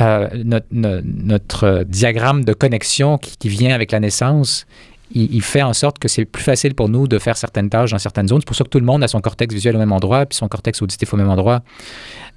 Euh, 0.01 0.27
notre, 0.71 1.83
diagramme 1.87 2.43
de 2.43 2.51
connexion 2.53 3.17
qui, 3.17 3.47
vient 3.47 3.73
avec 3.73 3.91
la 3.93 4.01
naissance, 4.01 4.65
il, 5.13 5.41
fait 5.41 5.61
en 5.61 5.73
sorte 5.73 5.99
que 5.99 6.07
c'est 6.07 6.25
plus 6.25 6.43
facile 6.43 6.75
pour 6.75 6.89
nous 6.89 7.07
de 7.07 7.17
faire 7.17 7.37
certaines 7.37 7.69
tâches 7.69 7.91
dans 7.91 7.97
certaines 7.97 8.27
zones. 8.27 8.41
C'est 8.41 8.47
pour 8.47 8.55
ça 8.55 8.65
que 8.65 8.69
tout 8.69 8.79
le 8.79 8.85
monde 8.85 9.03
a 9.03 9.07
son 9.07 9.21
cortex 9.21 9.53
visuel 9.53 9.75
au 9.75 9.79
même 9.79 9.93
endroit, 9.93 10.25
puis 10.25 10.35
son 10.35 10.47
cortex 10.47 10.81
auditif 10.81 11.13
au 11.13 11.17
même 11.17 11.29
endroit. 11.29 11.61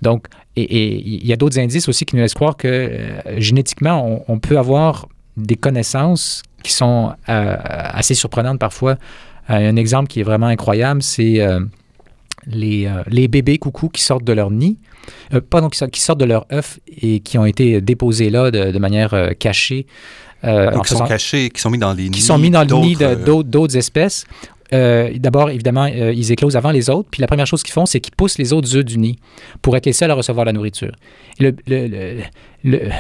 Donc, 0.03 0.27
et, 0.55 0.97
il 0.97 1.27
y 1.27 1.33
a 1.33 1.37
d'autres 1.37 1.59
indices 1.59 1.89
aussi 1.89 2.05
qui 2.05 2.17
nous 2.17 2.23
laissent 2.23 2.35
croire 2.35 2.57
que 2.57 2.69
euh, 2.69 3.41
génétiquement, 3.41 4.23
on, 4.29 4.39
peut 4.39 4.59
avoir 4.59 5.09
des 5.39 5.57
connaissances 5.57 6.43
qui 6.63 6.73
sont 6.73 7.13
euh, 7.29 7.57
assez 7.63 8.15
surprenantes 8.15 8.59
parfois. 8.59 8.97
Euh, 9.51 9.71
un 9.71 9.77
exemple 9.77 10.09
qui 10.09 10.21
est 10.21 10.25
vraiment 10.25 10.47
incroyable, 10.47 11.03
c'est 11.03 11.41
euh, 11.41 11.61
les, 12.47 12.91
les, 13.09 13.29
bébés 13.29 13.59
coucous 13.59 13.89
qui 13.91 14.03
sortent 14.03 14.25
de 14.25 14.33
leur 14.33 14.51
nid, 14.51 14.79
pardon, 15.51 15.69
qui, 15.69 16.01
sortent 16.01 16.21
de 16.21 16.25
leur 16.25 16.47
œuf 16.53 16.79
et 17.01 17.21
qui 17.21 17.39
ont 17.39 17.47
été 17.47 17.81
déposés 17.81 18.31
là 18.31 18.51
de, 18.51 18.71
de 18.71 18.79
manière 18.79 19.15
cachée. 19.39 19.87
Donc, 20.43 20.87
qui 20.87 20.95
sont 20.95 21.05
cachés, 21.07 21.51
qui 21.51 21.61
sont 21.61 21.71
mis 21.71 21.79
dans 21.79 21.93
les 21.93 22.05
qui 22.05 22.11
nids. 22.11 22.21
sont 22.21 22.39
mis 22.39 22.51
dans 22.51 22.63
le 22.63 22.75
nid 22.81 22.97
d'autres 23.45 23.77
espèces. 23.77 24.25
Euh, 24.73 25.11
D'abord, 25.17 25.51
évidemment, 25.51 25.85
euh, 25.87 26.13
ils 26.13 26.33
éclosent 26.33 26.57
avant 26.57 26.71
les 26.71 26.91
autres. 26.91 27.09
Puis 27.11 27.21
la 27.21 27.27
première 27.27 27.47
chose 27.47 27.63
qu'ils 27.63 27.73
font, 27.73 27.87
c'est 27.87 28.01
qu'ils 28.01 28.15
poussent 28.15 28.39
les 28.39 28.53
autres 28.53 28.77
œufs 28.77 28.85
du 28.85 28.99
nid 28.99 29.19
pour 29.63 29.77
être 29.77 29.87
les 29.87 29.93
seuls 29.93 30.11
à 30.11 30.15
recevoir 30.15 30.45
la 30.45 30.53
nourriture. 30.53 30.93
Et 31.39 31.45
le, 31.45 31.57
le, 31.67 31.87
le, 31.89 32.23
le- 32.65 32.91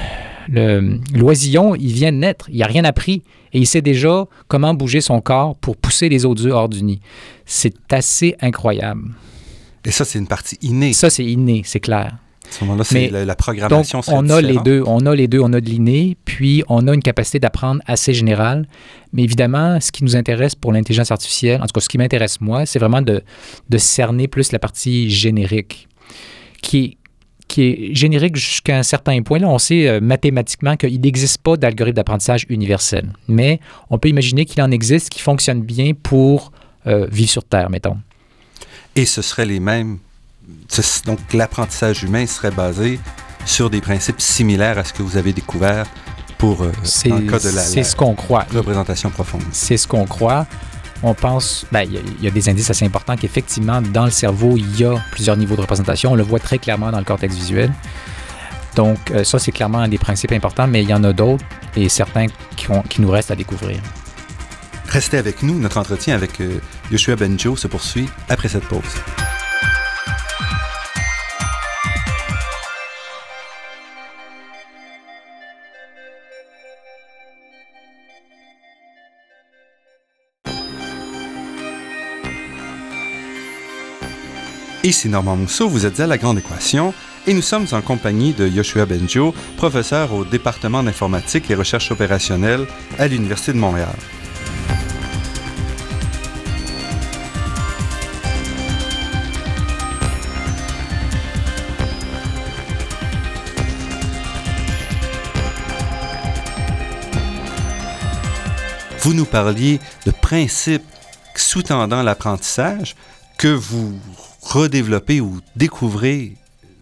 l'oisillon, 0.48 1.74
il 1.74 1.92
vient 1.92 2.12
de 2.12 2.18
naître, 2.18 2.48
il 2.50 2.58
n'a 2.58 2.66
rien 2.66 2.84
appris 2.84 3.22
et 3.52 3.58
il 3.58 3.66
sait 3.66 3.82
déjà 3.82 4.26
comment 4.48 4.74
bouger 4.74 5.00
son 5.00 5.20
corps 5.20 5.56
pour 5.56 5.76
pousser 5.76 6.08
les 6.08 6.24
autres 6.24 6.46
œufs 6.46 6.52
hors 6.52 6.68
du 6.68 6.82
nid. 6.82 7.00
C'est 7.44 7.74
assez 7.90 8.36
incroyable. 8.40 9.14
Et 9.84 9.90
ça, 9.90 10.04
c'est 10.04 10.18
une 10.18 10.26
partie 10.26 10.58
innée. 10.62 10.92
Ça, 10.92 11.10
c'est 11.10 11.24
inné, 11.24 11.62
c'est 11.64 11.80
clair. 11.80 12.18
À 12.48 12.54
ce 12.54 12.64
moment-là, 12.64 12.84
c'est 12.84 13.10
la, 13.10 13.34
programmation 13.34 14.00
on 14.08 14.28
a 14.30 14.40
les 14.40 14.56
deux. 14.58 14.82
On 14.86 15.04
a 15.06 15.14
les 15.14 15.28
deux. 15.28 15.40
On 15.40 15.52
a 15.52 15.60
de 15.60 15.68
l'inné, 15.68 16.16
puis 16.24 16.62
on 16.68 16.86
a 16.88 16.94
une 16.94 17.02
capacité 17.02 17.38
d'apprendre 17.38 17.82
assez 17.86 18.14
générale. 18.14 18.66
Mais 19.12 19.22
évidemment, 19.22 19.80
ce 19.80 19.92
qui 19.92 20.02
nous 20.02 20.16
intéresse 20.16 20.54
pour 20.54 20.72
l'intelligence 20.72 21.10
artificielle, 21.10 21.60
en 21.60 21.66
tout 21.66 21.72
cas, 21.72 21.80
ce 21.80 21.88
qui 21.88 21.98
m'intéresse 21.98 22.40
moi, 22.40 22.64
c'est 22.64 22.78
vraiment 22.78 23.02
de, 23.02 23.22
de 23.68 23.78
cerner 23.78 24.28
plus 24.28 24.52
la 24.52 24.58
partie 24.58 25.10
générique, 25.10 25.88
qui 26.62 26.78
est, 26.78 26.96
qui 27.48 27.62
est 27.62 27.94
générique 27.94 28.36
jusqu'à 28.36 28.78
un 28.78 28.82
certain 28.82 29.20
point. 29.22 29.38
Là, 29.38 29.48
on 29.48 29.58
sait 29.58 29.88
euh, 29.88 30.00
mathématiquement 30.00 30.76
qu'il 30.76 31.00
n'existe 31.00 31.38
pas 31.38 31.56
d'algorithme 31.56 31.96
d'apprentissage 31.96 32.46
universel. 32.48 33.12
Mais 33.26 33.60
on 33.90 33.98
peut 33.98 34.08
imaginer 34.08 34.44
qu'il 34.44 34.62
en 34.62 34.70
existe 34.70 35.08
qui 35.10 35.20
fonctionne 35.20 35.62
bien 35.62 35.92
pour 36.00 36.52
euh, 36.86 37.06
vivre 37.10 37.30
sur 37.30 37.44
Terre, 37.44 37.70
mettons. 37.70 37.96
Et 38.94 39.06
ce 39.06 39.22
serait 39.22 39.46
les 39.46 39.60
mêmes. 39.60 39.98
Donc, 41.06 41.18
l'apprentissage 41.34 42.02
humain 42.04 42.26
serait 42.26 42.50
basé 42.50 42.98
sur 43.44 43.70
des 43.70 43.80
principes 43.80 44.20
similaires 44.20 44.78
à 44.78 44.84
ce 44.84 44.92
que 44.92 45.02
vous 45.02 45.16
avez 45.16 45.32
découvert 45.32 45.86
pour 46.36 46.62
euh, 46.62 46.72
dans 47.06 47.16
le 47.16 47.30
cas 47.30 47.38
de 47.38 47.54
la 47.54 47.62
ce 47.62 47.96
qu'on 47.96 48.14
croit. 48.14 48.46
représentation 48.54 49.10
profonde. 49.10 49.42
c'est 49.52 49.76
ce 49.76 49.88
qu'on 49.88 50.04
croit. 50.06 50.46
On 51.02 51.14
pense, 51.14 51.64
ben, 51.70 51.82
il 51.82 52.24
y, 52.24 52.26
a- 52.26 52.30
des 52.30 52.48
indices 52.48 52.70
assez 52.70 52.84
importants 52.84 53.16
qu'effectivement, 53.16 53.80
dans 53.80 54.04
le 54.04 54.10
cerveau, 54.10 54.56
il 54.56 54.80
y 54.80 54.84
a 54.84 54.94
plusieurs 55.12 55.36
niveaux 55.36 55.54
de 55.54 55.60
représentation. 55.60 56.12
On 56.12 56.16
le 56.16 56.24
voit 56.24 56.40
très 56.40 56.58
clairement 56.58 56.90
dans 56.90 56.98
le 56.98 57.04
cortex 57.04 57.34
visuel. 57.34 57.72
Donc, 58.74 58.98
euh, 59.12 59.22
ça, 59.24 59.38
c'est 59.38 59.52
clairement 59.52 59.78
un 59.78 59.88
des 59.88 59.98
principes 59.98 60.32
importants, 60.32 60.66
mais 60.66 60.82
il 60.82 60.88
y 60.88 60.94
en 60.94 61.04
a 61.04 61.12
d'autres 61.12 61.44
et 61.76 61.88
certains 61.88 62.26
qui, 62.56 62.66
qui 62.88 63.00
nous 63.00 63.10
restent 63.10 63.30
à 63.30 63.36
découvrir. 63.36 63.80
Restez 64.88 65.18
avec 65.18 65.42
nous. 65.42 65.58
Notre 65.58 65.78
entretien 65.78 66.14
avec 66.14 66.40
euh, 66.40 66.58
Yoshua 66.90 67.14
Benjo 67.16 67.56
se 67.56 67.68
poursuit 67.68 68.08
après 68.28 68.48
cette 68.48 68.64
pause. 68.64 68.82
Ici 84.88 85.10
Normand 85.10 85.36
Mousseau, 85.36 85.68
vous 85.68 85.84
êtes 85.84 86.00
à 86.00 86.06
La 86.06 86.16
Grande 86.16 86.38
Équation 86.38 86.94
et 87.26 87.34
nous 87.34 87.42
sommes 87.42 87.66
en 87.72 87.82
compagnie 87.82 88.32
de 88.32 88.48
Yoshua 88.48 88.86
Benjo, 88.86 89.34
professeur 89.58 90.14
au 90.14 90.24
département 90.24 90.82
d'informatique 90.82 91.50
et 91.50 91.54
recherche 91.54 91.90
opérationnelle 91.90 92.66
à 92.98 93.06
l'Université 93.06 93.52
de 93.52 93.58
Montréal. 93.58 93.94
Vous 109.02 109.12
nous 109.12 109.26
parliez 109.26 109.80
de 110.06 110.12
principes 110.12 110.82
sous-tendant 111.34 112.02
l'apprentissage 112.02 112.96
que 113.36 113.48
vous 113.48 113.92
redéveloppez 114.48 115.20
ou 115.20 115.40
découvrez 115.56 116.34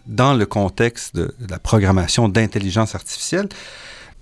dans 0.05 0.33
le 0.33 0.45
contexte 0.45 1.15
de 1.15 1.33
la 1.49 1.59
programmation 1.59 2.29
d'intelligence 2.29 2.95
artificielle. 2.95 3.49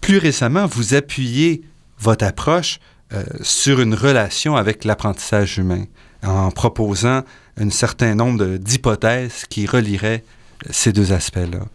Plus 0.01 0.17
récemment, 0.17 0.65
vous 0.65 0.93
appuyez 0.93 1.63
votre 1.99 2.25
approche 2.25 2.79
euh, 3.13 3.23
sur 3.41 3.79
une 3.81 3.93
relation 3.93 4.55
avec 4.55 4.83
l'apprentissage 4.83 5.57
humain 5.57 5.85
en 6.23 6.49
proposant 6.49 7.21
un 7.57 7.69
certain 7.69 8.15
nombre 8.15 8.57
d'hypothèses 8.57 9.45
qui 9.47 9.67
relieraient 9.67 10.23
euh, 10.65 10.69
ces 10.71 10.91
deux 10.91 11.13
aspects-là. 11.13 11.65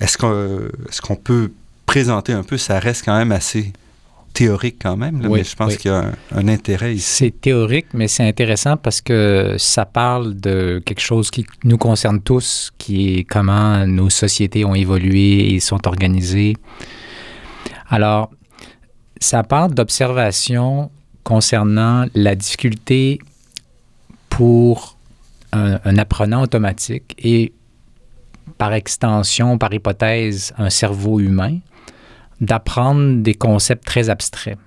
Est-ce 0.00 0.18
qu'on 0.18 0.32
euh, 0.32 0.68
est-ce 0.88 1.00
qu'on 1.00 1.16
peut 1.16 1.52
présenter 1.86 2.32
un 2.32 2.42
peu, 2.42 2.58
ça 2.58 2.80
reste 2.80 3.04
quand 3.04 3.16
même 3.16 3.30
assez 3.30 3.72
théorique 4.34 4.76
quand 4.82 4.96
même, 4.96 5.22
là, 5.22 5.28
Oui, 5.28 5.38
mais 5.38 5.44
je 5.44 5.56
pense 5.56 5.72
oui. 5.72 5.78
qu'il 5.78 5.90
y 5.90 5.94
a 5.94 6.00
un, 6.00 6.12
un 6.32 6.48
intérêt 6.48 6.94
ici. 6.94 7.14
C'est 7.18 7.40
théorique, 7.40 7.86
mais 7.94 8.08
c'est 8.08 8.26
intéressant 8.28 8.76
parce 8.76 9.00
que 9.00 9.54
ça 9.58 9.86
parle 9.86 10.34
de 10.38 10.82
quelque 10.84 11.00
chose 11.00 11.30
qui 11.30 11.46
nous 11.64 11.78
concerne 11.78 12.20
tous, 12.20 12.72
qui 12.76 13.18
est 13.18 13.24
comment 13.24 13.86
nos 13.86 14.10
sociétés 14.10 14.64
ont 14.66 14.74
évolué 14.74 15.54
et 15.54 15.60
sont 15.60 15.86
organisées. 15.86 16.54
Alors, 17.88 18.30
ça 19.20 19.42
parle 19.44 19.72
d'observation 19.72 20.90
concernant 21.22 22.04
la 22.14 22.34
difficulté 22.34 23.20
pour 24.28 24.98
un, 25.52 25.78
un 25.84 25.96
apprenant 25.96 26.42
automatique 26.42 27.14
et 27.18 27.52
par 28.58 28.72
extension, 28.72 29.58
par 29.58 29.72
hypothèse, 29.72 30.52
un 30.58 30.70
cerveau 30.70 31.20
humain, 31.20 31.58
d'apprendre 32.44 33.22
des 33.22 33.34
concepts 33.34 33.84
très 33.84 34.10
abstraits. 34.10 34.58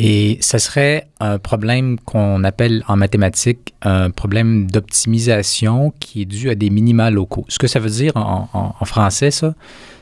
Et 0.00 0.38
ce 0.40 0.58
serait 0.58 1.08
un 1.18 1.38
problème 1.40 1.98
qu'on 1.98 2.44
appelle 2.44 2.84
en 2.86 2.96
mathématiques 2.96 3.74
un 3.82 4.10
problème 4.10 4.70
d'optimisation 4.70 5.92
qui 5.98 6.22
est 6.22 6.24
dû 6.24 6.50
à 6.50 6.54
des 6.54 6.70
minima 6.70 7.10
locaux. 7.10 7.44
Ce 7.48 7.58
que 7.58 7.66
ça 7.66 7.80
veut 7.80 7.90
dire 7.90 8.12
en, 8.14 8.84
français, 8.84 9.32
ça, 9.32 9.54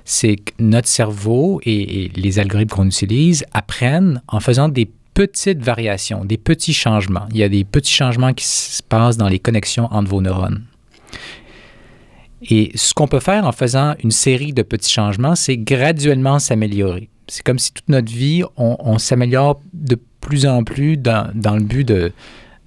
c'est 0.05 0.37
que 0.37 0.53
notre 0.59 0.87
cerveau 0.87 1.62
et 1.65 2.11
les 2.15 2.39
algorithmes 2.39 2.75
qu'on 2.75 2.87
utilise 2.87 3.47
apprennent 3.55 4.21
en 4.29 4.41
faisant 4.41 4.69
des 4.69 4.91
petites 5.15 5.62
variations, 5.62 6.27
des 6.27 6.37
petits 6.37 6.75
changements. 6.75 7.27
Il 7.31 7.39
y 7.39 7.43
a 7.43 7.49
des 7.49 7.65
petits 7.65 7.95
changements 7.95 8.35
qui 8.35 8.45
se 8.45 8.83
passent 8.83 9.17
dans 9.17 9.29
les 9.31 9.39
connexions 9.39 9.89
entre 9.91 10.11
vos 10.11 10.21
neurones. 10.21 10.62
Et 12.49 12.71
ce 12.75 12.95
qu'on 12.95 13.09
peut 13.09 13.21
faire 13.21 13.45
en 13.47 13.53
faisant 13.53 13.95
une 14.05 14.11
série 14.11 14.53
de 14.53 14.63
petits 14.63 14.93
changements, 14.93 15.35
c'est 15.35 15.57
graduellement 15.57 16.39
s'améliorer. 16.39 17.09
C'est 17.29 17.43
comme 17.43 17.59
si 17.59 17.73
toute 17.73 17.89
notre 17.89 18.13
vie, 18.13 18.45
on, 18.57 18.77
on 18.79 18.99
s'améliore 18.99 19.61
de 19.75 19.99
plus 20.21 20.47
en 20.47 20.63
plus 20.63 20.97
dans, 20.97 21.29
dans 21.35 21.57
le 21.57 21.63
but 21.65 21.83
de, 21.83 22.13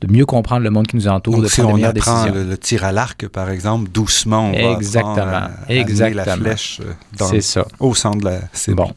de 0.02 0.12
mieux 0.14 0.26
comprendre 0.26 0.64
le 0.64 0.70
monde 0.70 0.88
qui 0.88 0.98
nous 0.98 1.08
entoure, 1.08 1.36
Donc, 1.36 1.44
de 1.44 1.50
si 1.50 1.62
on 1.62 1.82
apprend 1.82 2.26
le, 2.28 2.44
le 2.44 2.58
tir 2.58 2.84
à 2.84 2.92
l'arc, 2.92 3.26
par 3.30 3.50
exemple, 3.50 3.90
doucement, 3.90 4.50
on 4.50 4.52
va 4.52 4.72
Exactement, 4.78 5.12
apprendre 5.14 5.32
à- 5.34 5.38
à 5.38 5.46
amener 5.46 5.76
la 5.76 5.82
exactement. 5.82 6.36
flèche 6.38 6.82
euh, 6.82 6.92
dans- 7.18 7.28
C'est 7.28 7.42
ça. 7.42 7.66
au 7.80 7.94
centre 7.96 8.18
de 8.20 8.26
la 8.26 8.40
cible. 8.52 8.76
Bon. 8.78 8.92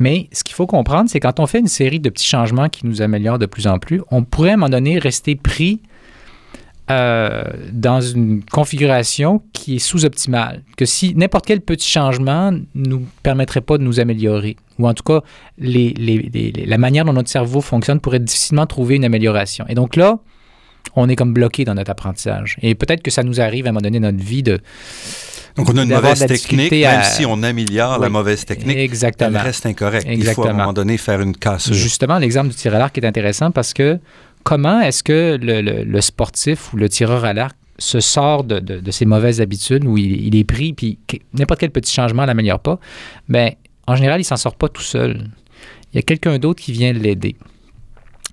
Mais 0.00 0.28
ce 0.32 0.42
qu'il 0.42 0.54
faut 0.56 0.66
comprendre, 0.66 1.08
c'est 1.10 1.20
quand 1.20 1.38
on 1.38 1.46
fait 1.46 1.60
une 1.60 1.68
série 1.68 2.00
de 2.00 2.08
petits 2.10 2.26
changements 2.26 2.68
qui 2.68 2.86
nous 2.86 3.02
améliorent 3.02 3.38
de 3.38 3.46
plus 3.46 3.68
en 3.68 3.78
plus, 3.78 4.00
on 4.10 4.24
pourrait 4.24 4.50
à 4.50 4.54
un 4.54 4.56
moment 4.56 4.68
donné 4.70 4.98
rester 4.98 5.36
pris 5.36 5.80
euh, 6.90 7.44
dans 7.72 8.00
une 8.02 8.42
configuration 8.44 9.42
qui 9.54 9.76
est 9.76 9.78
sous-optimale. 9.78 10.62
Que 10.76 10.84
si 10.84 11.14
n'importe 11.14 11.46
quel 11.46 11.60
petit 11.62 11.88
changement 11.88 12.50
ne 12.52 12.60
nous 12.74 13.06
permettrait 13.22 13.62
pas 13.62 13.78
de 13.78 13.82
nous 13.82 14.00
améliorer, 14.00 14.56
ou 14.78 14.86
en 14.86 14.92
tout 14.94 15.02
cas, 15.02 15.20
les- 15.58 15.94
les- 15.96 16.28
les- 16.32 16.52
les- 16.52 16.66
la 16.66 16.78
manière 16.78 17.04
dont 17.06 17.14
notre 17.14 17.30
cerveau 17.30 17.60
fonctionne 17.62 18.00
pourrait 18.00 18.18
difficilement 18.20 18.66
trouver 18.66 18.96
une 18.96 19.04
amélioration. 19.04 19.64
Et 19.68 19.74
donc 19.74 19.96
là, 19.96 20.18
on 20.96 21.08
est 21.08 21.16
comme 21.16 21.32
bloqué 21.32 21.64
dans 21.64 21.74
notre 21.74 21.90
apprentissage. 21.90 22.56
Et 22.60 22.74
peut-être 22.74 23.02
que 23.02 23.10
ça 23.10 23.22
nous 23.22 23.40
arrive 23.40 23.64
à 23.66 23.70
un 23.70 23.72
moment 23.72 23.80
donné 23.80 23.98
dans 24.00 24.12
notre 24.12 24.22
vie 24.24 24.42
de... 24.42 24.60
Donc, 25.56 25.70
on 25.70 25.76
a 25.78 25.84
une 25.84 25.88
mauvaise 25.90 26.18
technique, 26.26 26.72
même 26.72 26.84
à- 26.98 27.02
si 27.04 27.24
on 27.24 27.42
améliore 27.42 27.98
la 28.00 28.08
mauvaise 28.08 28.44
technique, 28.44 28.76
elle 28.76 28.82
Exactement. 28.82 29.40
reste 29.40 29.64
incorrecte. 29.66 30.04
Il 30.06 30.10
faut 30.10 30.12
à 30.12 30.16
un 30.16 30.18
Exactement. 30.20 30.54
moment 30.54 30.72
donné 30.72 30.98
faire 30.98 31.20
une 31.20 31.34
cassure. 31.36 31.72
Justement, 31.74 32.18
l'exemple 32.18 32.48
du 32.48 32.54
tir 32.56 32.74
à 32.74 32.78
l'arc 32.78 32.98
est 32.98 33.04
intéressant 33.06 33.52
parce 33.52 33.72
que 33.72 33.98
comment 34.44 34.80
est-ce 34.80 35.02
que 35.02 35.38
le, 35.40 36.00
sportif 36.00 36.72
ou 36.72 36.76
le 36.76 36.88
tireur 36.88 37.24
à 37.24 37.32
l'arc 37.32 37.56
se 37.78 37.98
sort 37.98 38.44
de, 38.44 38.90
ses 38.90 39.04
mauvaises 39.04 39.40
habitudes 39.40 39.84
où 39.84 39.98
il, 39.98 40.36
est 40.36 40.44
pris, 40.44 40.72
puis 40.72 40.98
n'importe 41.32 41.60
quel 41.60 41.70
petit 41.70 41.92
changement 41.92 42.22
ne 42.22 42.28
l'améliore 42.28 42.60
pas, 42.60 42.78
bien, 43.28 43.50
en 43.86 43.96
général, 43.96 44.20
il 44.20 44.24
s'en 44.24 44.36
sort 44.36 44.54
pas 44.54 44.68
tout 44.68 44.82
seul. 44.82 45.28
Il 45.92 45.96
y 45.96 45.98
a 45.98 46.02
quelqu'un 46.02 46.38
d'autre 46.38 46.62
qui 46.62 46.72
vient 46.72 46.92
l'aider, 46.92 47.36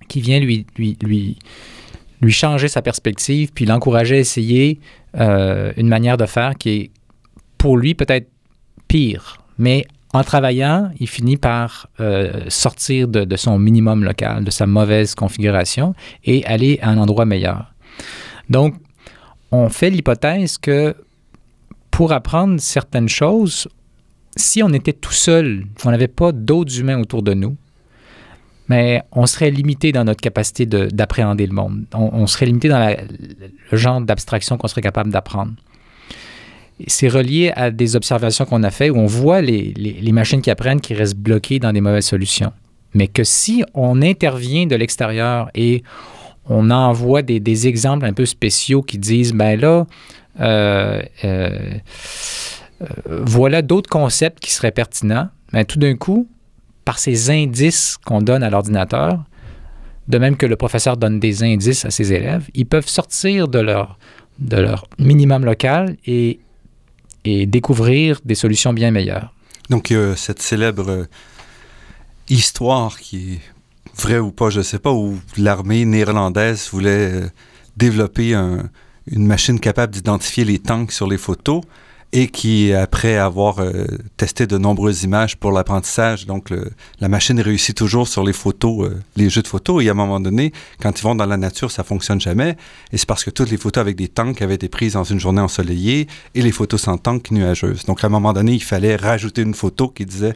qui 0.08 0.21
vient 0.21 0.39
lui, 0.39 0.67
lui, 0.78 0.97
lui, 1.02 1.38
lui 2.21 2.32
changer 2.32 2.67
sa 2.67 2.82
perspective, 2.82 3.52
puis 3.54 3.65
l'encourager 3.65 4.17
à 4.17 4.19
essayer 4.19 4.80
euh, 5.17 5.74
une 5.78 5.88
manière 5.88 6.17
de 6.17 6.26
faire 6.26 6.56
qui 6.58 6.69
est 6.69 6.91
pour 7.58 7.78
lui 7.78 7.95
peut-être 7.95 8.28
pire, 8.88 9.38
mais 9.58 9.86
en 10.13 10.24
travaillant, 10.24 10.91
il 11.00 11.08
finit 11.08 11.38
par 11.38 11.88
euh, 12.00 12.43
sortir 12.50 13.08
de, 13.08 13.36
son 13.38 13.58
minimum 13.58 14.04
local, 14.04 14.43
de 14.43 14.52
sa 14.52 14.67
mauvaise 14.67 15.15
configuration 15.15 15.95
et 16.26 16.45
aller 16.45 16.80
à 16.82 16.89
un 16.89 16.97
endroit 16.97 17.26
meilleur. 17.26 17.74
Donc, 18.50 18.76
on 19.52 19.69
fait 19.69 19.89
l'hypothèse 19.89 20.58
que 20.58 20.95
pour 21.91 22.12
apprendre 22.12 22.60
certaines 22.60 23.10
choses, 23.10 23.67
si 24.36 24.63
on 24.63 24.69
était 24.69 24.93
tout 24.93 25.13
seul, 25.13 25.65
on 25.86 25.91
n'avait 25.91 26.08
pas 26.08 26.32
d'autres 26.32 26.80
humains 26.80 27.00
autour 27.00 27.24
de 27.24 27.34
nous, 27.34 27.56
mais 28.67 29.04
on 29.12 29.26
serait 29.26 29.52
limité 29.52 29.91
dans 29.91 30.06
notre 30.06 30.21
capacité 30.21 30.65
de- 30.65 30.88
d'appréhender 30.88 31.45
le 31.45 31.54
monde. 31.54 31.86
On, 31.93 32.26
serait 32.28 32.45
limité 32.45 32.69
dans 32.69 32.95
le 33.71 33.78
genre 33.78 34.00
d'abstraction 34.02 34.58
qu'on 34.58 34.67
serait 34.67 34.82
capable 34.82 35.12
d'apprendre. 35.12 35.54
C'est 36.88 37.08
relié 37.08 37.52
à 37.56 37.72
des 37.72 37.96
observations 37.96 38.46
qu'on 38.46 38.63
a 38.63 38.72
faites 38.72 38.91
où 38.91 38.98
on 38.98 39.06
voit 39.06 39.41
les, 39.41 39.74
les, 39.76 40.12
machines 40.12 40.41
qui 40.41 40.50
apprennent 40.50 40.82
qui 40.82 40.94
restent 40.94 41.17
bloquées 41.17 41.60
dans 41.60 41.74
des 41.74 41.82
mauvaises 41.82 42.06
solutions. 42.06 42.52
Mais 42.94 43.08
que 43.08 43.24
si 43.24 43.63
on 43.74 44.02
intervient 44.02 44.65
de 44.65 44.76
l'extérieur 44.76 45.50
et 45.56 45.84
on 46.48 46.70
envoie 46.72 47.22
des, 47.22 47.39
des, 47.39 47.67
exemples 47.67 48.06
un 48.06 48.13
peu 48.13 48.26
spéciaux 48.26 48.82
qui 48.82 48.98
disent, 48.98 49.34
ben 49.34 49.60
là, 49.60 49.86
euh, 50.39 51.02
euh, 51.24 51.50
euh, 52.82 52.86
voilà 53.08 53.62
d'autres 53.62 53.89
concepts 53.89 54.39
qui 54.39 54.52
seraient 54.52 54.72
pertinents, 54.72 55.30
mais 55.54 55.60
ben 55.60 55.65
tout 55.65 55.80
d'un 55.80 55.96
coup, 55.96 56.28
par 56.86 57.00
ces 57.00 57.30
indices 57.30 57.98
qu'on 57.98 58.22
donne 58.22 58.44
à 58.44 58.50
l'ordinateur, 58.50 59.24
de 60.08 60.17
même 60.17 60.36
que 60.36 60.46
le 60.46 60.56
professeur 60.56 60.98
donne 60.98 61.20
des 61.20 61.44
indices 61.44 61.86
à 61.86 61.91
ses 61.91 62.12
élèves, 62.13 62.50
ils 62.54 62.65
peuvent 62.65 62.88
sortir 62.88 63.48
de 63.48 63.60
leur, 63.60 63.98
de 64.39 64.58
leur 64.58 64.88
minimum 64.98 65.46
local 65.46 65.96
et, 66.06 66.39
et 67.26 67.46
découvrir 67.46 68.20
des 68.26 68.36
solutions 68.36 68.74
bien 68.74 68.92
meilleures. 68.92 69.34
Donc, 69.70 69.94
cette 70.16 70.42
célèbre 70.42 71.08
histoire 72.30 73.00
qui 73.00 73.34
est 73.34 73.42
vraie 73.96 74.20
ou 74.20 74.32
pas, 74.32 74.50
je 74.50 74.60
ne 74.60 74.64
sais 74.64 74.80
pas, 74.80 74.92
où 74.92 75.20
l'armée 75.38 75.86
néerlandaise 75.86 76.70
voulait 76.72 77.24
développer 77.78 78.34
une 78.34 79.26
machine 79.26 79.60
capable 79.60 79.94
d'identifier 79.94 80.46
les 80.46 80.60
tanks 80.60 80.92
sur 80.92 81.08
les 81.08 81.18
photos 81.18 81.62
et 82.13 82.28
qui, 82.28 82.74
après 82.74 83.15
avoir 83.15 83.60
euh, 83.60 83.86
testé 84.17 84.45
de 84.45 84.58
nombreuses 84.58 85.04
images 85.04 85.38
pour 85.38 85.52
l'apprentissage, 85.52 86.26
donc 86.26 86.50
la 87.00 87.08
machine 87.08 87.39
réussit 87.39 87.76
toujours 87.76 88.08
sur 88.08 88.24
les 88.24 88.34
photos, 88.34 88.88
euh, 88.88 89.00
les 89.15 89.30
jeux 89.30 89.41
de 89.41 89.47
photos, 89.47 89.84
et 89.84 89.88
à 89.88 89.91
un 89.91 89.95
moment 89.95 90.19
donné, 90.19 90.52
quand 90.82 91.00
ils 91.00 91.04
vont 91.04 91.15
dans 91.15 91.26
la 91.26 91.38
nature, 91.38 91.71
ça 91.71 91.84
fonctionne 91.84 92.19
jamais, 92.19 92.58
et 92.91 92.97
c'est 92.97 93.08
parce 93.08 93.24
que 93.24 93.30
toutes 93.30 93.50
les 93.50 93.58
photos 93.58 93.82
avec 93.82 93.95
des 93.95 94.10
tanks 94.10 94.41
avaient 94.41 94.56
été 94.56 94.67
prises 94.67 94.93
dans 94.93 95.06
une 95.06 95.19
journée 95.19 95.41
ensoleillée, 95.41 96.08
et 96.36 96.41
les 96.41 96.52
photos 96.52 96.82
sans 96.82 96.97
tank 96.97 97.32
nuageuses. 97.32 97.86
Donc 97.86 98.04
à 98.04 98.08
un 98.08 98.10
moment 98.10 98.34
donné, 98.34 98.54
il 98.54 98.63
fallait 98.63 98.97
rajouter 98.97 99.41
une 99.41 99.54
photo 99.54 99.88
qui 99.88 100.06
disait 100.06 100.36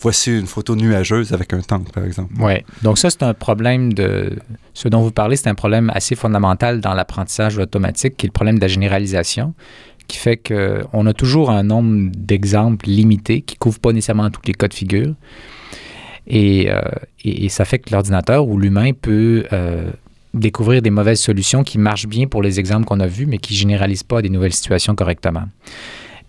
voici 0.00 0.30
une 0.30 0.46
photo 0.46 0.76
nuageuse 0.76 1.32
avec 1.32 1.52
un 1.52 1.60
tank, 1.60 1.90
par 1.90 2.04
exemple. 2.04 2.34
Oui. 2.38 2.54
Donc 2.82 2.98
ça, 2.98 3.10
c'est 3.10 3.22
un 3.22 3.34
problème 3.34 3.92
de... 3.94 4.38
Ce 4.74 4.88
dont 4.88 5.00
vous 5.00 5.10
parlez, 5.10 5.36
c'est 5.36 5.48
un 5.48 5.54
problème 5.54 5.90
assez 5.94 6.14
fondamental 6.14 6.82
dans 6.82 6.92
l'apprentissage 6.92 7.56
automatique, 7.58 8.16
qui 8.16 8.26
est 8.26 8.28
le 8.28 8.32
problème 8.32 8.56
de 8.56 8.60
la 8.60 8.68
généralisation 8.68 9.54
qui 10.08 10.18
fait 10.18 10.36
qu'on 10.36 11.06
a 11.06 11.12
toujours 11.12 11.50
un 11.50 11.62
nombre 11.62 12.10
d'exemples 12.16 12.88
limités 12.88 13.42
qui 13.42 13.56
ne 13.56 13.58
couvrent 13.58 13.80
pas 13.80 13.92
nécessairement 13.92 14.30
tous 14.30 14.42
les 14.46 14.54
cas 14.54 14.68
de 14.68 14.74
figure. 14.74 15.14
Euh, 16.32 16.80
et, 17.24 17.48
ça 17.48 17.64
fait 17.64 17.78
que 17.78 17.90
l'ordinateur 17.92 18.46
ou 18.46 18.58
l'humain 18.58 18.92
peut 18.92 19.44
euh, 19.52 19.90
découvrir 20.34 20.82
des 20.82 20.90
mauvaises 20.90 21.20
solutions 21.20 21.62
qui 21.62 21.78
marchent 21.78 22.08
bien 22.08 22.26
pour 22.26 22.42
les 22.42 22.58
exemples 22.58 22.84
qu'on 22.84 23.00
a 23.00 23.06
vus, 23.06 23.26
mais 23.26 23.38
qui 23.38 23.52
ne 23.54 23.58
généralisent 23.58 24.02
pas 24.02 24.22
des 24.22 24.28
nouvelles 24.28 24.52
situations 24.52 24.94
correctement. 24.94 25.44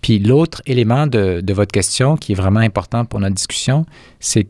Puis 0.01 0.19
l'autre 0.19 0.61
élément 0.67 1.07
de, 1.07 1.41
de, 1.41 1.53
votre 1.53 1.71
question 1.71 2.15
qui 2.15 2.33
est 2.33 2.35
vraiment 2.35 2.59
important 2.59 3.05
pour 3.05 3.19
notre 3.19 3.35
discussion, 3.35 3.85
c'est 4.19 4.47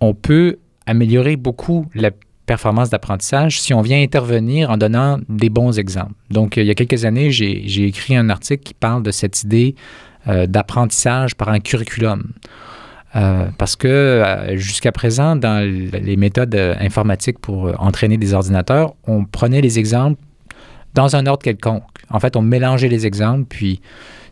qu'on 0.00 0.14
peut 0.14 0.58
améliorer 0.86 1.36
beaucoup 1.36 1.86
la 1.94 2.12
performance 2.46 2.90
d'apprentissage 2.90 3.60
si 3.60 3.74
on 3.74 3.82
vient 3.82 4.00
intervenir 4.00 4.70
en 4.70 4.76
donnant 4.76 5.18
des 5.28 5.50
bons 5.50 5.78
exemples. 5.78 6.14
Donc, 6.30 6.56
il 6.56 6.64
y 6.64 6.70
a 6.70 6.74
quelques 6.74 7.04
années, 7.04 7.30
j'ai 7.30 7.84
écrit 7.84 8.16
un 8.16 8.30
article 8.30 8.62
qui 8.62 8.74
parle 8.74 9.02
de 9.02 9.10
cette 9.10 9.42
idée 9.42 9.74
euh, 10.28 10.46
d'apprentissage 10.46 11.34
par 11.34 11.48
un 11.50 11.60
curriculum. 11.60 12.32
Euh, 13.14 13.46
parce 13.58 13.76
que 13.76 13.88
euh, 13.88 14.56
jusqu'à 14.56 14.92
présent, 14.92 15.36
dans 15.36 15.64
les 15.64 16.16
méthodes 16.16 16.54
informatiques 16.54 17.38
pour 17.38 17.72
entraîner 17.80 18.16
des 18.16 18.34
ordinateurs, 18.34 18.94
on 19.06 19.24
prenait 19.24 19.60
les 19.60 19.78
exemples 19.78 20.20
dans 20.94 21.16
un 21.16 21.26
ordre 21.26 21.42
quelconque. 21.42 21.84
En 22.10 22.20
fait, 22.20 22.36
on 22.36 22.42
mélangeait 22.42 22.88
les 22.88 23.06
exemples, 23.06 23.44
puis 23.48 23.80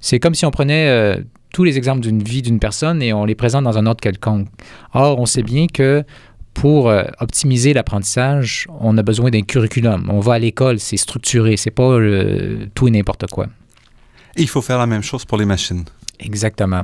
c'est 0.01 0.19
comme 0.19 0.35
si 0.35 0.47
on 0.47 0.51
prenait 0.51 1.17
tous 1.55 1.65
les 1.65 1.79
exemples 1.79 2.01
d'une 2.01 2.23
vie 2.23 2.43
d'une 2.43 2.59
personne 2.59 3.01
et 3.01 3.13
on 3.13 3.25
les 3.25 3.37
présente 3.37 3.65
dans 3.65 3.79
un 3.79 3.87
ordre 3.87 4.01
quelconque. 4.01 4.49
Or, 4.93 5.21
on 5.21 5.27
sait 5.27 5.45
bien 5.45 5.67
que 5.73 6.05
pour 6.55 6.89
euh, 6.89 7.03
optimiser 7.19 7.75
l'apprentissage, 7.75 8.67
on 8.81 8.97
a 8.97 9.03
besoin 9.03 9.31
d'un 9.31 9.43
curriculum. 9.43 10.09
On 10.11 10.21
va 10.21 10.35
à 10.35 10.39
l'école, 10.39 10.79
c'est 10.79 10.97
structuré, 10.97 11.57
c'est 11.57 11.71
pas 11.71 11.83
euh, 11.83 12.67
tout 12.75 12.89
et 12.89 12.91
n'importe 12.91 13.27
quoi. 13.27 13.47
Et 14.37 14.43
il 14.43 14.49
faut 14.49 14.63
faire 14.63 14.79
la 14.79 14.87
même 14.87 15.03
chose 15.03 15.25
pour 15.25 15.37
les 15.37 15.45
machines. 15.45 15.85
Exactement. 16.21 16.83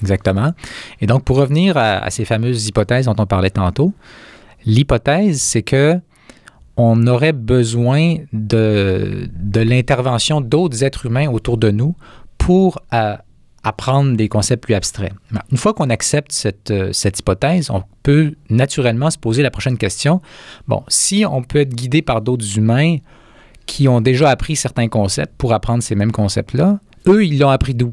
Exactement. 0.00 0.52
Et 1.00 1.06
donc, 1.06 1.24
pour 1.24 1.36
revenir 1.36 1.76
à, 1.76 2.10
ces 2.10 2.24
fameuses 2.24 2.66
hypothèses 2.66 3.06
dont 3.06 3.14
on 3.18 3.26
parlait 3.26 3.50
tantôt, 3.50 3.92
l'hypothèse, 4.66 5.40
c'est 5.40 5.62
que 5.62 5.98
on 6.76 7.06
aurait 7.06 7.32
besoin 7.32 8.16
de, 8.32 9.28
de 9.32 9.60
l'intervention 9.60 10.40
d'autres 10.40 10.82
êtres 10.82 11.06
humains 11.06 11.28
autour 11.30 11.56
de 11.56 11.70
nous 11.70 11.94
pour 12.36 12.80
euh, 12.92 13.16
apprendre 13.64 14.16
des 14.16 14.28
concepts 14.28 14.62
plus 14.62 14.74
abstraits. 14.74 15.12
Une 15.50 15.56
fois 15.56 15.72
qu'on 15.72 15.90
accepte 15.90 16.32
cette, 16.32 16.70
euh, 16.70 16.92
cette, 16.92 17.18
hypothèse, 17.18 17.70
on 17.70 17.82
peut 18.02 18.34
naturellement 18.50 19.10
se 19.10 19.18
poser 19.18 19.42
la 19.42 19.50
prochaine 19.50 19.78
question. 19.78 20.20
Bon, 20.68 20.84
si 20.88 21.24
on 21.28 21.42
peut 21.42 21.60
être 21.60 21.74
guidé 21.74 22.02
par 22.02 22.20
d'autres 22.20 22.58
humains 22.58 22.98
qui 23.66 23.88
ont 23.88 24.02
déjà 24.02 24.28
appris 24.28 24.54
certains 24.54 24.88
concepts 24.88 25.34
pour 25.38 25.54
apprendre 25.54 25.82
ces 25.82 25.94
mêmes 25.94 26.12
concepts-là, 26.12 26.78
eux, 27.06 27.24
ils 27.24 27.38
l'ont 27.38 27.48
appris 27.48 27.74
d'où? 27.74 27.90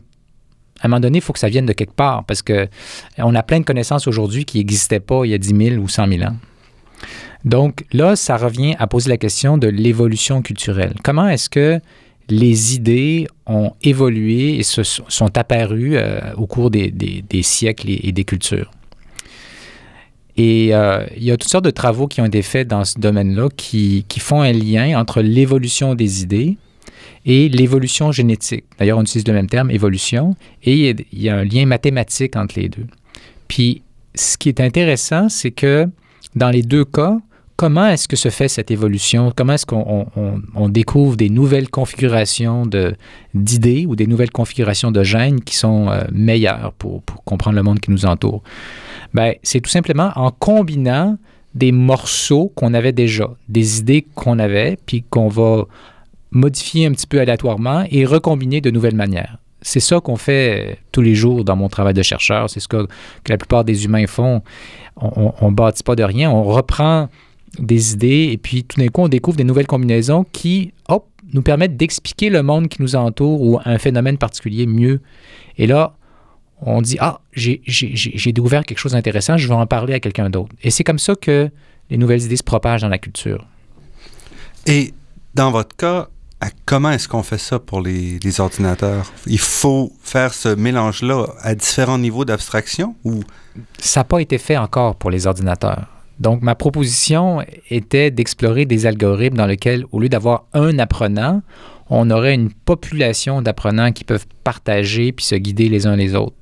À 0.82 0.88
un 0.88 0.90
moment 0.90 1.00
donné, 1.00 1.20
il 1.20 1.22
faut 1.22 1.34
que 1.34 1.40
ça 1.40 1.50
vienne 1.50 1.66
de 1.66 1.74
quelque 1.74 1.94
part 1.94 2.26
parce 2.26 2.42
que 2.42 2.68
on 3.18 3.34
a 3.36 3.44
plein 3.44 3.60
de 3.60 3.66
connaissances 3.66 4.08
aujourd'hui 4.08 4.46
qui 4.46 4.58
n'existaient 4.58 5.00
pas 5.00 5.26
il 5.26 5.30
y 5.30 5.34
a 5.34 5.38
10 5.38 5.70
000 5.70 5.82
ou 5.82 5.88
100 5.88 6.08
000 6.08 6.24
ans. 6.24 6.36
Donc 7.46 7.86
là, 7.94 8.16
ça 8.16 8.36
revient 8.36 8.76
à 8.78 8.88
poser 8.88 9.10
la 9.10 9.18
question 9.18 9.58
de 9.58 9.68
l'évolution 9.68 10.42
culturelle. 10.42 10.96
Comment 11.04 11.28
est-ce 11.28 11.50
que 11.50 11.80
les 12.32 12.76
idées 12.76 13.28
ont 13.46 13.74
évolué 13.84 14.58
et 14.58 14.64
se 14.64 14.84
sont 14.84 15.38
apparues 15.38 15.98
euh, 15.98 16.34
au 16.38 16.48
cours 16.48 16.72
des, 16.72 16.94
siècles 17.44 17.88
et, 17.90 18.12
des 18.12 18.24
cultures. 18.24 18.72
Et 20.38 20.74
euh, 20.74 21.06
il 21.18 21.24
y 21.24 21.32
a 21.32 21.38
toutes 21.38 21.52
sortes 21.52 21.66
de 21.66 21.72
travaux 21.72 22.08
qui 22.08 22.22
ont 22.22 22.26
été 22.26 22.42
faits 22.42 22.70
dans 22.70 22.86
ce 22.86 22.98
domaine-là 22.98 23.50
qui, 23.56 24.06
font 24.20 24.42
un 24.42 24.54
lien 24.54 24.98
entre 24.98 25.22
l'évolution 25.22 25.94
des 25.94 26.24
idées 26.24 26.58
et 27.26 27.50
l'évolution 27.50 28.14
génétique. 28.14 28.64
D'ailleurs, 28.80 28.98
on 28.98 29.02
utilise 29.02 29.28
le 29.28 29.34
même 29.34 29.48
terme, 29.48 29.70
évolution, 29.70 30.36
et 30.64 30.96
il 31.12 31.22
y 31.22 31.30
a 31.30 31.36
un 31.36 31.44
lien 31.44 31.66
mathématique 31.66 32.38
entre 32.38 32.60
les 32.60 32.70
deux. 32.70 32.88
Puis, 33.50 33.84
ce 34.16 34.38
qui 34.38 34.48
est 34.48 34.62
intéressant, 34.62 35.28
c'est 35.28 35.52
que 35.52 35.88
dans 36.36 36.50
les 36.50 36.62
deux 36.62 36.86
cas, 36.86 37.18
comment 37.62 37.86
est-ce 37.86 38.08
que 38.08 38.16
se 38.16 38.30
fait 38.30 38.48
cette 38.48 38.72
évolution? 38.72 39.32
Comment 39.36 39.54
est-ce 39.54 39.68
qu'on 39.68 40.70
découvre 40.70 41.16
des 41.16 41.30
nouvelles 41.30 41.70
configurations 41.70 42.64
d'idées 43.36 43.86
ou 43.88 43.96
des 43.96 44.08
nouvelles 44.08 44.32
configurations 44.32 44.90
de 44.90 45.04
gènes 45.04 45.42
qui 45.42 45.56
sont 45.56 45.88
euh, 45.92 46.02
meilleures 46.12 46.74
pour, 46.80 47.04
comprendre 47.24 47.56
le 47.56 47.62
monde 47.62 47.80
qui 47.80 47.92
nous 47.92 48.08
entoure? 48.08 48.42
Ben, 49.14 49.36
c'est 49.44 49.62
tout 49.62 49.70
simplement 49.70 50.12
en 50.16 50.32
combinant 50.32 51.20
des 51.54 51.72
morceaux 51.72 52.52
qu'on 52.56 52.74
avait 52.74 52.94
déjà, 52.94 53.30
des 53.48 53.78
idées 53.78 54.08
qu'on 54.16 54.40
avait, 54.40 54.80
puis 54.88 55.04
qu'on 55.08 55.28
va 55.28 55.66
modifier 56.32 56.88
un 56.88 56.94
petit 56.94 57.06
peu 57.06 57.20
aléatoirement 57.20 57.86
et 57.92 58.06
recombiner 58.06 58.60
de 58.62 58.72
nouvelles 58.72 58.96
manières. 58.96 59.38
C'est 59.62 59.82
ça 59.82 60.00
qu'on 60.00 60.16
fait 60.16 60.80
tous 60.92 61.04
les 61.04 61.14
jours 61.14 61.44
dans 61.44 61.56
mon 61.56 61.70
travail 61.70 61.94
de 61.94 62.02
chercheur. 62.02 62.50
C'est 62.50 62.60
ce 62.60 62.68
que, 62.68 62.88
la 63.28 63.38
plupart 63.38 63.64
des 63.64 63.86
humains 63.86 64.08
font. 64.08 64.42
On 64.96 65.52
ne 65.52 65.56
bâtit 65.56 65.84
pas 65.84 65.96
de 65.96 66.04
rien. 66.04 66.32
On 66.32 66.42
reprend 66.44 67.08
des 67.60 67.94
idées, 67.94 68.30
et 68.32 68.38
puis 68.38 68.64
tout 68.64 68.80
d'un 68.80 68.88
coup, 68.88 69.02
on 69.02 69.08
découvre 69.08 69.38
des 69.38 69.44
nouvelles 69.44 69.68
combinaisons 69.68 70.26
qui, 70.32 70.74
hop, 70.88 71.08
nous 71.34 71.42
permettent 71.42 71.78
d'expliquer 71.78 72.30
le 72.30 72.44
monde 72.44 72.68
qui 72.68 72.82
nous 72.82 72.96
entoure 72.96 73.42
ou 73.42 73.60
un 73.64 73.78
phénomène 73.78 74.18
particulier 74.18 74.66
mieux. 74.66 75.02
Et 75.58 75.68
là, 75.68 75.96
on 76.62 76.82
dit, 76.82 76.98
ah, 77.00 77.22
j'ai 77.34 77.62
découvert 78.32 78.64
quelque 78.64 78.78
chose 78.78 78.92
d'intéressant, 78.94 79.38
je 79.38 79.48
vais 79.48 79.54
en 79.54 79.66
parler 79.66 79.94
à 79.94 80.00
quelqu'un 80.00 80.30
d'autre. 80.30 80.54
Et 80.62 80.72
c'est 80.72 80.84
comme 80.84 81.00
ça 81.00 81.16
que 81.16 81.50
les 81.90 81.98
nouvelles 81.98 82.24
idées 82.24 82.38
se 82.38 82.44
propagent 82.44 82.82
dans 82.82 82.90
la 82.90 83.00
culture. 83.00 83.46
Et 84.68 84.94
dans 85.34 85.52
votre 85.52 85.76
cas, 85.76 86.08
comment 86.66 86.92
est-ce 86.92 87.08
qu'on 87.08 87.24
fait 87.24 87.38
ça 87.38 87.60
pour 87.60 87.82
les, 87.82 88.20
les, 88.20 88.40
ordinateurs? 88.40 89.12
Il 89.26 89.40
faut 89.40 89.92
faire 90.02 90.34
ce 90.34 90.50
mélange-là 90.50 91.28
à 91.42 91.56
différents 91.56 91.98
niveaux 91.98 92.26
d'abstraction 92.26 92.96
ou... 93.04 93.24
Ça 93.80 94.02
n'a 94.02 94.04
pas 94.04 94.20
été 94.20 94.38
fait 94.38 94.58
encore 94.58 94.96
pour 94.96 95.10
les 95.10 95.28
ordinateurs. 95.28 95.88
Donc, 96.22 96.44
ma 96.44 96.54
proposition 96.54 97.44
était 97.72 98.12
d'explorer 98.12 98.66
des 98.66 98.86
algorithmes 98.86 99.38
dans 99.38 99.48
lesquels, 99.48 99.86
au 99.92 100.00
lieu 100.00 100.08
d'avoir 100.08 100.46
un 100.54 100.78
apprenant, 100.78 101.42
on 101.90 102.12
aurait 102.12 102.36
une 102.36 102.52
population 102.52 103.42
d'apprenants 103.42 103.92
qui 103.92 104.04
peuvent 104.04 104.28
partager 104.44 105.12
puis 105.14 105.26
se 105.26 105.34
guider 105.34 105.68
les 105.68 105.88
uns 105.88 105.96
les 105.96 106.14
autres. 106.14 106.36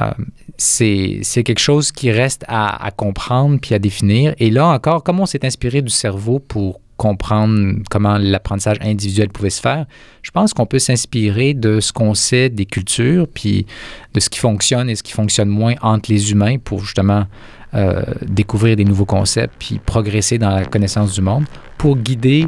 Euh, 0.00 0.10
c'est 0.56 1.20
quelque 1.44 1.58
chose 1.58 1.92
qui 1.92 2.10
reste 2.10 2.44
à, 2.48 2.90
comprendre 2.96 3.58
puis 3.60 3.74
à 3.74 3.78
définir. 3.78 4.34
Et 4.38 4.50
là 4.50 4.66
encore, 4.68 5.04
comme 5.04 5.20
on 5.20 5.26
s'est 5.26 5.44
inspiré 5.44 5.82
du 5.82 5.92
cerveau 5.92 6.38
pour 6.38 6.80
comprendre 6.96 7.74
comment 7.90 8.16
l'apprentissage 8.16 8.78
individuel 8.80 9.28
pouvait 9.28 9.50
se 9.50 9.60
faire, 9.60 9.84
je 10.22 10.30
pense 10.30 10.54
qu'on 10.54 10.66
peut 10.66 10.78
s'inspirer 10.78 11.52
de 11.52 11.80
ce 11.80 11.92
qu'on 11.92 12.14
sait 12.14 12.48
des 12.48 12.66
cultures, 12.66 13.26
puis 13.28 13.66
de 14.14 14.20
ce 14.20 14.30
qui 14.30 14.38
fonctionne 14.38 14.88
et 14.88 14.94
ce 14.94 15.02
qui 15.02 15.12
fonctionne 15.12 15.48
moins 15.48 15.74
entre 15.82 16.10
les 16.10 16.32
humains 16.32 16.56
pour 16.58 16.80
justement 16.80 17.26
euh, 17.74 18.02
découvrir 18.22 18.76
des 18.76 18.84
nouveaux 18.84 19.04
concepts, 19.04 19.54
puis 19.58 19.80
progresser 19.84 20.38
dans 20.38 20.50
la 20.50 20.64
connaissance 20.64 21.14
du 21.14 21.22
monde 21.22 21.44
pour 21.76 21.96
guider 21.96 22.46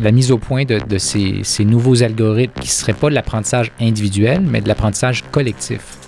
la 0.00 0.12
mise 0.12 0.30
au 0.32 0.38
point 0.38 0.64
de, 0.64 0.98
ces, 0.98 1.40
ces 1.44 1.64
nouveaux 1.64 2.02
algorithmes 2.02 2.60
qui 2.60 2.68
ne 2.68 2.72
seraient 2.72 2.92
pas 2.92 3.08
de 3.08 3.14
l'apprentissage 3.14 3.70
individuel, 3.80 4.40
mais 4.40 4.60
de 4.60 4.68
l'apprentissage 4.68 5.24
collectif. 5.30 5.98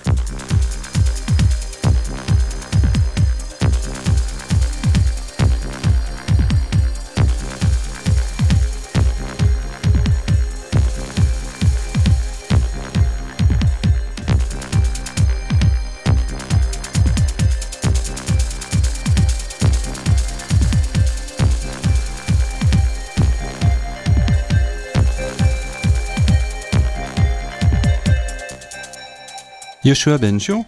Yoshua 29.86 30.18
Benjo, 30.18 30.66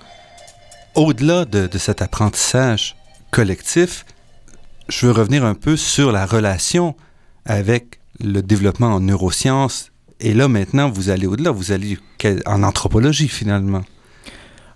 au-delà 0.94 1.44
de, 1.44 1.68
cet 1.76 2.02
apprentissage 2.02 2.94
collectif, 3.32 4.06
je 4.88 5.06
veux 5.06 5.12
revenir 5.12 5.44
un 5.44 5.54
peu 5.54 5.76
sur 5.76 6.12
la 6.12 6.24
relation 6.24 6.94
avec 7.44 7.98
le 8.22 8.42
développement 8.42 8.94
en 8.94 9.00
neurosciences. 9.00 9.90
Et 10.20 10.34
là, 10.34 10.46
maintenant, 10.46 10.88
vous 10.88 11.10
allez 11.10 11.26
au-delà, 11.26 11.50
vous 11.50 11.72
allez 11.72 11.98
en 12.46 12.62
anthropologie, 12.62 13.26
finalement, 13.26 13.82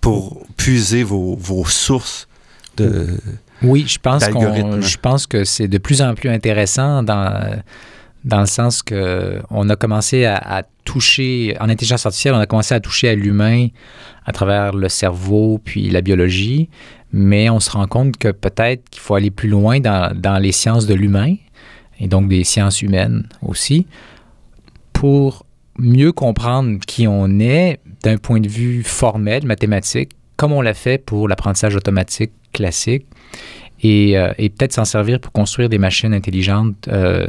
pour 0.01 0.45
puiser 0.57 1.03
vos, 1.03 1.37
sources 1.65 2.27
de. 2.75 3.17
Oui, 3.61 3.85
je 3.87 3.97
pense, 3.97 4.25
je 4.25 4.97
pense 4.97 5.25
que 5.25 5.45
c'est 5.45 5.69
de 5.69 5.77
plus 5.77 6.01
en 6.01 6.15
plus 6.15 6.29
intéressant 6.29 7.01
dans 7.01 7.63
dans 8.25 8.39
le 8.39 8.45
sens 8.45 8.83
que 8.83 9.41
on 9.49 9.69
a 9.69 9.75
commencé 9.75 10.25
à, 10.25 10.63
toucher, 10.85 11.55
en 11.59 11.69
intelligence 11.69 12.05
artificielle, 12.05 12.33
on 12.33 12.39
a 12.39 12.45
commencé 12.45 12.75
à 12.75 12.79
toucher 12.79 13.09
à 13.09 13.15
l'humain 13.15 13.67
à 14.25 14.31
travers 14.31 14.73
le 14.73 14.89
cerveau 14.89 15.59
puis 15.63 15.89
la 15.89 16.01
biologie, 16.01 16.69
mais 17.11 17.49
on 17.49 17.59
se 17.59 17.71
rend 17.71 17.87
compte 17.87 18.17
que 18.17 18.29
peut-être 18.29 18.89
qu'il 18.89 19.01
faut 19.01 19.15
aller 19.15 19.31
plus 19.31 19.49
loin 19.49 19.79
dans, 19.79 20.13
dans 20.15 20.37
les 20.39 20.51
sciences 20.51 20.85
de 20.85 20.93
l'humain 20.93 21.35
et 21.99 22.07
donc 22.07 22.27
des 22.27 22.43
sciences 22.43 22.81
humaines 22.81 23.27
aussi 23.41 23.87
pour 24.91 25.45
mieux 25.77 26.11
comprendre 26.11 26.79
qui 26.85 27.07
on 27.07 27.39
est 27.39 27.79
d'un 28.03 28.17
point 28.17 28.39
de 28.39 28.47
vue 28.47 28.83
formel, 28.83 29.45
mathématique, 29.45 30.11
comme 30.37 30.51
on 30.51 30.61
l'a 30.61 30.73
fait 30.73 30.97
pour 30.97 31.27
l'apprentissage 31.27 31.75
automatique 31.75 32.31
classique 32.51 33.05
euh, 33.85 34.33
et, 34.37 34.49
peut-être 34.49 34.73
s'en 34.73 34.85
servir 34.85 35.19
pour 35.19 35.31
construire 35.31 35.69
des 35.69 35.77
machines 35.77 36.13
intelligentes 36.13 36.87
euh, 36.87 37.25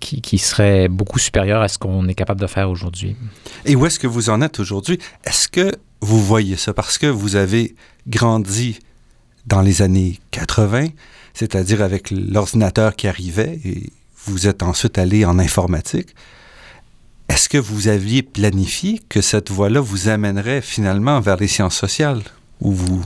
qui, 0.00 0.20
qui, 0.20 0.38
seraient 0.38 0.88
beaucoup 0.88 1.18
supérieures 1.18 1.62
à 1.62 1.68
ce 1.68 1.78
qu'on 1.78 2.08
est 2.08 2.14
capable 2.14 2.40
de 2.40 2.46
faire 2.46 2.70
aujourd'hui. 2.70 3.16
Et 3.64 3.76
où 3.76 3.84
est-ce 3.86 3.98
que 3.98 4.06
vous 4.06 4.30
en 4.30 4.40
êtes 4.42 4.60
aujourd'hui? 4.60 4.98
Est-ce 5.24 5.48
que 5.48 5.72
vous 6.00 6.22
voyez 6.22 6.56
ça? 6.56 6.72
Parce 6.72 6.98
que 6.98 7.06
vous 7.06 7.36
avez 7.36 7.74
grandi 8.06 8.78
dans 9.46 9.60
les 9.60 9.82
années 9.82 10.20
80, 10.32 10.88
c'est-à-dire 11.34 11.82
avec 11.82 12.10
l'ordinateur 12.10 12.96
qui 12.96 13.08
arrivait, 13.08 13.60
et 13.64 13.90
vous 14.24 14.46
êtes 14.46 14.62
ensuite 14.62 14.98
allé 14.98 15.24
en 15.24 15.38
informatique. 15.38 16.08
Est-ce 17.28 17.48
que 17.48 17.58
vous 17.58 17.88
aviez 17.88 18.22
planifié 18.22 19.00
que 19.08 19.20
cette 19.20 19.50
voie-là 19.50 19.80
vous 19.80 20.08
amènerait 20.08 20.62
finalement 20.62 21.20
vers 21.20 21.36
les 21.36 21.48
sciences 21.48 21.76
sociales? 21.76 22.22
Ou 22.60 22.72
vous... 22.72 23.02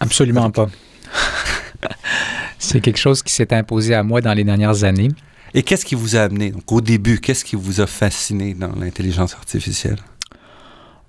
Absolument 0.00 0.50
pas. 0.50 0.68
c'est 2.58 2.80
quelque 2.80 2.98
chose 2.98 3.22
qui 3.22 3.32
s'est 3.32 3.52
imposé 3.52 3.94
à 3.94 4.02
moi 4.02 4.20
dans 4.20 4.34
les 4.34 4.44
dernières 4.44 4.84
années. 4.84 5.08
Et 5.54 5.62
qu'est-ce 5.62 5.84
qui 5.84 5.94
vous 5.94 6.16
a 6.16 6.20
amené, 6.20 6.50
donc 6.52 6.70
au 6.70 6.80
début, 6.80 7.18
qu'est-ce 7.20 7.44
qui 7.44 7.56
vous 7.56 7.80
a 7.80 7.86
fasciné 7.86 8.54
dans 8.54 8.72
l'intelligence 8.76 9.34
artificielle? 9.34 9.98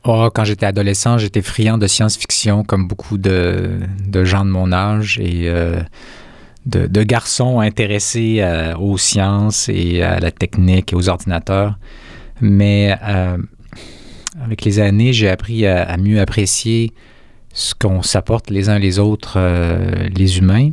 Oh, 0.03 0.29
quand 0.33 0.45
j'étais 0.45 0.65
adolescent, 0.65 1.19
j'étais 1.19 1.43
friand 1.43 1.77
de 1.77 1.85
science-fiction, 1.85 2.63
comme 2.63 2.87
beaucoup 2.87 3.19
de, 3.19 3.79
gens 4.23 4.45
de 4.45 4.49
mon 4.49 4.71
âge, 4.71 5.19
et 5.19 5.47
euh, 5.47 5.79
de, 6.65 7.03
garçons 7.03 7.59
intéressés 7.59 8.37
euh, 8.39 8.75
aux 8.77 8.97
sciences 8.97 9.69
et 9.69 10.01
à 10.01 10.19
la 10.19 10.31
technique 10.31 10.91
et 10.91 10.95
aux 10.95 11.07
ordinateurs. 11.07 11.77
Mais 12.41 12.97
euh, 13.03 13.37
avec 14.43 14.65
les 14.65 14.79
années, 14.79 15.13
j'ai 15.13 15.29
appris 15.29 15.67
à, 15.67 15.95
mieux 15.97 16.19
apprécier 16.19 16.93
ce 17.53 17.73
qu'on 17.75 18.01
s'apporte 18.01 18.49
les 18.49 18.69
uns 18.69 18.79
les 18.79 18.99
autres, 18.99 19.33
euh, 19.37 20.07
les 20.15 20.37
humains. 20.37 20.71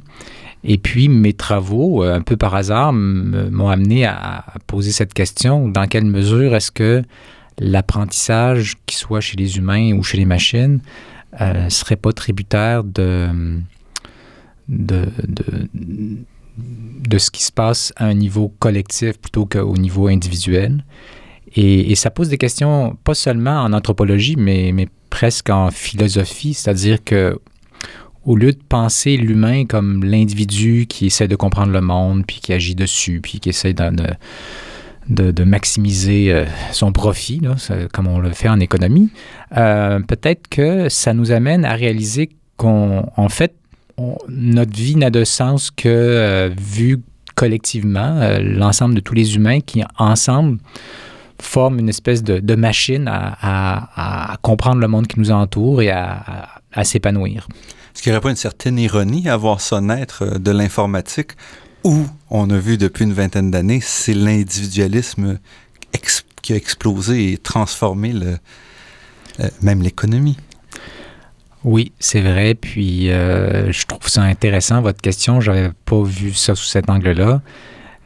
Et 0.64 0.78
puis, 0.78 1.08
mes 1.08 1.32
travaux, 1.32 2.02
euh, 2.02 2.14
un 2.14 2.20
peu 2.20 2.36
par 2.36 2.54
hasard, 2.54 2.92
m'ont 2.92 3.68
amené 3.68 4.04
à, 4.04 4.44
poser 4.66 4.92
cette 4.92 5.14
question. 5.14 5.68
Dans 5.68 5.86
quelle 5.86 6.04
mesure 6.04 6.54
est-ce 6.54 6.70
que 6.70 7.02
l'apprentissage, 7.58 8.76
qu'il 8.86 8.98
soit 8.98 9.20
chez 9.20 9.36
les 9.36 9.56
humains 9.56 9.92
ou 9.92 10.02
chez 10.02 10.18
les 10.18 10.24
machines, 10.24 10.80
ne 11.40 11.44
euh, 11.44 11.68
serait 11.68 11.96
pas 11.96 12.12
tributaire 12.12 12.84
de, 12.84 13.28
de, 14.68 15.06
de, 15.74 17.18
ce 17.18 17.30
qui 17.30 17.42
se 17.42 17.52
passe 17.52 17.92
à 17.96 18.06
un 18.06 18.14
niveau 18.14 18.52
collectif 18.58 19.18
plutôt 19.18 19.46
qu'au 19.46 19.76
niveau 19.76 20.08
individuel? 20.08 20.84
Et, 21.56 21.94
ça 21.94 22.10
pose 22.10 22.28
des 22.28 22.38
questions, 22.38 22.96
pas 23.04 23.14
seulement 23.14 23.62
en 23.62 23.72
anthropologie, 23.72 24.36
mais, 24.36 24.70
mais 24.72 24.86
presque 25.10 25.50
en 25.50 25.70
philosophie, 25.70 26.54
c'est-à-dire 26.54 27.02
que 27.04 27.38
au 28.24 28.36
lieu 28.36 28.52
de 28.52 28.60
penser 28.68 29.16
l'humain 29.16 29.64
comme 29.64 30.04
l'individu 30.04 30.86
qui 30.86 31.06
essaie 31.06 31.28
de 31.28 31.36
comprendre 31.36 31.72
le 31.72 31.80
monde, 31.80 32.24
puis 32.26 32.40
qui 32.40 32.52
agit 32.52 32.74
dessus, 32.74 33.20
puis 33.22 33.40
qui 33.40 33.48
essaie 33.48 33.72
de, 33.72 33.90
de, 35.08 35.44
maximiser 35.44 36.32
euh, 36.32 36.44
son 36.72 36.92
profit, 36.92 37.40
comme 37.92 38.06
on 38.06 38.18
le 38.18 38.30
fait 38.32 38.48
en 38.48 38.60
économie, 38.60 39.08
euh, 39.56 40.00
peut-être 40.00 40.46
que 40.48 40.90
ça 40.90 41.14
nous 41.14 41.32
amène 41.32 41.64
à 41.64 41.72
réaliser 41.72 42.28
qu'en 42.58 43.28
fait, 43.30 43.54
notre 44.28 44.76
vie 44.76 44.96
n'a 44.96 45.10
de 45.10 45.24
sens 45.24 45.70
que 45.70 45.88
euh, 45.88 46.50
vu 46.54 46.98
collectivement, 47.34 48.36
l'ensemble 48.40 48.96
de 48.96 49.00
tous 49.00 49.14
les 49.14 49.36
humains 49.36 49.60
qui, 49.60 49.84
ensemble, 49.96 50.58
forme 51.40 51.78
une 51.78 51.88
espèce 51.88 52.22
de, 52.22 52.54
machine 52.54 53.08
à, 53.08 54.36
comprendre 54.42 54.80
le 54.80 54.88
monde 54.88 55.06
qui 55.06 55.18
nous 55.20 55.30
entoure 55.30 55.82
et 55.82 55.90
à, 55.90 56.48
s'épanouir. 56.82 57.48
Est-ce 57.94 58.02
qu'il 58.02 58.12
n'y 58.12 58.16
aurait 58.16 58.22
pas 58.22 58.30
une 58.30 58.36
certaine 58.36 58.78
ironie 58.78 59.28
à 59.28 59.36
voir 59.36 59.60
ça 59.60 59.80
naître 59.80 60.22
euh, 60.22 60.38
de 60.38 60.52
l'informatique 60.52 61.32
où 61.82 62.06
on 62.30 62.48
a 62.50 62.56
vu 62.56 62.78
depuis 62.78 63.04
une 63.04 63.12
vingtaine 63.12 63.50
d'années, 63.50 63.80
c'est 63.82 64.14
l'individualisme 64.14 65.40
qui 66.42 66.52
a 66.52 66.56
explosé 66.56 67.32
et 67.32 67.38
transformé 67.38 68.12
le, 68.12 68.38
euh, 69.40 69.48
même 69.62 69.82
l'économie? 69.82 70.36
Oui, 71.64 71.92
c'est 71.98 72.20
vrai. 72.20 72.54
Puis 72.54 73.10
euh, 73.10 73.72
je 73.72 73.86
trouve 73.86 74.08
ça 74.08 74.22
intéressant, 74.22 74.80
votre 74.80 75.00
question. 75.00 75.40
Je 75.40 75.50
n'avais 75.50 75.70
pas 75.84 76.02
vu 76.02 76.32
ça 76.32 76.54
sous 76.54 76.64
cet 76.66 76.88
angle-là. 76.88 77.42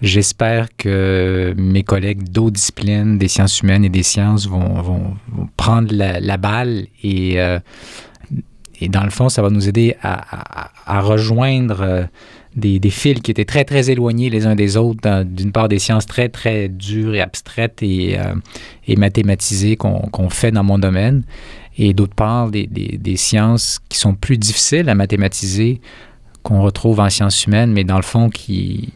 J'espère 0.03 0.69
que 0.77 1.55
mes 1.57 1.85
collègues 1.85 2.25
d'autres 2.29 2.55
disciplines, 2.55 3.19
des 3.19 3.29
sciences 3.29 3.61
humaines 3.61 3.85
et 3.85 3.89
des 3.89 4.03
sciences, 4.03 4.49
vont, 4.49 5.17
prendre 5.57 5.95
la, 5.95 6.37
balle 6.37 6.87
et, 7.03 7.41
euh, 7.41 7.61
et 8.83 8.89
dans 8.89 9.05
le 9.05 9.11
fond, 9.11 9.29
ça 9.29 9.43
va 9.43 9.51
nous 9.51 9.69
aider 9.69 9.95
à, 10.03 11.01
rejoindre 11.03 11.83
euh, 11.83 12.05
des, 12.57 12.81
fils 12.91 13.21
qui 13.21 13.31
étaient 13.31 13.45
très, 13.45 13.65
très 13.65 13.91
éloignés 13.91 14.29
les 14.29 14.45
uns 14.45 14.57
des 14.57 14.77
autres, 14.77 15.23
d'une 15.23 15.53
part 15.53 15.69
des 15.69 15.79
sciences 15.79 16.05
très, 16.05 16.29
très 16.29 16.69
dures 16.69 17.15
et 17.15 17.21
abstraites 17.21 17.81
et, 17.81 18.19
euh, 18.19 18.97
mathématisées 18.97 19.77
qu'on 19.77 20.31
fait 20.31 20.51
dans 20.51 20.65
mon 20.65 20.81
domaine, 20.81 21.23
et 21.79 21.95
d'autre 21.95 22.17
part 22.17 22.51
des, 22.51 23.17
sciences 23.17 23.81
qui 23.89 23.99
sont 23.99 24.15
plus 24.15 24.37
difficiles 24.37 24.89
à 24.89 24.97
mathématiser, 24.97 25.81
qu'on 26.43 26.61
retrouve 26.63 26.99
en 26.99 27.09
sciences 27.09 27.47
humaines, 27.47 27.73
mais 27.73 27.85
dans 27.85 27.99
le 27.99 28.03
fond 28.03 28.31
qui 28.31 28.93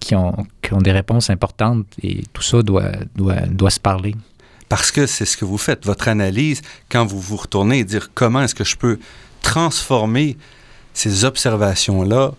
qui 0.00 0.14
ont, 0.14 0.34
des 0.80 0.92
réponses 0.92 1.30
importantes 1.30 1.86
et 2.02 2.24
tout 2.32 2.42
ça 2.42 2.62
doit, 2.62 2.90
doit, 3.14 3.40
doit 3.46 3.70
se 3.70 3.80
parler. 3.80 4.14
Parce 4.68 4.92
que 4.92 5.06
c'est 5.06 5.24
ce 5.24 5.36
que 5.36 5.44
vous 5.44 5.58
faites, 5.58 5.84
votre 5.84 6.08
analyse, 6.08 6.62
quand 6.88 7.04
vous 7.04 7.20
vous 7.20 7.36
retournez 7.36 7.80
et 7.80 7.84
dire 7.84 8.10
comment 8.14 8.42
est-ce 8.42 8.54
que 8.54 8.64
je 8.64 8.76
peux 8.76 8.98
transformer 9.42 10.36
ces 10.94 11.24
observations-là 11.24 12.32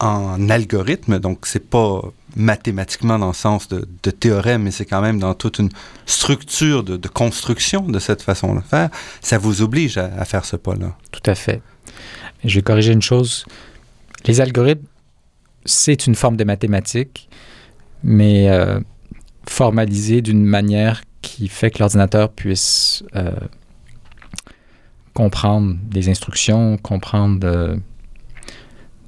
en 0.00 0.48
algorithme, 0.50 1.18
donc 1.18 1.46
c'est 1.46 1.68
pas 1.68 2.00
mathématiquement 2.36 3.18
dans 3.18 3.28
le 3.28 3.34
sens 3.34 3.68
de, 3.68 4.10
théorème, 4.10 4.62
mais 4.64 4.70
c'est 4.70 4.84
quand 4.84 5.00
même 5.00 5.18
dans 5.18 5.34
toute 5.34 5.58
une 5.58 5.70
structure 6.06 6.82
de, 6.82 7.08
construction 7.08 7.82
de 7.82 7.98
cette 7.98 8.22
façon 8.22 8.54
de 8.54 8.60
faire, 8.60 8.90
ça 9.20 9.38
vous 9.38 9.62
oblige 9.62 9.98
à, 9.98 10.10
à 10.18 10.24
faire 10.24 10.44
ce 10.44 10.56
pas-là. 10.56 10.96
Tout 11.10 11.28
à 11.30 11.34
fait. 11.34 11.60
Je 12.44 12.56
vais 12.56 12.62
corriger 12.62 12.92
une 12.92 13.02
chose. 13.02 13.46
Les 14.26 14.40
algorithmes 14.40 14.86
c'est 15.64 16.06
une 16.06 16.14
forme 16.14 16.36
de 16.36 16.44
mathématiques, 16.44 17.28
mais 18.02 18.48
euh, 18.50 18.80
formalisée 19.48 20.22
d'une 20.22 20.44
manière 20.44 21.02
qui 21.22 21.48
fait 21.48 21.70
que 21.70 21.78
l'ordinateur 21.78 22.30
puisse 22.30 23.02
euh, 23.16 23.32
comprendre 25.14 25.76
des 25.90 26.08
instructions, 26.08 26.76
comprendre 26.78 27.78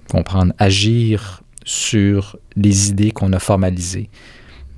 comprendre, 0.09 0.53
agir 0.59 1.43
sur 1.65 2.37
les 2.57 2.91
idées 2.91 3.11
qu'on 3.11 3.33
a 3.33 3.39
formalisées. 3.39 4.09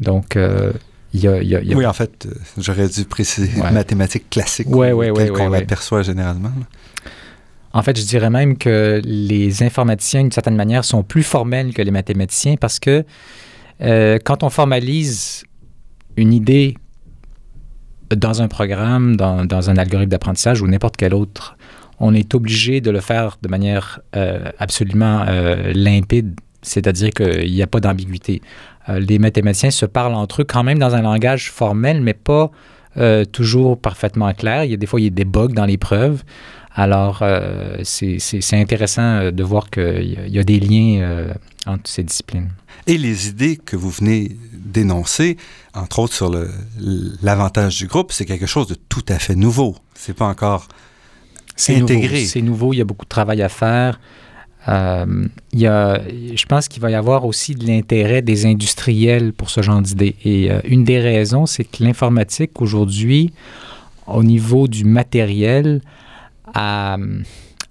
Donc, 0.01 0.37
euh, 0.37 0.73
il 1.13 1.21
y, 1.21 1.29
a, 1.29 1.43
y, 1.43 1.55
a, 1.57 1.63
y, 1.63 1.73
a, 1.73 1.77
Oui, 1.77 1.87
en 1.87 1.93
fait, 1.93 2.27
euh, 2.27 2.35
j'aurais 2.59 2.89
dû 2.89 3.05
préciser 3.05 3.61
Ouais. 3.61 3.71
mathématiques 3.71 4.29
classiques 4.31 4.69
Ouais, 4.69 4.93
ouais, 4.93 5.29
qu'on 5.31 5.53
aperçoit 5.53 6.03
généralement. 6.03 6.53
En 7.73 7.83
fait, 7.83 7.99
je 7.99 8.05
dirais 8.05 8.31
même 8.31 8.57
que 8.57 9.01
les 9.05 9.63
informaticiens, 9.63 10.23
d'une 10.23 10.33
certaine 10.33 10.57
manière, 10.57 10.85
sont 10.85 11.03
plus 11.03 11.23
formels 11.23 11.75
que 11.75 11.83
les 11.83 11.91
mathématiciens 11.91 12.57
parce 12.57 12.79
que 12.79 13.05
euh, 13.81 14.19
quand 14.25 14.43
on 14.43 14.51
formalise 14.51 15.45
une 16.17 16.33
idée 16.33 16.77
dans 18.15 18.41
un 18.41 18.49
programme, 18.49 19.17
dans, 19.17 19.71
un 19.71 19.77
algorithme 19.77 20.11
d'apprentissage 20.11 20.63
ou 20.63 20.67
n'importe 20.67 20.97
quel 20.97 21.13
autre, 21.13 21.57
on 22.01 22.15
est 22.15 22.35
obligé 22.35 22.81
de 22.81 22.91
le 22.91 23.01
faire 23.01 23.37
de 23.43 23.49
manière 23.49 24.01
euh, 24.17 24.51
absolument 24.59 25.25
euh, 25.29 25.73
limpide, 25.75 26.35
c'est-à-dire 26.63 27.11
qu'il 27.11 27.53
n'y 27.53 27.63
a 27.63 27.67
pas 27.67 27.81
d'ambiguïté. 27.81 28.41
Les 28.89 29.19
mathématiciens 29.19 29.71
se 29.71 29.85
parlent 29.85 30.15
entre 30.15 30.41
eux 30.41 30.45
quand 30.45 30.65
même 30.65 30.79
dans 30.79 30.95
un 30.95 31.03
langage 31.03 31.51
formel, 31.51 32.01
mais 32.01 32.15
pas 32.15 32.51
toujours 33.33 33.79
parfaitement 33.79 34.33
clair. 34.33 34.65
Il 34.65 34.71
y 34.71 34.75
a 34.75 34.77
des 34.79 34.87
fois, 34.87 34.99
il 34.99 35.05
y 35.05 35.07
a 35.09 35.11
des 35.11 35.27
bugs 35.27 35.49
dans 35.49 35.67
les 35.67 35.77
preuves. 35.77 36.25
Alors, 36.79 37.19
euh, 37.23 37.79
c'est 37.83 38.55
intéressant 38.55 39.03
euh, 39.03 39.31
de 39.33 39.43
voir 39.43 39.69
qu'il 39.69 40.17
y, 40.29 40.37
y 40.37 40.39
a 40.39 40.45
des 40.45 40.61
liens 40.61 41.01
euh, 41.01 41.35
entre 41.67 41.91
ces 41.91 42.05
disciplines. 42.05 42.51
Et 42.87 42.97
les 42.97 43.29
idées 43.29 43.57
que 43.57 43.75
vous 43.75 43.91
venez 43.91 44.37
d'énoncer, 44.53 45.37
entre 45.75 45.99
autres 45.99 46.15
sur 46.15 46.33
l'avantage 47.21 47.79
du 47.79 47.89
groupe, 47.89 48.13
c'est 48.13 48.25
quelque 48.25 48.47
chose 48.47 48.69
de 48.69 48.77
tout 48.89 49.05
à 49.09 49.19
fait 49.19 49.35
nouveau. 49.35 49.75
C'est 49.95 50.15
pas 50.15 50.27
encore 50.27 50.69
Intégré. 51.69 52.25
C'est 52.25 52.43
nouveau, 52.43 52.73
il 52.73 52.77
y 52.77 52.81
a 52.81 52.85
beaucoup 52.85 53.05
de 53.05 53.11
travail 53.11 53.43
à 53.43 53.49
faire. 53.49 53.99
Euh, 54.69 55.27
il 55.53 55.61
y 55.61 55.67
a, 55.67 56.01
je 56.09 56.47
pense 56.47 56.69
qu'il 56.69 56.81
va 56.81 56.91
y 56.91 56.95
avoir 56.95 57.25
aussi 57.25 57.55
de 57.55 57.67
l'intérêt 57.67 58.23
des 58.23 58.47
industriels 58.47 59.33
pour 59.33 59.51
ce 59.51 59.63
genre 59.63 59.81
d'idées. 59.81 60.15
Et 60.25 60.51
euh, 60.51 60.61
une 60.65 60.85
des 60.85 61.01
raisons, 61.01 61.47
c'est 61.47 61.65
que 61.65 61.83
l'informatique 61.83 62.61
aujourd'hui, 62.61 63.33
au 64.07 64.23
niveau 64.23 64.69
du 64.69 64.85
matériel, 64.85 65.81
a, 66.55 66.97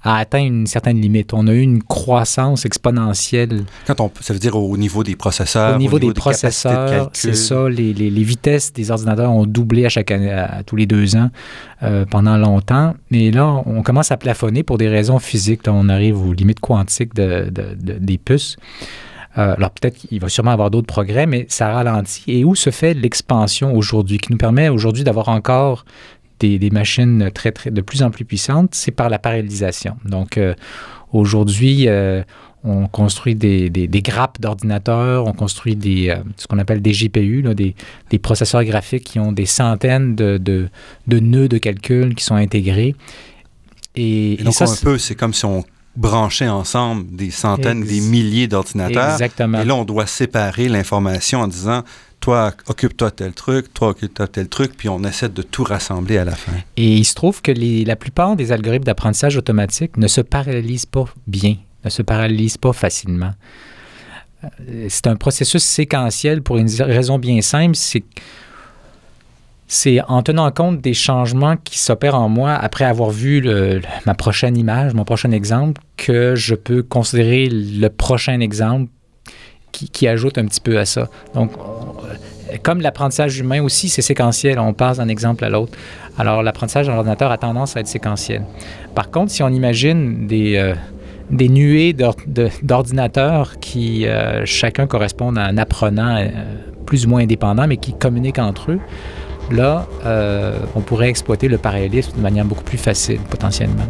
a 0.04 0.16
atteint 0.18 0.44
une 0.44 0.68
certaine 0.68 1.02
limite. 1.02 1.34
On 1.34 1.48
a 1.48 1.54
eu 1.54 1.62
une 1.62 1.82
croissance 1.84 2.66
exponentielle 2.66 3.64
quand 3.88 4.00
on 4.00 4.12
ça 4.22 4.34
veut 4.34 4.40
dire 4.40 4.56
au 4.56 4.78
niveau 4.78 5.04
des 5.04 5.16
processeurs, 5.16 5.76
au 5.76 5.80
niveau 5.80 6.00
des, 6.00 6.08
capacités 6.08 6.70
de 6.70 6.74
processeurs, 6.74 7.10
c'est 7.14 7.34
ça. 7.36 7.68
Les, 7.70 7.94
les- 7.94 8.10
les 8.10 8.24
vitesses 8.24 8.72
des 8.72 8.92
ordinateurs 8.92 9.32
ont 9.32 9.46
doublé 9.46 9.86
à 9.86 9.90
chaque 9.90 10.12
année, 10.12 10.32
à, 10.32 10.62
tous 10.66 10.76
les 10.76 10.86
deux 10.86 11.16
ans 11.16 11.30
euh, 11.84 12.06
pendant 12.06 12.38
longtemps. 12.38 12.94
Mais 13.12 13.32
là, 13.32 13.62
on 13.66 13.82
commence 13.82 14.12
à 14.12 14.18
plafonner 14.18 14.64
pour 14.64 14.78
des 14.78 14.88
raisons 14.88 15.20
physiques. 15.20 15.66
Là, 15.68 15.74
on 15.74 15.90
arrive 15.90 16.22
aux 16.26 16.34
limites 16.34 16.60
quantiques 16.60 17.14
de- 17.16 17.50
de- 17.50 17.76
de- 17.76 18.00
des 18.00 18.18
puces. 18.18 18.56
Euh, 19.38 19.54
alors 19.56 19.70
peut-être 19.70 19.96
qu'il 19.98 20.20
va 20.20 20.30
sûrement 20.30 20.50
avoir 20.52 20.72
d'autres 20.72 20.88
progrès, 20.88 21.28
mais 21.28 21.46
ça 21.48 21.72
ralentit. 21.72 22.24
Et 22.28 22.44
où 22.44 22.56
se 22.56 22.72
fait 22.72 22.96
l'expansion 22.96 23.76
aujourd'hui, 23.76 24.18
qui 24.18 24.32
nous 24.32 24.38
permet 24.38 24.68
aujourd'hui 24.70 25.04
d'avoir 25.04 25.30
encore 25.30 25.86
des, 26.40 26.60
des 26.60 26.70
machines 26.70 27.32
très, 27.34 27.52
très, 27.52 27.72
de 27.72 27.82
plus 27.82 28.04
en 28.04 28.12
plus 28.12 28.26
puissantes, 28.26 28.74
c'est 28.76 28.92
par 28.92 29.10
la 29.10 29.20
parallélisation. 29.20 29.98
Donc 30.06 30.38
euh, 30.38 30.54
aujourd'hui, 31.14 31.88
euh, 31.88 32.24
on 32.64 32.88
construit 32.88 33.36
des, 33.36 33.70
des- 33.70 33.88
des 33.88 34.02
grappes 34.02 34.42
d'ordinateurs, 34.42 35.26
on 35.26 35.34
construit 35.34 35.76
des, 35.76 36.10
euh, 36.10 36.18
ce 36.38 36.48
qu'on 36.48 36.60
appelle 36.60 36.82
des 36.82 36.92
GPU, 36.92 37.42
là, 37.42 37.54
des, 37.54 37.76
des 38.10 38.20
processeurs 38.20 38.64
graphiques 38.64 39.04
qui 39.06 39.20
ont 39.20 39.32
des 39.32 39.46
centaines 39.46 40.16
de, 40.16 40.38
de- 40.38 40.68
de 41.08 41.20
nœuds 41.20 41.48
de 41.48 41.58
calcul 41.60 42.16
qui 42.16 42.24
sont 42.24 42.36
intégrés. 42.36 42.96
Et, 43.96 44.34
Et 44.34 44.42
et 44.42 44.44
donc, 44.44 44.54
ça, 44.54 44.66
un 44.66 44.76
peu, 44.84 44.98
c'est 44.98 45.16
comme 45.16 45.34
si 45.34 45.46
on 45.46 45.64
branchait 45.98 46.48
ensemble 46.48 47.16
des 47.16 47.32
centaines, 47.32 47.82
Ex- 47.84 47.90
des 47.92 48.00
milliers 48.02 48.48
d'ordinateurs. 48.48 49.12
exactement. 49.14 49.60
Et 49.62 49.66
là, 49.66 49.76
on 49.76 49.84
doit 49.84 50.08
séparer 50.08 50.70
l'information 50.70 51.42
en 51.42 51.48
disant 51.48 51.84
toi, 52.20 52.52
occupe-toi 52.68 53.12
tel 53.12 53.34
truc, 53.34 53.74
toi, 53.74 53.90
occupe-toi 53.90 54.28
tel 54.28 54.48
truc, 54.48 54.74
puis 54.78 54.90
on 54.90 55.04
essaie 55.04 55.30
de 55.30 55.42
tout 55.42 55.64
rassembler 55.64 56.18
à 56.18 56.26
la 56.26 56.36
fin. 56.36 56.54
Et 56.76 56.96
il 56.96 57.04
se 57.06 57.14
trouve 57.14 57.42
que 57.42 57.52
les- 57.52 57.84
la 57.86 57.96
plupart 57.96 58.36
des 58.36 58.52
algorithmes 58.52 58.86
d'apprentissage 58.86 59.38
automatique 59.38 59.98
ne 59.98 60.08
se 60.08 60.22
parallélisent 60.22 60.86
pas 60.88 61.06
bien, 61.28 61.56
ne 61.84 61.90
se 61.90 62.02
parallélisent 62.02 62.58
pas 62.58 62.74
facilement. 62.74 63.34
Euh, 64.44 64.48
C'est 64.90 65.08
un 65.08 65.16
processus 65.16 65.64
séquentiel 65.64 66.42
pour 66.44 66.58
une 66.58 66.70
raison 66.82 67.18
bien 67.20 67.42
simple, 67.42 67.76
c'est 67.76 68.04
c'est 69.68 70.00
en 70.08 70.22
tenant 70.24 70.50
compte 70.52 70.80
des 70.82 70.94
changements 70.94 71.56
qui 71.62 71.78
s'opèrent 71.78 72.16
en 72.16 72.30
moi 72.30 72.54
après 72.54 72.86
avoir 72.86 73.10
vu 73.10 73.44
ma 74.06 74.14
prochaine 74.14 74.58
image, 74.58 74.94
mon 74.94 75.04
prochain 75.04 75.32
exemple, 75.32 75.82
que 75.98 76.36
je 76.36 76.56
peux 76.56 76.82
considérer 76.84 77.50
le 77.52 77.88
prochain 77.90 78.40
exemple 78.40 78.90
qui, 79.72 80.08
ajoute 80.08 80.40
un 80.40 80.46
petit 80.46 80.62
peu 80.62 80.80
à 80.80 80.86
ça. 80.86 81.08
Donc, 81.36 81.52
on- 81.60 82.06
euh, 82.06 82.56
comme 82.64 82.82
l'apprentissage 82.82 83.38
humain 83.40 83.62
aussi, 83.62 83.90
c'est 83.90 84.02
séquentiel, 84.02 84.58
on 84.58 84.74
passe 84.74 84.98
d'un 84.98 85.08
exemple 85.08 85.44
à 85.46 85.50
l'autre. 85.50 85.78
Alors, 86.18 86.42
l'apprentissage 86.42 86.90
en 86.90 86.98
ordinateur 86.98 87.30
a 87.30 87.38
tendance 87.38 87.78
à 87.78 87.82
être 87.82 87.88
séquentiel. 87.88 88.44
Par 88.96 89.12
contre, 89.12 89.32
si 89.32 89.44
on 89.44 89.50
imagine 89.50 90.26
des, 90.26 90.56
euh, 90.56 90.74
nuées 91.30 91.94
d'ordinateurs 92.64 93.60
qui 93.60 94.08
euh, 94.08 94.46
chacun 94.46 94.88
correspondent 94.88 95.38
à 95.38 95.44
un 95.46 95.58
apprenant 95.60 96.26
plus 96.88 97.06
ou 97.06 97.10
moins 97.10 97.22
indépendant, 97.22 97.68
mais 97.68 97.78
qui 97.78 97.94
communiquent 97.94 98.40
entre 98.40 98.72
eux, 98.72 98.80
là, 99.52 99.88
euh, 100.06 100.60
on 100.76 100.82
pourrait 100.82 101.10
exploiter 101.10 101.48
le 101.48 101.58
parallélisme 101.58 102.12
de 102.16 102.22
manière 102.22 102.46
beaucoup 102.46 102.64
plus 102.64 102.78
facile, 102.78 103.20
potentiellement. 103.30 103.86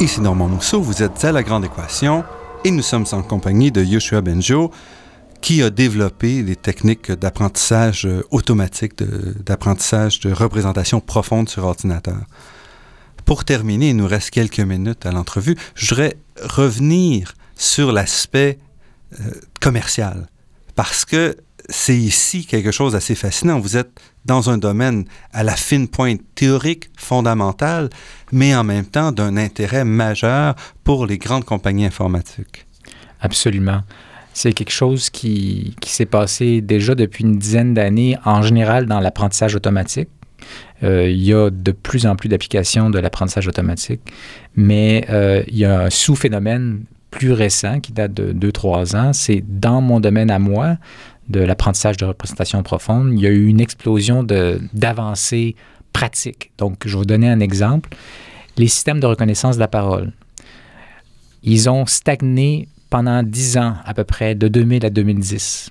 Ici 0.00 0.20
Normand 0.20 0.48
Mousseau, 0.48 0.80
vous 0.80 1.02
êtes 1.02 1.24
à 1.24 1.30
La 1.30 1.42
Grande 1.44 1.64
Équation 1.64 2.24
et 2.64 2.70
nous 2.72 2.82
sommes 2.82 3.06
en 3.12 3.22
compagnie 3.22 3.70
de 3.70 3.84
Yoshua 3.84 4.20
Benjo 4.20 4.72
qui 5.40 5.62
a 5.62 5.70
développé 5.70 6.42
des 6.42 6.56
techniques 6.56 7.12
d'apprentissage 7.12 8.08
automatique, 8.30 8.98
de- 8.98 9.34
d'apprentissage 9.44 10.20
de, 10.20 10.32
représentation 10.32 11.00
profonde 11.00 11.48
sur 11.48 11.64
ordinateur. 11.64 12.18
Pour 13.24 13.44
terminer, 13.44 13.90
il 13.90 13.96
nous 13.96 14.06
reste 14.06 14.30
quelques 14.30 14.60
minutes 14.60 15.06
à 15.06 15.12
l'entrevue. 15.12 15.56
Je 15.74 15.88
voudrais 15.94 16.16
revenir 16.42 17.34
sur 17.62 17.92
l'aspect 17.92 18.58
euh, 19.20 19.30
commercial 19.60 20.26
parce 20.74 21.04
que 21.04 21.36
c'est 21.68 21.96
ici 21.96 22.44
quelque 22.44 22.72
chose 22.72 22.94
d'assez 22.94 23.14
fascinant. 23.14 23.60
Vous 23.60 23.76
êtes 23.76 24.00
dans 24.24 24.50
un 24.50 24.58
domaine 24.58 25.04
à 25.32 25.44
la 25.44 25.54
fine 25.54 25.86
pointe 25.86 26.20
théorique, 26.34 26.90
fondamentale, 26.96 27.88
mais 28.32 28.52
en 28.56 28.64
même 28.64 28.84
temps 28.84 29.12
d'un 29.12 29.36
intérêt 29.36 29.84
majeur 29.84 30.56
pour 30.82 31.06
les 31.06 31.18
grandes 31.18 31.44
compagnies 31.44 31.86
informatiques. 31.86 32.66
Absolument. 33.20 33.82
C'est 34.34 34.52
quelque 34.54 34.72
chose 34.72 35.08
qui, 35.08 35.76
qui 35.80 35.92
s'est 35.92 36.06
passé 36.06 36.62
déjà 36.62 36.96
depuis 36.96 37.22
une 37.22 37.38
dizaine 37.38 37.74
d'années, 37.74 38.16
en 38.24 38.42
général 38.42 38.86
dans 38.86 38.98
l'apprentissage 38.98 39.54
automatique. 39.54 40.08
Euh, 40.82 41.08
il 41.08 41.22
y 41.22 41.32
a 41.32 41.48
de 41.50 41.70
plus 41.70 42.06
en 42.06 42.16
plus 42.16 42.28
d'applications 42.28 42.90
de 42.90 42.98
l'apprentissage 42.98 43.46
automatique, 43.46 44.00
mais 44.56 45.06
euh, 45.10 45.44
il 45.46 45.58
y 45.58 45.64
a 45.64 45.82
un 45.82 45.90
sous-phénomène 45.90 46.86
plus 47.12 47.30
récent 47.30 47.78
qui 47.78 47.92
date 47.92 48.12
de 48.14 48.32
2-3 48.32 48.96
ans. 48.96 49.12
C'est 49.12 49.44
dans 49.46 49.80
mon 49.80 50.00
domaine 50.00 50.30
à 50.30 50.40
moi, 50.40 50.78
de 51.28 51.40
l'apprentissage 51.40 51.96
de 51.98 52.04
représentation 52.04 52.62
profonde, 52.64 53.12
il 53.12 53.20
y 53.20 53.26
a 53.26 53.30
eu 53.30 53.46
une 53.46 53.60
explosion 53.60 54.24
d'avancées 54.24 55.54
pratiques. 55.92 56.50
Donc, 56.58 56.78
je 56.84 56.92
vais 56.92 56.98
vous 56.98 57.04
donner 57.04 57.28
un 57.28 57.38
exemple. 57.38 57.90
Les 58.56 58.66
systèmes 58.66 58.98
de 58.98 59.06
reconnaissance 59.06 59.54
de 59.56 59.60
la 59.60 59.68
parole. 59.68 60.12
Ils 61.44 61.70
ont 61.70 61.86
stagné 61.86 62.68
pendant 62.90 63.22
10 63.22 63.58
ans 63.58 63.74
à 63.84 63.94
peu 63.94 64.04
près, 64.04 64.34
de 64.34 64.48
2000 64.48 64.84
à 64.84 64.90
2010. 64.90 65.70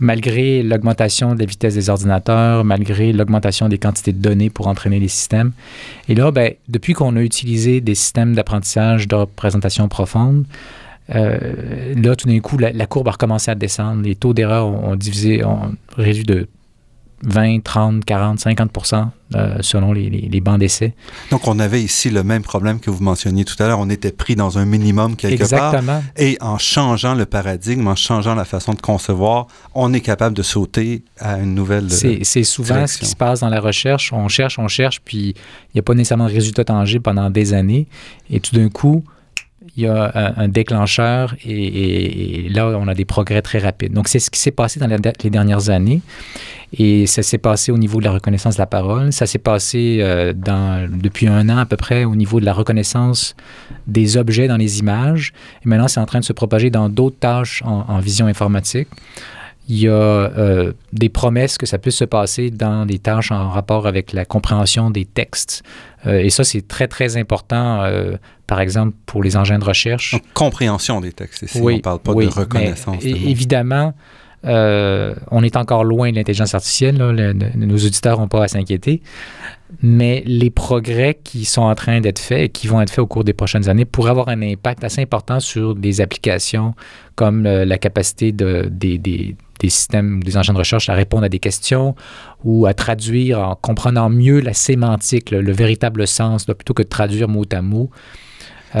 Malgré 0.00 0.62
l'augmentation 0.62 1.34
de 1.34 1.40
la 1.40 1.44
vitesse 1.44 1.74
des 1.74 1.90
ordinateurs, 1.90 2.64
malgré 2.64 3.12
l'augmentation 3.12 3.68
des 3.68 3.78
quantités 3.78 4.12
de 4.12 4.18
données 4.18 4.48
pour 4.48 4.66
entraîner 4.66 4.98
les 4.98 5.08
systèmes. 5.08 5.52
Et 6.08 6.14
là, 6.14 6.30
ben, 6.30 6.54
depuis 6.68 6.94
qu'on 6.94 7.14
a 7.16 7.20
utilisé 7.20 7.80
des 7.82 7.94
systèmes 7.94 8.34
d'apprentissage 8.34 9.06
de 9.06 9.14
représentation 9.14 9.88
profonde, 9.88 10.46
euh, 11.14 11.94
là, 11.94 12.16
tout 12.16 12.26
d'un 12.26 12.40
coup, 12.40 12.56
la, 12.58 12.86
courbe 12.86 13.08
a 13.08 13.12
recommencé 13.12 13.50
à 13.50 13.54
descendre. 13.54 14.02
Les 14.02 14.14
taux 14.14 14.32
d'erreur 14.32 14.66
ont 14.66 14.96
divisé, 14.96 15.44
ont 15.44 15.74
réduit 15.96 16.24
de 16.24 16.48
20, 17.22 17.62
30, 17.62 18.04
40, 18.04 18.38
50% 18.40 19.06
euh, 19.34 19.56
selon 19.60 19.92
les, 19.92 20.10
les- 20.10 20.28
les 20.28 20.40
bancs 20.40 20.58
d'essai. 20.58 20.92
Donc, 21.30 21.46
on 21.48 21.58
avait 21.58 21.80
ici 21.82 22.10
le 22.10 22.22
même 22.22 22.42
problème 22.42 22.80
que 22.80 22.90
vous 22.90 23.02
mentionniez 23.02 23.44
tout 23.44 23.54
à 23.62 23.66
l'heure. 23.68 23.78
On 23.78 23.88
était 23.90 24.12
pris 24.12 24.34
dans 24.36 24.58
un 24.58 24.64
minimum 24.64 25.16
quelque 25.16 25.48
part. 25.48 25.74
Exactement. 25.74 26.02
Et 26.16 26.36
en 26.40 26.58
changeant 26.58 27.14
le 27.14 27.24
paradigme, 27.24 27.86
en 27.88 27.94
changeant 27.96 28.34
la 28.34 28.44
façon 28.44 28.74
de 28.74 28.80
concevoir, 28.80 29.46
on 29.74 29.92
est 29.94 30.00
capable 30.00 30.36
de 30.36 30.42
sauter 30.42 31.02
à 31.18 31.38
une 31.38 31.54
nouvelle... 31.54 31.90
C'est 31.90 32.24
c'est 32.24 32.44
souvent 32.44 32.74
direction. 32.74 32.94
ce 32.94 32.98
qui 33.00 33.06
se 33.06 33.16
passe 33.16 33.40
dans 33.40 33.48
la 33.48 33.60
recherche. 33.60 34.12
On 34.12 34.28
cherche, 34.28 34.58
on 34.58 34.68
cherche, 34.68 35.00
puis 35.04 35.28
il 35.28 35.74
n'y 35.74 35.78
a 35.78 35.82
pas 35.82 35.94
nécessairement 35.94 36.26
de 36.28 36.32
résultat 36.34 36.64
tangible 36.64 37.02
pendant 37.02 37.30
des 37.30 37.54
années. 37.54 37.86
Et 38.30 38.40
tout 38.40 38.54
d'un 38.56 38.68
coup, 38.68 39.04
il 39.76 39.84
y 39.84 39.86
a 39.86 40.34
un, 40.36 40.48
déclencheur 40.48 41.34
et, 41.44 42.48
là, 42.50 42.68
on 42.78 42.88
a 42.88 42.94
des 42.94 43.06
progrès 43.06 43.40
très 43.40 43.58
rapides. 43.58 43.92
Donc, 43.92 44.06
c'est 44.08 44.18
ce 44.18 44.30
qui 44.30 44.38
s'est 44.38 44.50
passé 44.50 44.78
dans 44.78 44.86
les 44.86 45.30
dernières 45.30 45.70
années. 45.70 46.02
Et 46.78 47.06
ça 47.06 47.22
s'est 47.22 47.38
passé 47.38 47.72
au 47.72 47.78
niveau 47.78 47.98
de 47.98 48.04
la 48.04 48.12
reconnaissance 48.12 48.56
de 48.56 48.60
la 48.60 48.66
parole. 48.66 49.12
Ça 49.12 49.26
s'est 49.26 49.38
passé 49.38 49.98
euh, 50.00 50.32
depuis 50.34 51.26
un 51.26 51.48
an 51.48 51.56
à 51.58 51.66
peu 51.66 51.76
près 51.76 52.04
au 52.04 52.14
niveau 52.14 52.38
de 52.38 52.44
la 52.44 52.52
reconnaissance 52.52 53.34
des 53.86 54.18
objets 54.18 54.46
dans 54.46 54.58
les 54.58 54.78
images. 54.78 55.32
Et 55.64 55.68
maintenant, 55.68 55.88
c'est 55.88 56.00
en 56.00 56.06
train 56.06 56.20
de 56.20 56.24
se 56.24 56.34
propager 56.34 56.68
dans 56.68 56.90
d'autres 56.90 57.18
tâches 57.18 57.62
en, 57.64 57.98
vision 58.00 58.26
informatique. 58.26 58.88
Il 59.68 59.78
y 59.78 59.88
a 59.88 59.92
euh, 59.92 60.72
des 60.92 61.08
promesses 61.08 61.56
que 61.56 61.66
ça 61.66 61.78
puisse 61.78 61.96
se 61.96 62.04
passer 62.04 62.50
dans 62.50 62.84
des 62.84 62.98
tâches 62.98 63.30
en 63.30 63.48
rapport 63.48 63.86
avec 63.86 64.12
la 64.12 64.24
compréhension 64.24 64.90
des 64.90 65.04
textes. 65.04 65.62
Euh, 66.06 66.18
et 66.18 66.30
ça, 66.30 66.44
c'est 66.44 66.66
très, 66.66 66.88
très 66.88 67.16
important, 67.16 67.88
par 68.46 68.60
exemple, 68.60 68.94
pour 69.06 69.22
les 69.22 69.36
engins 69.36 69.58
de 69.58 69.64
recherche. 69.64 70.16
compréhension 70.34 71.00
des 71.00 71.12
textes 71.12 71.42
ici. 71.42 71.60
Oui, 71.60 71.74
on 71.74 71.76
ne 71.76 71.82
parle 71.82 71.98
pas 72.00 72.14
de 72.14 72.26
reconnaissance. 72.26 73.04
évidemment, 73.04 73.94
euh, 74.44 75.14
on 75.30 75.42
est 75.44 75.56
encore 75.56 75.84
loin 75.84 76.10
de 76.10 76.16
l'intelligence 76.16 76.54
artificielle. 76.54 76.96
nos 77.54 77.76
auditeurs 77.76 78.18
n'ont 78.18 78.28
pas 78.28 78.44
à 78.44 78.48
s'inquiéter. 78.48 79.02
Mais 79.82 80.22
les 80.26 80.50
progrès 80.50 81.18
qui 81.22 81.44
sont 81.44 81.62
en 81.62 81.74
train 81.74 82.00
d'être 82.00 82.18
faits 82.18 82.42
et 82.42 82.48
qui 82.50 82.66
vont 82.66 82.80
être 82.80 82.90
faits 82.90 82.98
au 82.98 83.06
cours 83.06 83.24
des 83.24 83.32
prochaines 83.32 83.68
années 83.68 83.84
pourraient 83.84 84.10
avoir 84.10 84.28
un 84.28 84.42
impact 84.42 84.84
assez 84.84 85.00
important 85.00 85.40
sur 85.40 85.74
des 85.74 86.00
applications 86.00 86.74
comme 87.14 87.46
euh, 87.46 87.64
la 87.64 87.78
capacité 87.78 88.32
de, 88.32 88.68
des, 88.70 88.98
des, 88.98 89.34
des 89.62 89.70
systèmes, 89.70 90.22
des 90.22 90.36
engins 90.36 90.52
de 90.52 90.58
recherche 90.58 90.88
à 90.88 90.94
répondre 90.94 91.24
à 91.24 91.28
des 91.28 91.38
questions 91.38 91.94
ou 92.44 92.66
à 92.66 92.74
traduire 92.74 93.38
en 93.38 93.54
comprenant 93.54 94.10
mieux 94.10 94.40
la 94.40 94.52
sémantique, 94.52 95.30
le, 95.30 95.52
véritable 95.52 96.06
sens, 96.06 96.44
plutôt 96.44 96.74
que 96.74 96.82
de 96.82 96.88
traduire 96.88 97.28
mot 97.28 97.44
à 97.50 97.62
mot. 97.62 97.88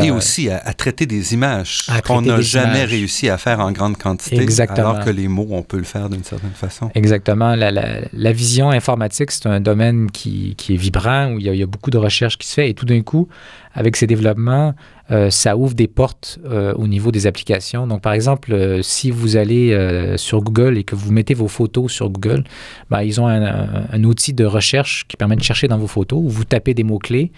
Et 0.00 0.10
euh, 0.10 0.14
aussi 0.14 0.48
à, 0.48 0.72
traiter 0.74 1.06
des 1.06 1.34
images 1.34 1.86
qu'on 2.04 2.22
n'a 2.22 2.40
jamais 2.40 2.84
réussi 2.84 3.28
à 3.28 3.36
faire 3.36 3.60
en 3.60 3.72
grande 3.72 3.98
quantité, 3.98 4.40
Exactement. 4.40 4.90
alors 4.90 5.04
que 5.04 5.10
les 5.10 5.28
mots, 5.28 5.48
on 5.50 5.62
peut 5.62 5.76
le 5.76 5.84
faire 5.84 6.08
d'une 6.08 6.24
certaine 6.24 6.52
façon. 6.52 6.90
Exactement. 6.94 7.54
La, 7.54 7.70
la, 7.70 8.32
vision 8.32 8.70
informatique, 8.70 9.30
c'est 9.30 9.46
un 9.46 9.60
domaine 9.60 10.10
qui, 10.10 10.54
qui, 10.56 10.74
est 10.74 10.76
vibrant, 10.76 11.32
où 11.32 11.38
il 11.38 11.44
y, 11.44 11.48
a, 11.48 11.52
il 11.52 11.60
y, 11.60 11.62
a, 11.62 11.66
beaucoup 11.66 11.90
de 11.90 11.98
recherches 11.98 12.38
qui 12.38 12.46
se 12.46 12.54
fait, 12.54 12.70
et 12.70 12.74
tout 12.74 12.86
d'un 12.86 13.02
coup, 13.02 13.28
avec 13.74 13.96
ces 13.96 14.06
développements, 14.06 14.74
euh, 15.10 15.28
ça 15.28 15.56
ouvre 15.56 15.74
des 15.74 15.88
portes 15.88 16.38
euh, 16.46 16.72
au 16.74 16.86
niveau 16.86 17.10
des 17.10 17.26
applications. 17.26 17.86
Donc, 17.86 18.00
par 18.00 18.14
exemple, 18.14 18.80
si 18.82 19.10
vous 19.10 19.36
allez 19.36 20.16
sur 20.16 20.40
Google 20.40 20.78
et 20.78 20.84
que 20.84 20.94
vous 20.94 21.12
mettez 21.12 21.34
vos 21.34 21.48
photos 21.48 21.92
sur 21.92 22.08
Google, 22.08 22.44
ben, 22.90 23.02
ils 23.02 23.20
ont 23.20 23.26
un, 23.26 23.86
un, 23.92 24.04
outil 24.04 24.32
de 24.32 24.44
recherche 24.44 25.06
qui 25.06 25.16
permet 25.16 25.36
de 25.36 25.42
chercher 25.42 25.68
dans 25.68 25.78
vos 25.78 25.86
photos, 25.86 26.18
où 26.22 26.28
vous 26.28 26.44
tapez 26.44 26.72
des 26.72 26.84
mots-clés 26.84 27.30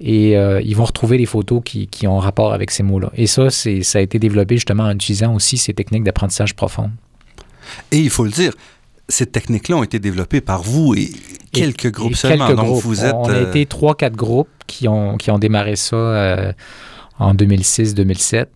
et 0.00 0.36
euh, 0.36 0.60
ils 0.62 0.76
vont 0.76 0.84
retrouver 0.84 1.18
les 1.18 1.26
photos 1.26 1.62
qui, 1.64 1.86
qui, 1.86 2.06
ont 2.06 2.18
rapport 2.18 2.52
avec 2.52 2.70
ces 2.70 2.82
mots-là. 2.82 3.10
Et 3.14 3.26
ça, 3.26 3.50
ça 3.50 3.98
a 3.98 4.00
été 4.00 4.18
développé 4.18 4.56
justement 4.56 4.84
en 4.84 4.90
utilisant 4.90 5.34
aussi 5.34 5.56
ces 5.56 5.74
techniques 5.74 6.04
d'apprentissage 6.04 6.54
profond. 6.54 6.90
Et 7.92 7.98
il 7.98 8.10
faut 8.10 8.24
le 8.24 8.30
dire, 8.30 8.52
ces 9.08 9.26
techniques-là 9.26 9.76
ont 9.76 9.82
été 9.82 9.98
développées 9.98 10.40
par 10.40 10.62
vous 10.62 10.94
et 10.94 11.10
quelques 11.52 11.90
groupes 11.92 12.16
seulement. 12.16 12.48
Quelques 12.48 12.58
Donc 12.58 12.82
Vous 12.82 13.04
êtes, 13.04 13.14
on 13.14 13.28
a 13.28 13.34
euh, 13.34 13.48
été 13.48 13.66
trois, 13.66 13.94
quatre 13.94 14.16
groupes 14.16 14.48
qui 14.66 14.88
ont, 14.88 15.16
qui 15.16 15.30
ont 15.30 15.38
démarré 15.38 15.76
ça 15.76 15.96
euh, 15.96 16.52
en 17.18 17.34
2006-2007. 17.34 18.46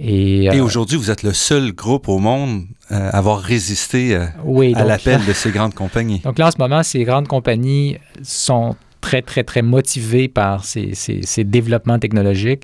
Et, 0.00 0.44
et 0.44 0.60
aujourd'hui, 0.60 0.96
vous 0.96 1.10
êtes 1.10 1.24
le 1.24 1.32
seul 1.32 1.72
groupe 1.72 2.08
au 2.08 2.18
monde 2.18 2.66
à 2.88 3.08
avoir 3.08 3.40
résisté 3.40 4.14
à 4.14 4.84
l'appel 4.84 5.20
de 5.28 5.32
ces 5.32 5.50
grandes 5.50 5.74
compagnies. 5.74 6.20
Donc 6.20 6.38
là, 6.38 6.46
en 6.46 6.50
ce 6.52 6.58
moment, 6.58 6.84
ces 6.84 7.02
grandes 7.02 7.26
compagnies 7.26 7.98
sont 8.22 8.76
très, 9.00 9.22
très, 9.22 9.44
très 9.44 9.62
motivés 9.62 10.28
par 10.28 10.64
ces, 10.64 10.94
ces, 10.94 11.44
développements 11.44 11.98
technologiques 11.98 12.62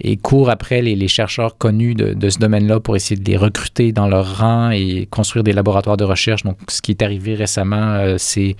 et 0.00 0.16
courent 0.16 0.50
après 0.50 0.82
les, 0.82 1.08
chercheurs 1.08 1.56
connus 1.56 1.94
de, 1.94 2.28
ce 2.28 2.38
domaine-là 2.38 2.80
pour 2.80 2.96
essayer 2.96 3.20
de 3.20 3.30
les 3.30 3.36
recruter 3.36 3.92
dans 3.92 4.08
leur 4.08 4.38
rang 4.38 4.70
et 4.70 5.06
construire 5.10 5.44
des 5.44 5.52
laboratoires 5.52 5.96
de 5.96 6.04
recherche. 6.04 6.42
Donc, 6.42 6.58
ce 6.68 6.82
qui 6.82 6.90
est 6.90 7.02
arrivé 7.02 7.34
récemment, 7.34 7.94
euh, 7.94 8.16
c'est 8.18 8.56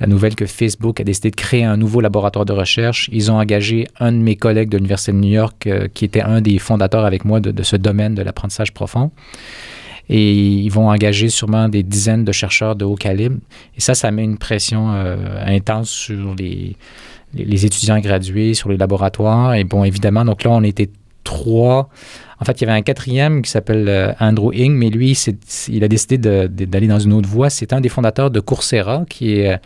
la 0.00 0.08
nouvelle 0.08 0.34
que 0.34 0.46
Facebook 0.46 1.00
a 1.00 1.04
décidé 1.04 1.30
de 1.30 1.36
créer 1.36 1.62
un 1.62 1.76
nouveau 1.76 2.00
laboratoire 2.00 2.44
de 2.44 2.52
recherche. 2.52 3.08
Ils 3.12 3.30
ont 3.30 3.38
engagé 3.38 3.86
un 4.00 4.10
de 4.10 4.18
mes 4.18 4.34
collègues 4.34 4.68
de 4.68 4.76
l'Université 4.76 5.12
de 5.12 5.18
New 5.18 5.32
York, 5.32 5.66
euh, 5.68 5.86
qui 5.94 6.04
était 6.04 6.22
un 6.22 6.40
des 6.40 6.58
fondateurs 6.58 7.04
avec 7.04 7.24
moi 7.24 7.38
de 7.38 7.62
ce 7.62 7.76
domaine 7.76 8.14
de 8.14 8.22
l'apprentissage 8.22 8.72
profond. 8.72 9.12
Et 10.08 10.32
ils 10.32 10.68
vont 10.68 10.90
engager 10.90 11.28
sûrement 11.28 11.68
des 11.68 11.82
dizaines 11.82 12.24
de 12.24 12.32
chercheurs 12.32 12.76
de 12.76 12.84
haut 12.84 12.94
calibre. 12.94 13.36
Et 13.76 13.80
ça, 13.80 13.94
ça 13.94 14.10
met 14.10 14.24
une 14.24 14.38
pression 14.38 14.92
euh, 14.92 15.16
intense 15.46 15.88
sur 15.88 16.34
les, 16.34 16.76
les, 17.34 17.66
étudiants 17.66 17.98
gradués, 18.00 18.54
sur 18.54 18.68
les 18.68 18.76
laboratoires. 18.76 19.54
Et 19.54 19.64
bon, 19.64 19.84
évidemment, 19.84 20.24
donc 20.24 20.44
là, 20.44 20.50
on 20.50 20.62
était 20.62 20.90
trois. 21.24 21.88
En 22.40 22.44
fait, 22.44 22.60
il 22.60 22.66
y 22.66 22.68
avait 22.68 22.78
un 22.78 22.82
quatrième 22.82 23.42
qui 23.42 23.50
s'appelle 23.50 23.88
euh, 23.88 24.12
Andrew 24.20 24.52
Ng, 24.52 24.72
mais 24.72 24.90
lui, 24.90 25.18
il 25.68 25.84
a 25.84 25.88
décidé 25.88 26.18
d'aller 26.18 26.86
dans 26.86 26.98
une 26.98 27.14
autre 27.14 27.28
voie. 27.28 27.50
C'est 27.50 27.72
un 27.72 27.80
des 27.80 27.88
fondateurs 27.88 28.30
de 28.30 28.40
Coursera, 28.40 29.04
qui 29.08 29.38
est 29.38 29.54
euh, 29.54 29.56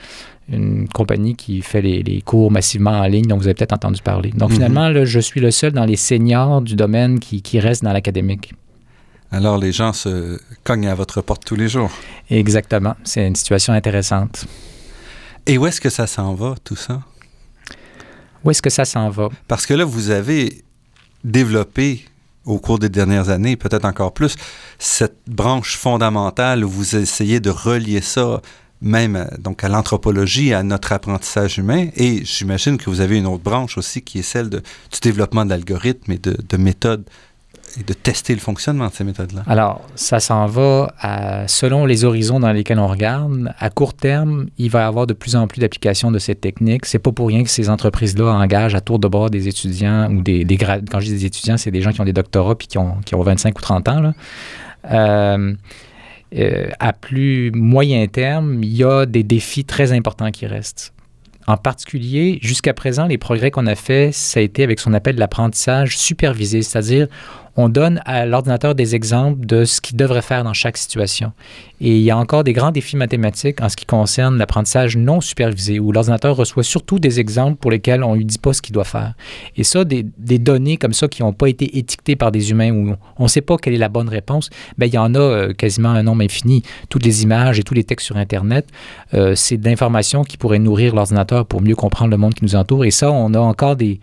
une 0.51 0.89
compagnie 0.89 1.35
qui 1.35 1.61
fait 1.61 1.83
les, 1.83 2.23
cours 2.25 2.51
massivement 2.51 2.93
en 2.93 3.07
ligne, 3.07 3.27
dont 3.27 3.37
vous 3.37 3.47
avez 3.47 3.55
peut-être 3.55 3.75
entendu 3.75 4.01
parler. 4.03 4.31
Donc, 4.31 4.51
mm-hmm. 4.51 4.55
finalement, 4.55 4.89
là, 4.89 5.05
je 5.05 5.21
suis 5.21 5.41
le 5.41 5.51
seul 5.51 5.73
dans 5.73 5.85
les 5.85 5.97
seniors 5.97 6.63
du 6.63 6.77
domaine 6.77 7.19
qui, 7.19 7.43
qui 7.43 7.59
reste 7.59 7.83
dans 7.83 7.93
l'académique. 7.93 8.53
Alors 9.31 9.59
les 9.59 9.73
gens 9.73 9.93
se 9.93 10.41
cognent 10.65 10.89
à 10.89 10.95
votre 10.95 11.21
porte 11.21 11.45
tous 11.45 11.57
les 11.57 11.69
jours. 11.69 11.91
Exactement. 12.31 12.97
C'est 13.05 13.27
une 13.27 13.37
situation 13.37 13.73
intéressante. 13.73 14.47
Et 15.47 15.59
où 15.59 15.67
est-ce 15.67 15.81
que 15.81 15.91
ça 15.91 16.07
s'en 16.07 16.35
va, 16.35 16.55
tout 16.65 16.77
ça? 16.77 17.03
Où 18.45 18.51
est-ce 18.51 18.63
que 18.63 18.71
ça 18.71 18.85
s'en 18.85 19.11
va? 19.11 19.29
Parce 19.49 19.67
que 19.67 19.75
là, 19.75 19.85
vous 19.85 20.11
avez 20.11 20.63
développé 21.25 22.05
au 22.45 22.59
cours 22.59 22.79
des 22.79 22.89
dernières 22.89 23.29
années, 23.29 23.57
peut-être 23.57 23.85
encore 23.85 24.15
plus, 24.15 24.37
cette 24.79 25.19
branche 25.27 25.77
fondamentale 25.77 26.65
où 26.65 26.69
vous 26.69 26.97
essayez 26.97 27.41
de 27.41 27.51
relier 27.51 28.01
ça 28.01 28.41
même 28.81 29.29
donc 29.39 29.65
à 29.65 29.69
l'anthropologie, 29.69 30.55
à 30.55 30.63
notre 30.63 30.93
apprentissage 30.93 31.59
humain. 31.59 31.89
Et 31.97 32.25
j'imagine 32.25 32.79
que 32.79 32.89
vous 32.89 33.01
avez 33.01 33.19
une 33.19 33.27
autre 33.27 33.43
branche 33.43 33.77
aussi 33.77 34.03
qui 34.03 34.21
est 34.21 34.23
celle 34.23 34.49
de, 34.49 34.59
du 34.59 35.01
développement 35.03 35.45
d'algorithmes 35.45 36.13
et 36.13 36.19
de, 36.19 36.37
de 36.49 36.57
méthodes 36.57 37.05
et 37.79 37.83
de 37.83 37.93
tester 37.93 38.35
le 38.35 38.41
fonctionnement 38.41 38.89
de 38.89 38.93
ces 38.93 39.05
méthodes-là? 39.05 39.43
Alors, 39.47 39.83
ça 39.95 40.21
s'en 40.21 40.47
va 40.47 40.93
selon 41.47 41.85
les 41.85 42.05
horizons 42.05 42.41
dans 42.41 42.53
lesquels 42.53 42.79
on 42.79 42.87
regarde. 42.87 43.53
À 43.59 43.71
court 43.71 43.95
terme, 43.95 44.47
il 44.59 44.71
va 44.71 44.81
y 44.81 44.85
avoir 44.85 45.07
de 45.07 45.15
plus 45.15 45.37
en 45.37 45.47
plus 45.47 45.61
d'applications 45.61 46.11
de 46.11 46.19
cette 46.19 46.41
technique. 46.41 46.87
C'est 46.87 46.99
pas 46.99 47.13
pour 47.13 47.29
rien 47.29 47.43
que 47.43 47.51
ces 47.51 47.71
entreprises-là 47.71 48.33
engagent 48.33 48.75
à 48.75 48.81
tour 48.81 48.99
de 48.99 49.09
bras 49.09 49.29
des 49.29 49.49
étudiants 49.49 50.11
ou 50.13 50.23
des, 50.23 50.47
quand 50.59 51.01
je 51.01 51.07
dis 51.07 51.13
des 51.13 51.27
étudiants, 51.27 51.57
c'est 51.57 51.71
des 51.71 51.83
gens 51.83 51.93
qui 51.93 52.01
ont 52.01 52.05
des 52.05 52.13
doctorats 52.13 52.55
puis 52.55 52.69
qui 52.69 52.79
ont, 52.79 52.97
qui 53.05 53.15
ont 53.15 53.23
25 53.23 53.59
ou 53.59 53.63
30 53.63 53.89
ans. 53.89 54.01
Là. 54.01 54.13
Euh, 54.91 55.55
euh, 56.37 56.69
à 56.79 56.93
plus 56.93 57.51
moyen 57.53 58.07
terme, 58.07 58.63
il 58.63 58.75
y 58.75 58.85
a 58.85 59.07
des 59.07 59.23
défis 59.23 59.65
très 59.65 59.93
importants 59.93 60.31
qui 60.31 60.47
restent. 60.47 60.93
En 61.47 61.57
particulier, 61.57 62.39
jusqu'à 62.43 62.75
présent, 62.75 63.07
les 63.07 63.17
progrès 63.17 63.51
qu'on 63.51 63.67
a 63.67 63.75
faits, 63.75 64.13
ça 64.13 64.39
a 64.39 64.43
été 64.43 64.63
avec 64.63 64.79
ce 64.79 64.85
qu'on 64.85 64.93
appelle 64.93 65.17
l'apprentissage 65.17 65.97
supervisé, 65.97 66.61
c'est-à-dire 66.61 67.09
on 67.59 67.69
donne 67.69 68.01
à 68.05 68.25
l'ordinateur 68.25 68.77
des 68.77 68.95
exemples 68.95 69.45
de 69.45 69.65
ce 69.65 69.81
qu'il 69.81 69.97
devrait 69.97 70.23
faire 70.23 70.45
dans 70.45 70.53
chaque 70.53 70.77
situation. 70.77 71.33
Et 71.81 71.97
il 71.97 72.03
y 72.03 72.11
a 72.13 72.17
encore 72.17 72.45
des 72.45 72.53
grands 72.53 72.71
défis 72.71 72.97
mathématiques 72.97 73.61
en 73.61 73.69
ce 73.69 73.75
qui 73.75 73.85
concerne 73.85 74.39
l'apprentissage 74.39 74.97
non 74.97 75.21
supervisé, 75.21 75.81
où 75.81 75.91
l'ordinateur 75.91 76.37
reçoit 76.37 76.63
surtout 76.63 77.01
des 77.01 77.19
exemples 77.19 77.57
pour 77.57 77.73
lesquels 77.73 78.05
on 78.05 78.13
ne 78.13 78.19
lui 78.19 78.25
dit 78.25 78.39
pas 78.39 78.53
ce 78.53 78.63
qu'il 78.63 78.75
doit 78.75 78.85
faire. 78.85 79.15
Et 79.57 79.65
ça, 79.65 79.85
des, 79.85 80.05
données 80.39 80.77
comme 80.77 80.93
ça 80.93 81.09
qui 81.09 81.23
n'ont 81.23 81.33
pas 81.33 81.49
été 81.49 81.79
étiquetées 81.79 82.15
par 82.15 82.31
des 82.31 82.53
humains, 82.53 82.71
où 82.71 82.95
on 83.19 83.25
ne 83.25 83.29
sait 83.29 83.41
pas 83.41 83.57
quelle 83.57 83.75
est 83.75 83.79
la 83.79 83.89
bonne 83.89 84.09
réponse, 84.09 84.51
bien, 84.77 84.87
il 84.87 84.95
y 84.95 84.99
en 84.99 85.17
a 85.17 85.19
euh, 85.19 85.53
quasiment 85.53 85.91
un 85.91 86.05
nombre 86.05 86.23
infini. 86.23 86.63
Toutes 86.89 87.05
les 87.05 87.25
images 87.25 87.59
et 87.59 87.65
tous 87.65 87.75
les 87.75 87.83
textes 87.83 88.07
sur 88.07 88.19
Internet, 88.19 88.69
euh, 89.15 89.35
c'est 89.35 89.57
d'informations 89.57 90.23
qui 90.23 90.37
pourraient 90.37 90.61
nourrir 90.61 90.95
l'ordinateur 90.95 91.45
pour 91.45 91.61
mieux 91.61 91.75
comprendre 91.75 92.13
le 92.13 92.19
monde 92.19 92.35
qui 92.35 92.45
nous 92.45 92.55
entoure. 92.55 92.85
Et 92.85 92.93
ça, 92.93 93.11
on 93.11 93.35
a 93.35 93.41
encore 93.41 93.75
des 93.75 93.99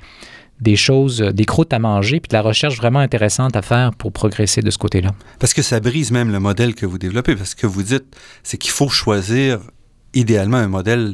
des 0.61 0.75
choses, 0.75 1.19
des 1.19 1.45
croûtes 1.45 1.73
à 1.73 1.79
manger, 1.79 2.19
puis 2.19 2.29
de 2.29 2.33
la 2.33 2.41
recherche 2.41 2.77
vraiment 2.77 2.99
intéressante 2.99 3.55
à 3.55 3.61
faire 3.61 3.91
pour 3.93 4.11
progresser 4.11 4.61
de 4.61 4.69
ce 4.71 4.77
côté-là. 4.77 5.11
Parce 5.39 5.53
que 5.53 5.61
ça 5.61 5.79
brise 5.79 6.11
même 6.11 6.31
le 6.31 6.39
modèle 6.39 6.75
que 6.75 6.85
vous 6.85 6.97
développez, 6.97 7.35
parce 7.35 7.55
que 7.55 7.67
vous 7.67 7.83
dites, 7.83 8.05
c'est 8.43 8.57
qu'il 8.57 8.71
faut 8.71 8.89
choisir 8.89 9.59
idéalement 10.13 10.57
un 10.57 10.67
modèle 10.67 11.11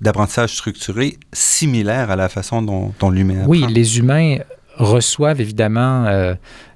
d'apprentissage 0.00 0.54
structuré 0.54 1.16
similaire 1.32 2.10
à 2.10 2.16
la 2.16 2.28
façon 2.28 2.62
dont, 2.62 3.10
l'humain 3.10 3.40
apprend. 3.40 3.50
Oui, 3.50 3.64
les 3.68 3.98
humains 3.98 4.38
reçoivent 4.76 5.40
évidemment 5.40 6.06
euh, 6.06 6.34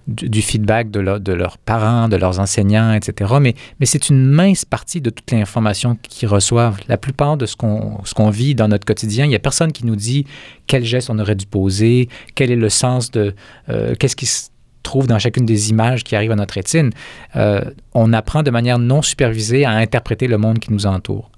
du, 0.09 0.43
feedback 0.43 0.91
de, 0.91 1.19
de, 1.19 1.33
leurs 1.33 1.59
parents, 1.59 2.09
de 2.09 2.17
leurs 2.17 2.41
enseignants, 2.41 2.93
etc. 2.95 3.35
Mais, 3.41 3.55
c'est 3.83 4.09
une 4.09 4.25
mince 4.25 4.65
partie 4.65 5.01
de 5.01 5.11
toute 5.11 5.31
l'information 5.31 5.97
qu'ils 6.03 6.29
reçoivent. 6.29 6.79
La 6.89 6.97
plupart 6.97 7.37
de 7.37 7.47
ce 7.47 7.57
qu'on 7.57 7.99
qu'on 8.17 8.31
vit 8.31 8.55
dans 8.55 8.69
notre 8.69 8.87
quotidien, 8.87 9.27
il 9.27 9.29
n'y 9.29 9.37
a 9.37 9.39
personne 9.41 9.71
qui 9.71 9.87
nous 9.87 9.97
dit 9.97 10.27
quel 10.67 10.85
geste 10.85 11.11
on 11.11 11.19
aurait 11.19 11.35
dû 11.37 11.47
poser, 11.47 12.09
quel 12.35 12.51
est 12.51 12.57
le 12.57 12.69
sens 12.69 13.11
de... 13.11 13.35
Euh, 13.69 13.95
qu'est-ce 13.99 14.17
qui 14.17 14.27
se 14.27 14.49
trouve 14.83 15.07
dans 15.07 15.19
chacune 15.19 15.45
des 15.45 15.71
images 15.71 16.03
qui 16.03 16.17
arrivent 16.17 16.33
à 16.33 16.37
notre 16.37 16.55
rétine. 16.55 16.91
Euh, 17.37 17.63
on 17.93 18.13
apprend 18.15 18.43
de 18.43 18.51
manière 18.51 18.79
non 18.79 19.03
supervisée 19.03 19.67
à 19.67 19.73
interpréter 19.73 20.27
le 20.27 20.39
monde 20.39 20.59
qui 20.59 20.73
nous 20.73 20.87
entoure 20.87 21.31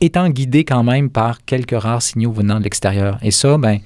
étant 0.00 0.28
guidé 0.28 0.64
quand 0.64 0.84
même 0.84 1.10
par 1.10 1.44
quelques 1.44 1.78
rares 1.78 2.02
signaux 2.02 2.32
venant 2.32 2.58
de 2.58 2.64
l'extérieur. 2.64 3.18
Et 3.22 3.30
ça, 3.30 3.58
ben, 3.58 3.78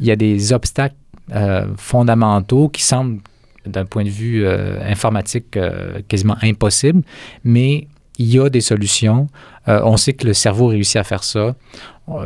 il 0.00 0.06
y 0.06 0.10
a 0.10 0.16
des 0.16 0.52
obstacles 0.52 0.94
euh, 1.34 1.66
fondamentaux 1.76 2.68
qui 2.68 2.82
semblent, 2.82 3.18
d'un 3.66 3.84
point 3.84 4.04
de 4.04 4.10
vue 4.10 4.44
euh, 4.44 4.80
informatique, 4.84 5.56
euh, 5.56 6.00
quasiment 6.08 6.36
impossibles, 6.42 7.02
mais 7.44 7.88
il 8.18 8.26
y 8.26 8.38
a 8.38 8.48
des 8.48 8.62
solutions. 8.62 9.28
on 9.66 9.96
sait 9.98 10.14
que 10.14 10.26
le 10.26 10.32
cerveau 10.32 10.68
réussit 10.68 10.96
à 10.96 11.04
faire 11.04 11.22
ça. 11.22 11.54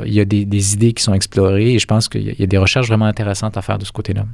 il 0.07 0.13
y 0.13 0.21
a 0.21 0.25
des, 0.25 0.45
des, 0.45 0.75
idées 0.75 0.93
qui 0.93 1.03
sont 1.03 1.15
explorées 1.15 1.73
et 1.75 1.79
je 1.81 1.87
pense 1.87 2.09
qu'il 2.09 2.33
y 2.39 2.43
a 2.43 2.47
des 2.47 2.59
recherches 2.59 2.87
vraiment 2.87 3.07
intéressantes 3.07 3.57
à 3.57 3.63
faire 3.63 3.77
de 3.77 3.85
ce 3.85 3.91
côté-là. 3.91 4.25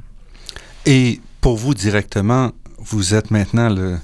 Et 0.85 1.19
pour 1.41 1.57
vous 1.57 1.73
directement, 1.73 2.51
vous 2.77 3.15
êtes 3.15 3.31
maintenant 3.31 3.69
le, 3.69 3.97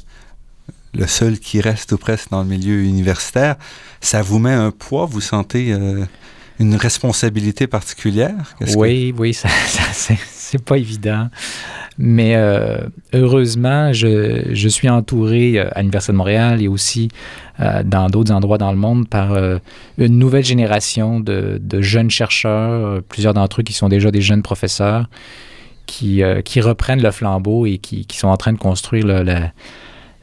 le 0.96 1.06
seul 1.06 1.38
qui 1.38 1.62
reste 1.62 1.92
ou 1.92 1.98
presque 1.98 2.32
dans 2.32 2.42
le 2.42 2.50
milieu 2.50 2.82
universitaire. 2.82 3.58
Ça 4.02 4.24
vous 4.24 4.40
met 4.40 4.54
un 4.54 4.72
poids, 4.72 5.06
vous 5.06 5.22
sentez 5.22 5.76
une 6.60 6.76
responsabilité 6.76 7.68
particulière? 7.68 8.56
Oui, 8.76 9.14
que... 9.14 9.22
oui, 9.22 9.34
ça, 9.34 9.50
ça 9.68 10.14
c'est 10.54 10.64
pas 10.64 10.78
évident. 10.78 11.30
Mais 11.98 12.36
euh, 12.36 12.82
heureusement, 13.14 13.92
je, 13.92 14.68
suis 14.68 14.88
entouré 14.88 15.58
euh, 15.58 15.68
à 15.74 15.80
l'Université 15.80 16.12
de 16.12 16.18
Montréal 16.18 16.62
et 16.62 16.68
aussi 16.68 17.10
euh, 17.60 17.82
dans 17.84 18.08
d'autres 18.08 18.32
endroits 18.32 18.60
dans 18.60 18.72
le 18.72 18.78
monde 18.78 19.08
par 19.08 19.36
une 19.98 20.20
nouvelle 20.20 20.46
génération 20.46 21.20
de, 21.20 21.60
jeunes 21.82 22.12
chercheurs, 22.12 23.02
plusieurs 23.04 23.34
d'entre 23.34 23.62
eux 23.62 23.64
qui 23.64 23.74
sont 23.74 23.90
déjà 23.90 24.12
des 24.12 24.22
jeunes 24.22 24.44
professeurs, 24.44 25.08
qui, 25.88 26.22
qui 26.46 26.62
reprennent 26.62 27.02
le 27.02 27.12
flambeau 27.12 27.66
et 27.66 27.80
qui, 27.80 28.06
sont 28.12 28.28
en 28.28 28.38
train 28.38 28.54
de 28.54 28.60
construire 28.60 29.08
le, 29.08 29.24
le 29.24 29.40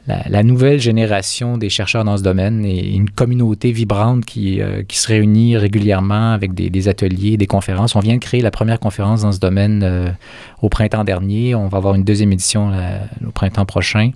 la, 0.07 0.23
la, 0.27 0.43
nouvelle 0.43 0.79
génération 0.79 1.57
des 1.57 1.69
chercheurs 1.69 2.03
dans 2.03 2.17
ce 2.17 2.23
domaine 2.23 2.65
et 2.65 2.95
une 2.95 3.09
communauté 3.09 3.71
vibrante 3.71 4.25
qui, 4.25 4.59
euh, 4.59 4.83
qui 4.83 4.97
se 4.97 5.07
réunit 5.07 5.57
régulièrement 5.57 6.31
avec 6.33 6.53
des, 6.53 6.69
des, 6.69 6.87
ateliers, 6.87 7.37
des 7.37 7.47
conférences. 7.47 7.95
On 7.95 7.99
vient 7.99 8.15
de 8.15 8.19
créer 8.19 8.41
la 8.41 8.51
première 8.51 8.79
conférence 8.79 9.21
dans 9.21 9.31
ce 9.31 9.39
domaine 9.39 9.81
euh, 9.83 10.09
au 10.61 10.69
printemps 10.69 11.03
dernier. 11.03 11.53
On 11.53 11.67
va 11.67 11.77
avoir 11.77 11.93
une 11.95 12.03
deuxième 12.03 12.31
édition 12.31 12.69
là, 12.69 13.01
au 13.25 13.31
printemps 13.31 13.65
prochain. 13.65 14.11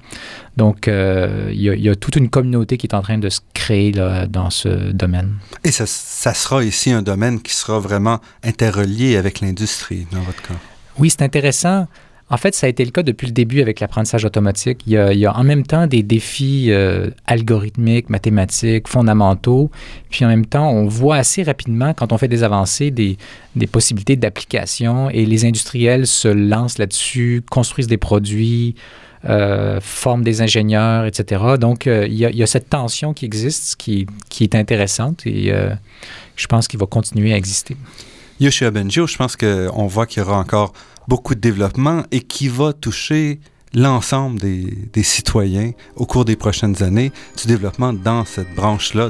Donc, 0.58 0.88
euh, 0.88 1.50
il 1.52 1.62
y, 1.62 1.66
y, 1.66 1.90
a 1.90 1.96
toute 1.96 2.16
une 2.16 2.30
communauté 2.30 2.78
qui 2.78 2.88
est 2.88 2.96
en 2.96 3.02
train 3.02 3.18
de 3.18 3.30
se 3.30 3.42
créer 3.54 3.92
là, 3.92 4.26
dans 4.26 4.50
ce 4.50 4.92
domaine. 4.92 5.36
Et 5.64 5.72
ça, 5.72 5.86
ça 5.86 6.34
sera 6.34 6.64
ici 6.64 6.92
un 6.92 7.02
domaine 7.02 7.42
qui 7.42 7.54
sera 7.54 7.80
vraiment 7.80 8.20
interrelié 8.44 9.18
avec 9.18 9.42
l'industrie, 9.42 10.08
dans 10.12 10.22
votre 10.22 10.42
cas? 10.42 10.56
Oui, 10.98 11.10
c'est 11.10 11.24
intéressant. 11.24 11.88
En 12.32 12.38
fait, 12.38 12.56
ça 12.56 12.66
a 12.66 12.70
été 12.70 12.84
le 12.84 12.90
cas 12.90 13.04
depuis 13.04 13.28
le 13.28 13.34
début 13.34 13.62
avec 13.62 13.80
l'apprentissage 13.80 14.26
automatique. 14.26 14.82
Il 14.88 14.94
y, 14.94 14.98
a, 14.98 15.38
en 15.38 15.44
même 15.44 15.64
temps 15.64 15.86
des 15.86 16.02
défis 16.02 16.72
euh, 16.72 17.12
algorithmiques, 17.28 18.10
mathématiques, 18.10 18.88
fondamentaux, 18.88 19.70
puis 20.10 20.26
en 20.26 20.30
même 20.30 20.48
temps, 20.48 20.68
on 20.72 20.88
voit 20.88 21.18
assez 21.18 21.44
rapidement, 21.44 21.94
quand 21.94 22.14
on 22.14 22.18
fait 22.18 22.28
des 22.28 22.42
avancées, 22.42 22.90
des, 22.90 23.18
possibilités 23.72 24.16
d'application 24.16 25.12
et 25.12 25.26
les 25.26 25.46
industriels 25.46 26.08
se 26.08 26.28
lancent 26.28 26.80
là-dessus, 26.80 27.44
construisent 27.52 27.88
des 27.88 27.98
produits, 27.98 28.74
euh, 29.26 29.80
forment 29.80 30.24
des 30.24 30.42
ingénieurs, 30.42 31.06
etc. 31.06 31.44
Donc, 31.60 31.86
euh, 31.86 32.08
il, 32.10 32.18
y 32.18 32.44
a, 32.44 32.48
cette 32.48 32.70
tension 32.70 33.14
qui 33.14 33.26
existe, 33.26 33.76
qui, 33.76 34.08
qui 34.30 34.44
est 34.44 34.56
intéressante 34.56 35.28
et 35.28 35.54
je 36.36 36.48
pense 36.48 36.68
qu'il 36.68 36.80
va 36.80 36.88
continuer 36.88 37.34
à 37.34 37.38
exister. 37.38 37.78
Benjo, 38.40 39.08
je 39.08 39.16
pense 39.16 39.36
qu'on 39.38 39.88
voit 39.88 40.06
qu'il 40.08 40.22
y 40.24 40.26
aura 40.26 40.40
encore 40.40 40.74
beaucoup 41.08 41.36
de 41.36 41.40
développement 41.40 42.04
et 42.12 42.22
qui 42.22 42.48
va 42.48 42.74
toucher 42.74 43.40
l'ensemble 43.74 44.40
des, 44.40 44.74
des, 44.94 45.04
citoyens 45.04 45.72
au 45.96 46.06
cours 46.06 46.24
des 46.24 46.38
prochaines 46.38 46.82
années 46.82 47.12
du 47.38 47.48
développement 47.48 47.92
dans 47.92 48.24
cette 48.24 48.54
branche-là 48.56 49.10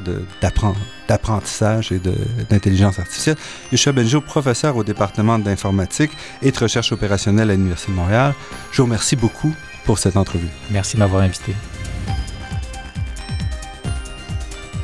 d'apprentissage 1.08 1.91
et 1.91 2.02
d'intelligence 2.50 2.98
artificielle. 2.98 3.38
Yoshua 3.72 3.93
Benjo, 3.93 4.22
professeur 4.22 4.76
au 4.76 4.84
département 4.84 5.38
d'informatique 5.38 6.12
et 6.41 6.52
de 6.52 6.58
recherche 6.58 6.91
opérationnelle 6.91 7.52
à 7.52 7.54
l'Université 7.54 7.91
de 7.91 7.98
Montréal, 7.98 8.34
je 8.72 8.78
vous 8.78 8.86
remercie 8.86 9.16
beaucoup 9.16 9.54
pour 9.86 10.00
cette 10.00 10.18
entrevue. 10.18 10.50
Merci 10.72 10.96
de 10.96 11.00
m'avoir 11.00 11.22
invité. 11.22 11.54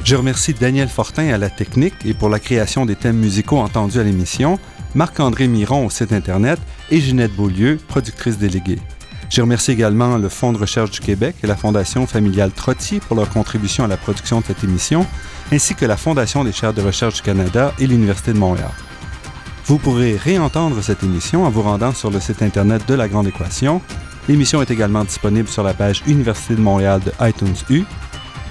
Je 0.03 0.15
remercie 0.15 0.53
Daniel 0.53 0.89
Fortin 0.89 1.27
à 1.29 1.37
la 1.37 1.49
technique 1.49 1.93
et 2.05 2.13
pour 2.13 2.29
la 2.29 2.39
création 2.39 2.85
des 2.85 2.95
thèmes 2.95 3.17
musicaux 3.17 3.57
entendus 3.57 3.99
à 3.99 4.03
l'émission, 4.03 4.59
Marc-André 4.93 5.47
Miron 5.47 5.85
au 5.85 5.89
site 5.89 6.11
Internet 6.11 6.59
et 6.89 6.99
Ginette 6.99 7.35
Beaulieu, 7.35 7.79
productrice 7.87 8.37
déléguée. 8.37 8.79
Je 9.29 9.41
remercie 9.41 9.71
également 9.71 10.17
le 10.17 10.27
Fonds 10.27 10.51
de 10.51 10.57
recherche 10.57 10.91
du 10.91 10.99
Québec 10.99 11.37
et 11.41 11.47
la 11.47 11.55
Fondation 11.55 12.05
familiale 12.05 12.51
Trottier 12.51 12.99
pour 12.99 13.15
leur 13.15 13.29
contribution 13.29 13.85
à 13.85 13.87
la 13.87 13.95
production 13.95 14.41
de 14.41 14.45
cette 14.45 14.65
émission, 14.65 15.07
ainsi 15.53 15.73
que 15.73 15.85
la 15.85 15.95
Fondation 15.95 16.43
des 16.43 16.51
chaires 16.51 16.73
de 16.73 16.81
recherche 16.81 17.15
du 17.15 17.21
Canada 17.21 17.73
et 17.79 17.87
l'Université 17.87 18.33
de 18.33 18.37
Montréal. 18.37 18.71
Vous 19.67 19.77
pourrez 19.77 20.17
réentendre 20.17 20.83
cette 20.83 21.03
émission 21.03 21.45
en 21.45 21.49
vous 21.49 21.61
rendant 21.61 21.93
sur 21.93 22.11
le 22.11 22.19
site 22.19 22.41
Internet 22.41 22.85
de 22.89 22.93
La 22.93 23.07
Grande 23.07 23.27
Équation. 23.27 23.81
L'émission 24.27 24.61
est 24.61 24.71
également 24.71 25.05
disponible 25.05 25.47
sur 25.47 25.63
la 25.63 25.73
page 25.73 26.03
Université 26.07 26.55
de 26.55 26.61
Montréal 26.61 26.99
de 27.05 27.13
iTunes 27.25 27.55
U. 27.69 27.83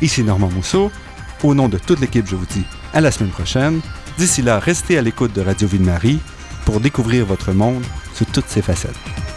Ici 0.01 0.25
Normand 0.25 0.49
Mousseau. 0.49 0.91
Au 1.43 1.55
nom 1.55 1.69
de 1.69 1.77
toute 1.77 2.01
l'équipe, 2.01 2.27
je 2.27 2.37
vous 2.37 2.47
dis 2.47 2.65
à 2.95 3.03
la 3.03 3.11
semaine 3.11 3.31
prochaine. 3.31 3.81
D'ici 4.21 4.43
là, 4.43 4.59
restez 4.59 4.99
à 4.99 5.01
l'écoute 5.01 5.33
de 5.33 5.41
Radio 5.41 5.67
Ville-Marie 5.67 6.19
pour 6.67 6.79
découvrir 6.79 7.25
votre 7.25 7.53
monde 7.53 7.83
sous 8.13 8.27
toutes 8.27 8.49
ses 8.49 8.61
facettes. 8.61 9.30